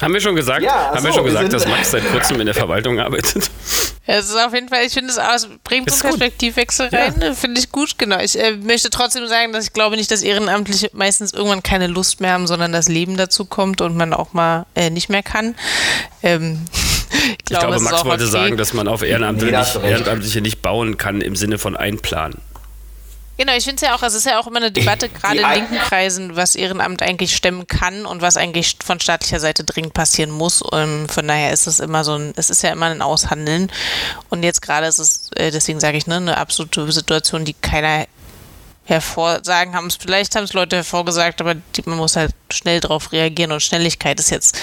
Haben 0.00 0.14
wir 0.14 0.20
schon 0.20 0.36
gesagt, 0.36 0.62
ja, 0.62 0.92
haben 0.92 0.98
so, 0.98 1.04
wir 1.06 1.12
schon 1.12 1.24
gesagt, 1.24 1.52
dass 1.52 1.66
Max 1.66 1.90
seit 1.90 2.08
kurzem 2.10 2.40
in 2.40 2.46
der 2.46 2.54
Verwaltung 2.54 3.00
arbeitet? 3.00 3.50
Es 4.12 4.28
ist 4.28 4.36
auf 4.36 4.52
jeden 4.52 4.68
Fall, 4.68 4.84
ich 4.84 4.92
finde 4.92 5.10
es 5.10 5.18
aus, 5.18 5.48
bringt 5.62 5.88
einen 5.88 6.00
Perspektivwechsel 6.00 6.88
rein, 6.88 7.14
ja. 7.20 7.32
finde 7.32 7.60
ich 7.60 7.70
gut, 7.70 7.96
genau. 7.96 8.18
Ich 8.18 8.36
äh, 8.36 8.56
möchte 8.56 8.90
trotzdem 8.90 9.28
sagen, 9.28 9.52
dass 9.52 9.66
ich 9.66 9.72
glaube 9.72 9.96
nicht, 9.96 10.10
dass 10.10 10.22
Ehrenamtliche 10.22 10.90
meistens 10.94 11.32
irgendwann 11.32 11.62
keine 11.62 11.86
Lust 11.86 12.20
mehr 12.20 12.32
haben, 12.32 12.48
sondern 12.48 12.72
das 12.72 12.88
Leben 12.88 13.16
dazu 13.16 13.44
kommt 13.44 13.80
und 13.80 13.96
man 13.96 14.12
auch 14.12 14.32
mal 14.32 14.66
äh, 14.74 14.90
nicht 14.90 15.10
mehr 15.10 15.22
kann. 15.22 15.54
Ähm, 16.24 16.64
ich 16.72 17.44
glaube, 17.44 17.76
ich 17.76 17.78
glaube 17.78 17.80
Max 17.80 18.04
wollte 18.04 18.24
okay. 18.24 18.32
sagen, 18.32 18.56
dass 18.56 18.72
man 18.72 18.88
auf 18.88 19.02
Ehrenamtliche, 19.02 19.56
nicht, 19.56 19.76
Ehrenamtliche 19.76 20.40
nicht 20.40 20.60
bauen 20.60 20.96
kann 20.96 21.20
im 21.20 21.36
Sinne 21.36 21.58
von 21.58 21.76
einplanen. 21.76 22.40
Genau, 23.40 23.54
ich 23.54 23.64
finde 23.64 23.76
es 23.76 23.88
ja 23.88 23.94
auch, 23.94 24.02
es 24.02 24.12
ist 24.12 24.26
ja 24.26 24.38
auch 24.38 24.46
immer 24.46 24.58
eine 24.58 24.70
Debatte, 24.70 25.08
gerade 25.08 25.38
in 25.40 25.50
linken 25.50 25.78
Kreisen, 25.78 26.36
was 26.36 26.56
Ehrenamt 26.56 27.00
eigentlich 27.00 27.34
stemmen 27.34 27.66
kann 27.66 28.04
und 28.04 28.20
was 28.20 28.36
eigentlich 28.36 28.76
von 28.84 29.00
staatlicher 29.00 29.40
Seite 29.40 29.64
dringend 29.64 29.94
passieren 29.94 30.30
muss. 30.30 30.60
Und 30.60 30.78
ähm, 30.78 31.08
von 31.08 31.26
daher 31.26 31.50
ist 31.50 31.66
es 31.66 31.80
immer 31.80 32.04
so 32.04 32.16
ein, 32.16 32.34
es 32.36 32.50
ist 32.50 32.62
ja 32.62 32.70
immer 32.70 32.90
ein 32.90 33.00
Aushandeln. 33.00 33.72
Und 34.28 34.42
jetzt 34.42 34.60
gerade 34.60 34.88
ist 34.88 34.98
es, 34.98 35.30
äh, 35.36 35.50
deswegen 35.50 35.80
sage 35.80 35.96
ich, 35.96 36.06
ne, 36.06 36.16
eine 36.16 36.36
absolute 36.36 36.92
Situation, 36.92 37.46
die 37.46 37.54
keiner 37.54 38.06
hervorsagen, 38.84 39.74
haben 39.74 39.86
es, 39.86 39.96
vielleicht 39.96 40.36
haben 40.36 40.44
es 40.44 40.52
Leute 40.52 40.76
hervorgesagt, 40.76 41.40
aber 41.40 41.54
die, 41.54 41.82
man 41.86 41.96
muss 41.96 42.16
halt 42.16 42.34
schnell 42.52 42.80
darauf 42.80 43.10
reagieren 43.10 43.52
und 43.52 43.62
Schnelligkeit 43.62 44.20
ist 44.20 44.28
jetzt 44.28 44.60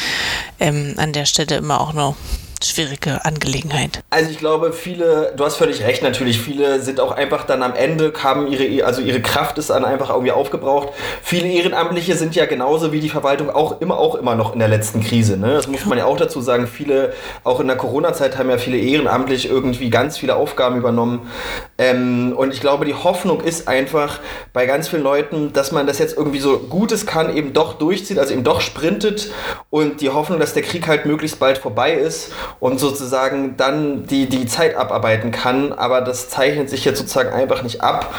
ähm, 0.60 0.94
an 0.98 1.14
der 1.14 1.26
Stelle 1.26 1.56
immer 1.56 1.82
auch 1.82 1.94
noch 1.94 2.16
schwierige 2.64 3.24
Angelegenheit. 3.24 4.04
Also 4.10 4.30
ich 4.30 4.40
glaube, 4.40 4.74
viele, 4.74 5.34
du 5.38 5.46
hast 5.46 5.56
völlig 5.56 5.84
recht 5.84 6.04
natürlich, 6.04 6.40
viele 6.40 6.82
sind 6.82 7.00
auch 7.00 7.12
einfach 7.12 7.46
dann 7.46 7.64
am 7.64 7.74
Ende, 7.74 8.12
haben 8.22 8.48
ihre, 8.48 8.86
also 8.86 9.02
ihre 9.02 9.22
Kraft 9.22 9.58
ist 9.58 9.70
dann 9.70 9.86
einfach 9.86 10.10
irgendwie 10.10 10.32
aufgebraucht. 10.32 10.90
Viele 11.22 11.48
Ehrenamtliche 11.48 12.16
sind 12.16 12.36
ja 12.36 12.46
genauso 12.46 12.92
wie 12.92 13.00
die 13.00 13.10
Verwaltung 13.10 13.50
auch 13.50 13.80
immer, 13.82 13.98
auch 13.98 14.16
immer 14.16 14.36
noch 14.36 14.54
in 14.54 14.60
der 14.60 14.68
letzten 14.68 15.02
Krise. 15.02 15.38
Ne? 15.38 15.54
Das 15.54 15.68
muss 15.68 15.86
man 15.86 15.98
ja 15.98 16.06
auch 16.06 16.18
dazu 16.18 16.42
sagen. 16.42 16.68
Viele, 16.68 17.14
auch 17.44 17.60
in 17.60 17.68
der 17.68 17.78
Corona-Zeit 17.78 18.38
haben 18.38 18.50
ja 18.50 18.58
viele 18.58 18.78
ehrenamtlich 18.78 19.50
irgendwie 19.50 19.90
ganz 19.90 20.18
viele 20.18 20.36
Aufgaben 20.36 20.78
übernommen. 20.78 21.30
Ähm, 21.78 22.34
und 22.36 22.54
ich 22.54 22.60
glaube, 22.60 22.86
die 22.86 22.94
Hoffnung 22.96 23.42
ist 23.42 23.68
einfach 23.68 24.20
bei 24.54 24.66
ganz 24.66 24.88
vielen 24.88 25.04
Leuten, 25.04 25.54
dass 25.54 25.72
man 25.72 25.88
das 25.88 26.00
jetzt 26.00 26.18
irgendwie 26.18 26.40
so 26.40 26.58
gut 26.58 26.92
es 26.92 27.06
kann 27.06 27.36
eben 27.36 27.54
doch 27.54 27.74
durchzieht, 27.74 28.20
also 28.20 28.34
eben 28.34 28.44
doch 28.44 28.62
sprintet 28.62 29.32
und 29.70 30.02
die 30.02 30.10
Hoffnung, 30.10 30.40
dass 30.40 30.54
der 30.54 30.64
Krieg 30.64 30.88
halt 30.88 31.06
möglichst 31.06 31.40
bald 31.40 31.58
vorbei 31.58 31.94
ist 31.94 32.32
und 32.60 32.80
sozusagen 32.80 33.58
dann 33.58 34.06
die, 34.08 34.28
die 34.28 34.46
Zeit 34.46 34.76
abarbeiten 34.76 35.32
kann. 35.32 35.74
Aber 35.74 36.02
das 36.02 36.30
zeichnet 36.30 36.70
sich 36.70 36.86
jetzt 36.86 37.00
sozusagen 37.00 37.30
einfach 37.30 37.64
nicht 37.64 37.82
ab. 37.82 38.14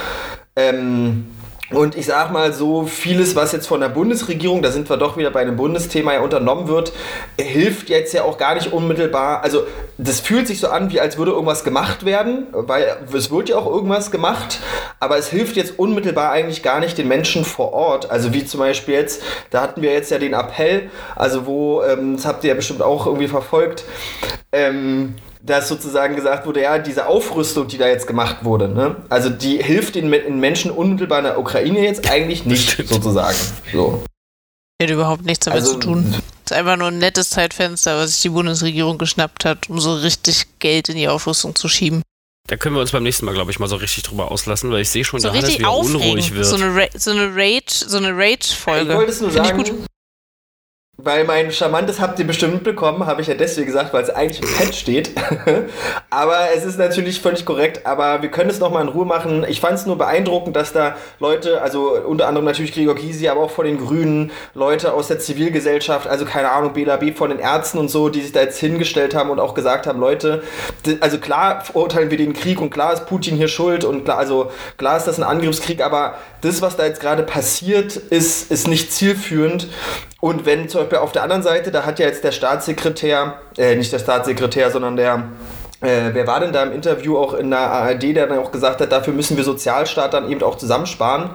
Ähm, 0.57 1.26
und 1.70 1.96
ich 1.96 2.06
sag 2.06 2.32
mal 2.32 2.52
so, 2.54 2.86
vieles, 2.86 3.36
was 3.36 3.52
jetzt 3.52 3.66
von 3.66 3.80
der 3.80 3.90
Bundesregierung, 3.90 4.62
da 4.62 4.70
sind 4.70 4.88
wir 4.88 4.96
doch 4.96 5.18
wieder 5.18 5.30
bei 5.30 5.40
einem 5.40 5.56
Bundesthema 5.56 6.14
ja 6.14 6.20
unternommen 6.20 6.66
wird, 6.66 6.92
hilft 7.38 7.90
jetzt 7.90 8.14
ja 8.14 8.22
auch 8.22 8.38
gar 8.38 8.54
nicht 8.54 8.72
unmittelbar. 8.72 9.42
Also, 9.42 9.64
das 9.98 10.20
fühlt 10.20 10.46
sich 10.46 10.60
so 10.60 10.68
an, 10.68 10.90
wie 10.90 11.00
als 11.00 11.18
würde 11.18 11.32
irgendwas 11.32 11.64
gemacht 11.64 12.06
werden, 12.06 12.46
weil 12.52 12.96
es 13.12 13.30
wird 13.30 13.50
ja 13.50 13.56
auch 13.56 13.66
irgendwas 13.66 14.10
gemacht, 14.10 14.60
aber 14.98 15.18
es 15.18 15.28
hilft 15.28 15.56
jetzt 15.56 15.78
unmittelbar 15.78 16.32
eigentlich 16.32 16.62
gar 16.62 16.80
nicht 16.80 16.96
den 16.96 17.08
Menschen 17.08 17.44
vor 17.44 17.74
Ort. 17.74 18.10
Also, 18.10 18.32
wie 18.32 18.46
zum 18.46 18.60
Beispiel 18.60 18.94
jetzt, 18.94 19.22
da 19.50 19.60
hatten 19.60 19.82
wir 19.82 19.92
jetzt 19.92 20.10
ja 20.10 20.18
den 20.18 20.32
Appell, 20.32 20.90
also 21.16 21.44
wo, 21.44 21.82
ähm, 21.82 22.16
das 22.16 22.24
habt 22.24 22.44
ihr 22.44 22.48
ja 22.48 22.54
bestimmt 22.54 22.80
auch 22.80 23.06
irgendwie 23.06 23.28
verfolgt, 23.28 23.84
ähm, 24.52 25.16
dass 25.43 25.68
sozusagen 25.68 26.16
gesagt 26.16 26.47
wurde, 26.47 26.62
ja, 26.62 26.78
diese 26.78 27.07
Aufrüstung, 27.07 27.68
die 27.68 27.78
da 27.78 27.89
jetzt 27.89 28.07
gemacht 28.07 28.45
wurde, 28.45 28.68
ne? 28.68 28.97
also 29.09 29.30
die 29.30 29.62
hilft 29.62 29.95
den 29.95 30.09
Menschen 30.09 30.70
unmittelbar 30.70 31.18
in 31.18 31.24
der 31.24 31.39
Ukraine 31.39 31.80
jetzt 31.80 32.11
eigentlich 32.11 32.45
nicht, 32.45 32.76
sozusagen. 32.89 33.39
So. 33.72 34.03
Hat 34.80 34.91
überhaupt 34.91 35.24
nichts 35.24 35.45
damit 35.45 35.62
also, 35.62 35.74
zu 35.74 35.80
tun. 35.80 36.14
Es 36.45 36.53
ist 36.53 36.57
einfach 36.57 36.76
nur 36.76 36.89
ein 36.89 36.99
nettes 36.99 37.30
Zeitfenster, 37.30 37.97
was 37.97 38.12
sich 38.12 38.22
die 38.22 38.28
Bundesregierung 38.28 38.97
geschnappt 38.97 39.45
hat, 39.45 39.68
um 39.68 39.80
so 39.80 39.95
richtig 39.95 40.47
Geld 40.61 40.89
in 40.89 40.97
die 40.97 41.09
Aufrüstung 41.09 41.55
zu 41.55 41.68
schieben. 41.68 42.03
Da 42.47 42.57
können 42.57 42.74
wir 42.76 42.80
uns 42.80 42.93
beim 42.93 43.03
nächsten 43.03 43.26
Mal, 43.26 43.34
glaube 43.34 43.51
ich, 43.51 43.59
mal 43.59 43.66
so 43.66 43.76
richtig 43.76 44.05
drüber 44.05 44.30
auslassen, 44.30 44.70
weil 44.70 44.80
ich 44.80 44.89
sehe 44.89 45.05
schon, 45.05 45.20
so 45.20 45.28
dass 45.28 45.36
Hannes 45.36 45.59
wieder 45.59 45.76
unruhig 45.76 46.32
wird. 46.32 46.47
So 46.47 46.57
eine, 46.57 46.74
Ra 46.74 46.86
so 46.95 47.11
eine 47.11 47.28
Rage, 47.34 47.84
so 47.86 47.99
eine 47.99 48.16
Rage-Folge. 48.16 48.91
Ich 48.91 48.97
wollte 48.97 49.12
es 49.12 49.20
nur 49.20 49.30
sagen, 49.30 49.64
weil 51.01 51.22
mein 51.22 51.53
charmantes 51.53 52.01
habt 52.01 52.18
ihr 52.18 52.26
bestimmt 52.26 52.55
mitbekommen, 52.55 53.07
habe 53.07 53.22
ich 53.22 53.28
ja 53.28 53.34
deswegen 53.34 53.66
gesagt, 53.66 53.94
weil 53.94 54.03
es 54.03 54.11
eigentlich 54.11 54.42
im 54.42 54.53
Pad 54.53 54.74
steht. 54.74 55.12
aber 56.11 56.49
es 56.57 56.64
ist 56.64 56.76
natürlich 56.76 57.20
völlig 57.20 57.44
korrekt, 57.44 57.86
aber 57.86 58.20
wir 58.20 58.32
können 58.32 58.51
es 58.51 58.59
nochmal 58.59 58.82
in 58.82 58.88
Ruhe 58.88 59.07
machen. 59.07 59.46
Ich 59.49 59.61
fand 59.61 59.74
es 59.74 59.86
nur 59.86 59.96
beeindruckend, 59.96 60.57
dass 60.57 60.72
da 60.72 60.96
Leute, 61.20 61.62
also 61.62 61.92
unter 62.05 62.26
anderem 62.26 62.44
natürlich 62.44 62.72
Gregor 62.72 62.96
Gysi, 62.96 63.28
aber 63.28 63.42
auch 63.42 63.51
von 63.53 63.64
den 63.64 63.78
Grünen, 63.78 64.32
Leute 64.55 64.92
aus 64.92 65.07
der 65.07 65.20
Zivilgesellschaft, 65.20 66.09
also 66.09 66.24
keine 66.24 66.51
Ahnung, 66.51 66.72
BLAB 66.72 67.16
von 67.16 67.30
den 67.30 67.38
Ärzten 67.38 67.78
und 67.78 67.88
so, 67.88 68.09
die 68.09 68.20
sich 68.20 68.32
da 68.32 68.40
jetzt 68.40 68.59
hingestellt 68.59 69.14
haben 69.14 69.30
und 69.30 69.38
auch 69.38 69.55
gesagt 69.55 69.86
haben, 69.86 70.01
Leute, 70.01 70.42
also 70.99 71.18
klar 71.18 71.61
verurteilen 71.61 72.11
wir 72.11 72.18
den 72.18 72.32
Krieg 72.32 72.61
und 72.61 72.70
klar 72.70 72.92
ist 72.92 73.07
Putin 73.07 73.36
hier 73.36 73.49
schuld 73.49 73.84
und 73.84 74.05
klar, 74.05 74.18
also 74.18 74.51
klar 74.78 74.96
ist 74.96 75.07
das 75.07 75.16
ein 75.16 75.24
Angriffskrieg, 75.24 75.80
aber 75.80 76.14
das, 76.40 76.61
was 76.61 76.76
da 76.76 76.86
jetzt 76.86 77.01
gerade 77.01 77.22
passiert, 77.22 77.94
ist, 77.94 78.51
ist 78.51 78.66
nicht 78.66 78.92
zielführend. 78.92 79.68
Und 80.20 80.46
wenn 80.46 80.68
zum 80.68 80.80
Beispiel 80.80 80.98
auf 80.98 81.12
der 81.12 81.22
anderen 81.22 81.42
Seite, 81.42 81.70
da 81.70 81.84
hat 81.84 81.98
ja 81.98 82.06
jetzt 82.06 82.24
der 82.24 82.32
Staatssekretär, 82.32 83.34
äh, 83.56 83.76
nicht 83.76 83.92
der 83.92 84.00
Staatssekretär, 84.00 84.70
sondern 84.70 84.96
der 84.96 85.24
äh, 85.80 86.10
wer 86.12 86.26
war 86.26 86.40
denn 86.40 86.52
da 86.52 86.64
im 86.64 86.72
Interview 86.72 87.16
auch 87.16 87.34
in 87.34 87.50
der 87.50 87.60
ARD, 87.60 88.16
der 88.16 88.26
dann 88.26 88.38
auch 88.38 88.50
gesagt 88.50 88.80
hat, 88.80 88.90
dafür 88.90 89.12
müssen 89.12 89.36
wir 89.36 89.44
Sozialstaat 89.44 90.12
dann 90.12 90.28
eben 90.28 90.42
auch 90.42 90.56
zusammensparen? 90.56 91.30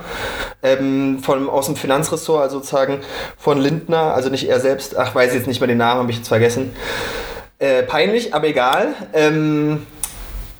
Ähm, 0.61 1.19
von, 1.19 1.47
aus 1.49 1.67
dem 1.67 1.77
Finanzressort, 1.77 2.41
also 2.41 2.57
sozusagen 2.57 2.99
von 3.37 3.57
Lindner, 3.57 4.13
also 4.13 4.29
nicht 4.29 4.49
er 4.49 4.59
selbst, 4.59 4.97
ach, 4.97 5.15
weiß 5.15 5.33
jetzt 5.33 5.47
nicht 5.47 5.61
mehr 5.61 5.67
den 5.67 5.77
Namen, 5.77 6.01
habe 6.01 6.11
ich 6.11 6.17
jetzt 6.17 6.27
vergessen. 6.27 6.75
Äh, 7.59 7.83
peinlich, 7.83 8.33
aber 8.33 8.47
egal. 8.47 8.95
Ähm, 9.13 9.85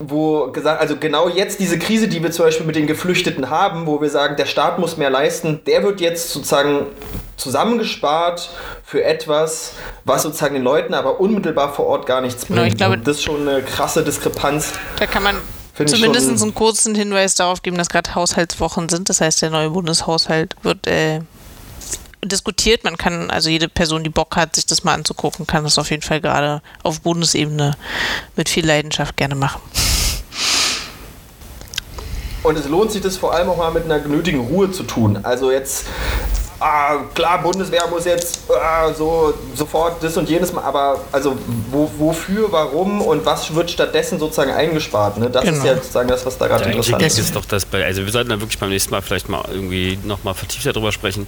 wo 0.10 0.52
gesagt, 0.52 0.82
also 0.82 0.98
genau 0.98 1.30
jetzt 1.30 1.60
diese 1.60 1.80
Krise, 1.80 2.08
die 2.08 2.22
wir 2.24 2.32
zum 2.32 2.46
Beispiel 2.46 2.66
mit 2.66 2.76
den 2.76 2.88
Geflüchteten 2.88 3.50
haben, 3.50 3.86
wo 3.86 4.02
wir 4.02 4.10
sagen, 4.10 4.36
der 4.36 4.46
Staat 4.46 4.80
muss 4.80 4.98
mehr 4.98 5.10
leisten, 5.10 5.62
der 5.66 5.84
wird 5.84 6.02
jetzt 6.02 6.32
sozusagen 6.32 6.88
zusammengespart 7.38 8.50
für 8.84 9.04
etwas, 9.04 9.74
was 10.06 10.24
sozusagen 10.24 10.54
den 10.54 10.64
Leuten 10.64 10.94
aber 10.94 11.20
unmittelbar 11.20 11.74
vor 11.74 11.88
Ort 11.88 12.06
gar 12.06 12.22
nichts 12.22 12.46
bringt. 12.46 12.58
Genau, 12.58 12.68
ich 12.68 12.78
glaube, 12.78 12.98
das 12.98 13.18
ist 13.18 13.24
schon 13.24 13.48
eine 13.48 13.62
krasse 13.62 14.04
Diskrepanz. 14.04 14.74
Da 14.98 15.06
kann 15.08 15.24
man 15.24 15.36
zumindest 15.86 16.30
einen 16.30 16.54
kurzen 16.54 16.96
Hinweis 16.96 17.36
darauf 17.36 17.62
geben, 17.62 17.78
dass 17.78 17.90
gerade 17.90 18.14
Haushaltswochen 18.16 18.90
sind. 18.90 19.10
Das 19.10 19.22
heißt, 19.22 19.42
der 19.42 19.50
neue 19.50 19.72
Bundeshaushalt 19.72 20.56
wird 20.62 20.88
äh, 20.88 21.22
diskutiert. 22.24 22.84
Man 22.84 22.98
kann, 22.98 23.30
also 23.30 23.50
jede 23.50 23.68
Person, 23.68 24.04
die 24.04 24.10
Bock 24.10 24.36
hat, 24.36 24.56
sich 24.56 24.66
das 24.66 24.84
mal 24.84 24.94
anzugucken, 24.94 25.48
kann 25.48 25.64
das 25.64 25.78
auf 25.78 25.90
jeden 25.90 26.04
Fall 26.04 26.22
gerade 26.22 26.62
auf 26.84 27.02
Bundesebene 27.02 27.76
mit 28.36 28.50
viel 28.50 28.66
Leidenschaft 28.66 29.18
gerne 29.18 29.36
machen. 29.36 29.62
Und 32.44 32.58
es 32.58 32.68
lohnt 32.68 32.92
sich 32.92 33.02
das 33.02 33.18
vor 33.18 33.34
allem 33.34 33.50
auch 33.50 33.58
mal 33.58 33.72
mit 33.72 33.86
einer 33.86 34.00
genötigen 34.00 34.42
Ruhe 34.42 34.72
zu 34.72 34.84
tun. 34.84 35.20
Also 35.24 35.52
jetzt 35.52 35.86
ah, 36.60 36.98
klar, 37.14 37.42
Bundeswehr 37.42 37.88
muss 37.90 38.06
jetzt 38.06 38.42
ah, 38.50 38.94
so 38.94 39.34
sofort 39.56 40.04
das 40.04 40.18
und 40.18 40.30
jenes 40.30 40.54
mal, 40.54 40.64
aber 40.64 41.00
also 41.12 41.38
wo, 41.72 41.90
wofür, 41.98 42.52
warum 42.52 43.02
und 43.02 43.26
was 43.26 43.54
wird 43.54 43.72
stattdessen 43.72 44.20
sozusagen 44.20 44.52
eingespart? 44.52 45.18
Ne? 45.18 45.30
Das 45.30 45.44
genau. 45.44 45.58
ist 45.58 45.66
ja 45.66 45.76
sozusagen 45.76 46.10
das, 46.10 46.26
was 46.26 46.38
da 46.38 46.48
gerade 46.48 46.66
interessant 46.66 47.02
ist. 47.02 47.20
ist 47.20 47.36
doch 47.36 47.46
das 47.46 47.66
also 47.72 48.06
wir 48.06 48.12
sollten 48.12 48.30
da 48.30 48.40
wirklich 48.40 48.60
beim 48.60 48.70
nächsten 48.70 48.92
Mal 48.92 49.02
vielleicht 49.02 49.30
mal 49.30 49.44
irgendwie 49.52 49.98
nochmal 50.04 50.34
vertieft 50.34 50.66
darüber 50.66 50.92
sprechen. 50.92 51.28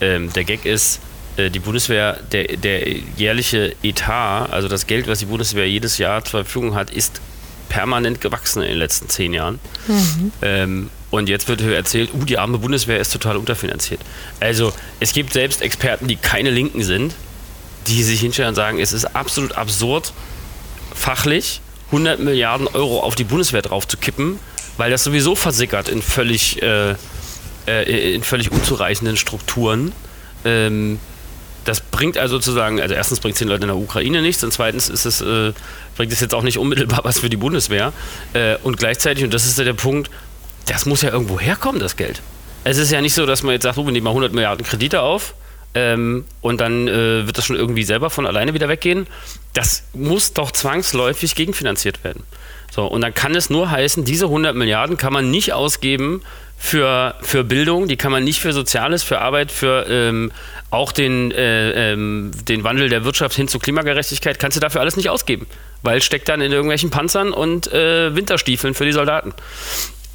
Ähm, 0.00 0.32
der 0.32 0.44
Gag 0.44 0.64
ist, 0.66 1.00
äh, 1.36 1.50
die 1.50 1.58
Bundeswehr, 1.58 2.18
der, 2.32 2.56
der 2.56 2.88
jährliche 3.16 3.74
Etat, 3.82 4.48
also 4.50 4.68
das 4.68 4.86
Geld, 4.86 5.08
was 5.08 5.20
die 5.20 5.26
Bundeswehr 5.26 5.68
jedes 5.68 5.98
Jahr 5.98 6.24
zur 6.24 6.44
Verfügung 6.44 6.74
hat, 6.74 6.90
ist 6.90 7.20
permanent 7.68 8.20
gewachsen 8.20 8.62
in 8.62 8.68
den 8.68 8.78
letzten 8.78 9.08
zehn 9.08 9.32
Jahren. 9.32 9.58
Mhm. 9.86 10.32
Ähm, 10.42 10.90
und 11.10 11.28
jetzt 11.28 11.48
wird 11.48 11.60
erzählt, 11.60 12.10
uh, 12.14 12.24
die 12.24 12.38
arme 12.38 12.58
Bundeswehr 12.58 12.98
ist 12.98 13.12
total 13.12 13.36
unterfinanziert. 13.36 14.00
Also 14.40 14.72
es 15.00 15.12
gibt 15.12 15.32
selbst 15.32 15.62
Experten, 15.62 16.08
die 16.08 16.16
keine 16.16 16.50
Linken 16.50 16.82
sind, 16.82 17.14
die 17.86 18.02
sich 18.02 18.20
hinstellen 18.20 18.50
und 18.50 18.54
sagen, 18.54 18.80
es 18.80 18.92
ist 18.92 19.04
absolut 19.16 19.52
absurd, 19.52 20.12
fachlich 20.94 21.60
100 21.86 22.18
Milliarden 22.18 22.66
Euro 22.66 23.00
auf 23.00 23.14
die 23.14 23.24
Bundeswehr 23.24 23.62
drauf 23.62 23.86
zu 23.86 23.96
kippen, 23.96 24.38
weil 24.76 24.90
das 24.90 25.04
sowieso 25.04 25.36
versickert 25.36 25.88
in 25.88 26.02
völlig, 26.02 26.60
äh, 26.62 26.96
äh, 27.66 28.14
in 28.14 28.22
völlig 28.22 28.50
unzureichenden 28.50 29.16
Strukturen. 29.16 29.92
Ähm, 30.44 30.98
das 31.66 31.80
bringt 31.80 32.16
also 32.16 32.36
sozusagen, 32.36 32.80
also 32.80 32.94
erstens 32.94 33.20
bringt 33.20 33.34
es 33.34 33.40
den 33.40 33.48
Leuten 33.48 33.64
in 33.64 33.68
der 33.68 33.76
Ukraine 33.76 34.22
nichts 34.22 34.42
und 34.42 34.52
zweitens 34.52 34.88
ist 34.88 35.04
es, 35.04 35.20
äh, 35.20 35.52
bringt 35.96 36.12
es 36.12 36.20
jetzt 36.20 36.34
auch 36.34 36.42
nicht 36.42 36.58
unmittelbar 36.58 37.00
was 37.04 37.18
für 37.18 37.28
die 37.28 37.36
Bundeswehr. 37.36 37.92
Äh, 38.32 38.56
und 38.62 38.78
gleichzeitig, 38.78 39.24
und 39.24 39.34
das 39.34 39.44
ist 39.44 39.58
ja 39.58 39.64
der 39.64 39.74
Punkt, 39.74 40.10
das 40.66 40.86
muss 40.86 41.02
ja 41.02 41.10
irgendwo 41.10 41.38
herkommen, 41.38 41.80
das 41.80 41.96
Geld. 41.96 42.22
Es 42.64 42.78
ist 42.78 42.90
ja 42.90 43.00
nicht 43.00 43.14
so, 43.14 43.26
dass 43.26 43.42
man 43.42 43.52
jetzt 43.52 43.64
sagt, 43.64 43.78
oh, 43.78 43.84
wir 43.84 43.92
nehmen 43.92 44.04
mal 44.04 44.10
100 44.10 44.32
Milliarden 44.32 44.64
Kredite 44.64 45.02
auf 45.02 45.34
ähm, 45.74 46.24
und 46.40 46.60
dann 46.60 46.88
äh, 46.88 47.26
wird 47.26 47.36
das 47.36 47.44
schon 47.44 47.56
irgendwie 47.56 47.84
selber 47.84 48.10
von 48.10 48.26
alleine 48.26 48.54
wieder 48.54 48.68
weggehen. 48.68 49.06
Das 49.52 49.84
muss 49.92 50.32
doch 50.32 50.50
zwangsläufig 50.50 51.34
gegenfinanziert 51.34 52.02
werden. 52.02 52.22
So, 52.76 52.84
und 52.84 53.00
dann 53.00 53.14
kann 53.14 53.34
es 53.34 53.48
nur 53.48 53.70
heißen, 53.70 54.04
diese 54.04 54.26
100 54.26 54.54
Milliarden 54.54 54.98
kann 54.98 55.10
man 55.10 55.30
nicht 55.30 55.54
ausgeben 55.54 56.20
für, 56.58 57.14
für 57.22 57.42
Bildung, 57.42 57.88
die 57.88 57.96
kann 57.96 58.12
man 58.12 58.22
nicht 58.22 58.38
für 58.38 58.52
Soziales, 58.52 59.02
für 59.02 59.18
Arbeit, 59.18 59.50
für 59.50 59.86
ähm, 59.88 60.30
auch 60.68 60.92
den, 60.92 61.32
äh, 61.32 61.92
ähm, 61.92 62.32
den 62.46 62.64
Wandel 62.64 62.90
der 62.90 63.02
Wirtschaft 63.06 63.34
hin 63.34 63.48
zu 63.48 63.58
Klimagerechtigkeit, 63.58 64.38
kannst 64.38 64.58
du 64.58 64.60
dafür 64.60 64.82
alles 64.82 64.96
nicht 64.96 65.08
ausgeben, 65.08 65.46
weil 65.82 66.02
steckt 66.02 66.28
dann 66.28 66.42
in 66.42 66.52
irgendwelchen 66.52 66.90
Panzern 66.90 67.32
und 67.32 67.72
äh, 67.72 68.14
Winterstiefeln 68.14 68.74
für 68.74 68.84
die 68.84 68.92
Soldaten. 68.92 69.32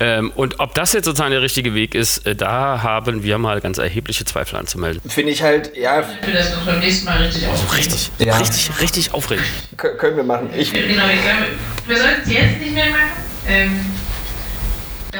Ähm, 0.01 0.31
und 0.35 0.59
ob 0.59 0.73
das 0.73 0.93
jetzt 0.93 1.05
sozusagen 1.05 1.29
der 1.29 1.43
richtige 1.43 1.75
Weg 1.75 1.93
ist, 1.93 2.25
äh, 2.25 2.35
da 2.35 2.81
haben 2.81 3.21
wir 3.21 3.37
mal 3.37 3.61
ganz 3.61 3.77
erhebliche 3.77 4.25
Zweifel 4.25 4.55
anzumelden. 4.55 5.07
Finde 5.07 5.31
ich 5.31 5.43
halt, 5.43 5.77
ja. 5.77 6.03
Ich 6.19 6.27
will 6.27 6.33
das 6.33 6.55
beim 6.65 6.79
nächsten 6.79 7.05
Mal 7.05 7.17
richtig 7.17 7.45
aufregen. 7.47 7.75
Richtig, 7.75 8.11
ja. 8.17 8.35
richtig, 8.35 8.71
richtig 8.81 9.13
aufregend. 9.13 9.45
Kön 9.77 9.95
können 9.99 10.17
wir 10.17 10.23
machen. 10.23 10.49
Ich 10.57 10.73
genau, 10.73 11.03
ich 11.07 11.21
glaube, 11.21 11.45
wir 11.85 11.97
sollten 11.97 12.21
es 12.23 12.31
jetzt 12.31 12.59
nicht 12.59 12.73
mehr 12.73 12.89
machen. 12.89 13.11
Ähm, 13.47 13.85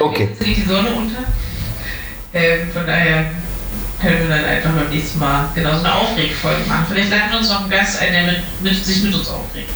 okay. 0.00 0.28
Jetzt 0.30 0.44
geht 0.44 0.56
die 0.56 0.68
Sonne 0.68 0.90
unter. 0.90 1.22
Ähm, 2.34 2.72
von 2.72 2.84
daher 2.84 3.30
können 4.00 4.18
wir 4.18 4.36
dann 4.36 4.44
einfach 4.44 4.70
beim 4.72 4.90
nächsten 4.90 5.20
Mal 5.20 5.48
genau 5.54 5.78
so 5.78 5.84
eine 5.84 5.94
Aufregfolge 5.94 6.64
machen. 6.66 6.86
Vielleicht 6.90 7.10
laden 7.10 7.30
wir 7.30 7.38
uns 7.38 7.48
noch 7.50 7.60
einen 7.60 7.70
Gast 7.70 8.02
ein, 8.02 8.12
der 8.12 8.24
mit, 8.24 8.62
mit, 8.62 8.84
sich 8.84 9.00
mit 9.04 9.14
uns 9.14 9.28
aufregt. 9.28 9.70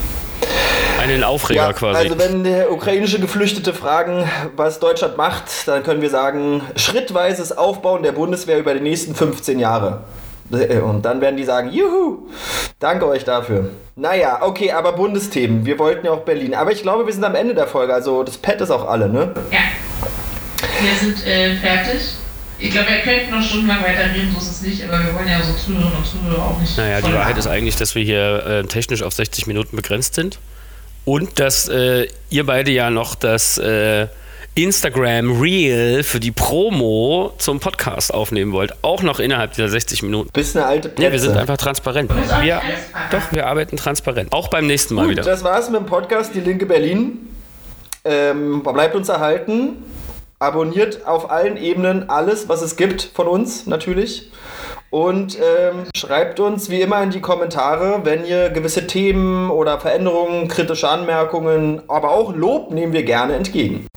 Einen 1.07 1.23
Aufreger 1.23 1.67
ja, 1.67 1.73
quasi. 1.73 1.99
Also 1.99 2.19
wenn 2.19 2.43
der 2.43 2.71
ukrainische 2.71 3.19
Geflüchtete 3.19 3.73
fragen, 3.73 4.29
was 4.55 4.79
Deutschland 4.79 5.15
macht, 5.15 5.67
dann 5.67 5.83
können 5.83 6.01
wir 6.01 6.09
sagen, 6.09 6.61
schrittweises 6.75 7.57
Aufbauen 7.57 8.03
der 8.03 8.11
Bundeswehr 8.11 8.59
über 8.59 8.73
die 8.73 8.81
nächsten 8.81 9.15
15 9.15 9.57
Jahre. 9.57 10.01
Und 10.49 11.03
dann 11.03 11.21
werden 11.21 11.37
die 11.37 11.43
sagen, 11.43 11.71
juhu, 11.71 12.27
danke 12.79 13.07
euch 13.07 13.23
dafür. 13.23 13.69
Naja, 13.95 14.39
okay, 14.41 14.71
aber 14.71 14.93
Bundesthemen. 14.93 15.65
Wir 15.65 15.79
wollten 15.79 16.05
ja 16.05 16.11
auch 16.11 16.21
Berlin. 16.21 16.53
Aber 16.53 16.71
ich 16.71 16.81
glaube, 16.81 17.05
wir 17.05 17.13
sind 17.13 17.23
am 17.23 17.35
Ende 17.35 17.53
der 17.53 17.67
Folge. 17.67 17.93
Also 17.93 18.23
das 18.23 18.37
Pad 18.37 18.61
ist 18.61 18.71
auch 18.71 18.87
alle, 18.87 19.09
ne? 19.09 19.33
Ja. 19.51 19.59
Wir 20.81 20.95
sind 20.99 21.25
äh, 21.25 21.55
fertig. 21.55 22.01
Ich 22.59 22.71
glaube, 22.71 22.87
wir 22.89 22.99
könnten 22.99 23.31
noch 23.31 23.41
stundenlang 23.41 23.83
weiterreden, 23.83 24.31
so 24.33 24.39
ist 24.39 24.49
es 24.49 24.61
nicht, 24.61 24.83
aber 24.83 24.99
wir 25.05 25.13
wollen 25.13 25.27
ja 25.27 25.39
so 25.41 25.53
Zuhörerinnen 25.53 25.97
und 25.97 26.05
Zuhörer 26.05 26.43
auch 26.43 26.59
nicht. 26.59 26.75
Naja, 26.75 27.01
die 27.01 27.13
Wahrheit 27.13 27.37
ist 27.37 27.45
eigentlich, 27.45 27.75
dass 27.75 27.93
wir 27.93 28.03
hier 28.03 28.45
äh, 28.45 28.63
technisch 28.63 29.03
auf 29.03 29.13
60 29.13 29.45
Minuten 29.45 29.75
begrenzt 29.75 30.15
sind 30.15 30.39
und 31.07 31.39
dass 31.39 31.69
äh, 31.69 32.07
ihr 32.29 32.45
beide 32.45 32.69
ja 32.69 32.89
noch 32.89 33.15
das 33.15 33.57
äh, 33.57 34.07
Instagram 34.55 35.39
Reel 35.39 36.03
für 36.03 36.19
die 36.19 36.31
Promo 36.31 37.33
zum 37.37 37.61
Podcast 37.61 38.13
aufnehmen 38.13 38.51
wollt, 38.51 38.73
auch 38.81 39.01
noch 39.03 39.21
innerhalb 39.21 39.53
dieser 39.53 39.69
60 39.69 40.03
Minuten. 40.03 40.29
Bist 40.33 40.57
eine 40.57 40.65
alte 40.65 40.89
Plätze. 40.89 41.03
Ja, 41.03 41.11
wir 41.13 41.19
sind 41.19 41.37
einfach 41.37 41.55
transparent. 41.55 42.11
Wir, 42.41 42.61
doch, 43.09 43.31
wir 43.31 43.47
arbeiten 43.47 43.77
transparent. 43.77 44.33
Auch 44.33 44.49
beim 44.49 44.67
nächsten 44.67 44.95
Mal 44.95 45.03
Gut, 45.03 45.11
wieder. 45.11 45.23
Das 45.23 45.45
war's 45.45 45.69
mit 45.69 45.79
dem 45.79 45.85
Podcast 45.85 46.35
Die 46.35 46.41
Linke 46.41 46.65
Berlin. 46.65 47.29
Ähm, 48.03 48.61
bleibt 48.61 48.93
uns 48.93 49.07
erhalten. 49.07 49.77
Abonniert 50.39 51.07
auf 51.07 51.31
allen 51.31 51.57
Ebenen 51.57 52.11
alles, 52.11 52.47
was 52.47 52.61
es 52.61 52.75
gibt 52.75 53.01
von 53.01 53.27
uns 53.27 53.65
natürlich. 53.65 54.31
Und 54.91 55.35
ähm, 55.35 55.85
schreibt 55.97 56.39
uns 56.39 56.69
wie 56.69 56.79
immer 56.79 57.01
in 57.01 57.09
die 57.09 57.21
Kommentare, 57.21 58.01
wenn 58.03 58.23
ihr 58.23 58.51
gewisse 58.51 58.85
Themen 58.85 59.49
oder 59.49 59.79
Veränderungen, 59.79 60.47
kritische 60.47 60.87
Anmerkungen, 60.87 61.81
aber 61.87 62.11
auch 62.11 62.35
Lob 62.35 62.71
nehmen 62.71 62.93
wir 62.93 63.01
gerne 63.01 63.33
entgegen. 63.35 63.87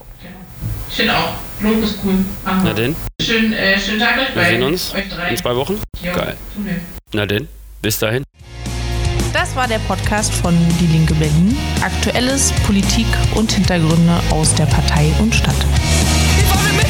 Ich 0.88 0.97
finde 0.97 1.12
auch, 1.12 1.34
Lob 1.61 1.82
ist 1.82 1.99
cool. 2.05 2.14
Machen 2.43 2.62
Na 2.64 2.72
denn? 2.72 2.97
Schön, 3.20 3.53
äh, 3.53 3.78
schönen 3.78 4.01
Tag 4.01 4.18
euch 4.18 4.34
Wir 4.34 4.45
sehen 4.45 4.62
uns 4.62 4.95
in 5.28 5.36
zwei 5.36 5.55
Wochen. 5.55 5.78
Jo, 6.03 6.12
Geil. 6.14 6.36
Na 7.12 7.26
denn, 7.26 7.49
bis 7.82 7.99
dahin. 7.99 8.24
Das 9.34 9.55
war 9.55 9.68
der 9.68 9.78
Podcast 9.80 10.32
von 10.32 10.57
Die 10.80 10.86
Linke 10.86 11.14
Berlin. 11.14 11.57
Aktuelles, 11.82 12.53
Politik 12.66 13.07
und 13.34 13.53
Hintergründe 13.53 14.14
aus 14.30 14.55
der 14.55 14.64
Partei 14.64 15.12
und 15.20 15.34
Stadt. 15.34 15.55
If 16.53 16.67
I'm 16.67 16.89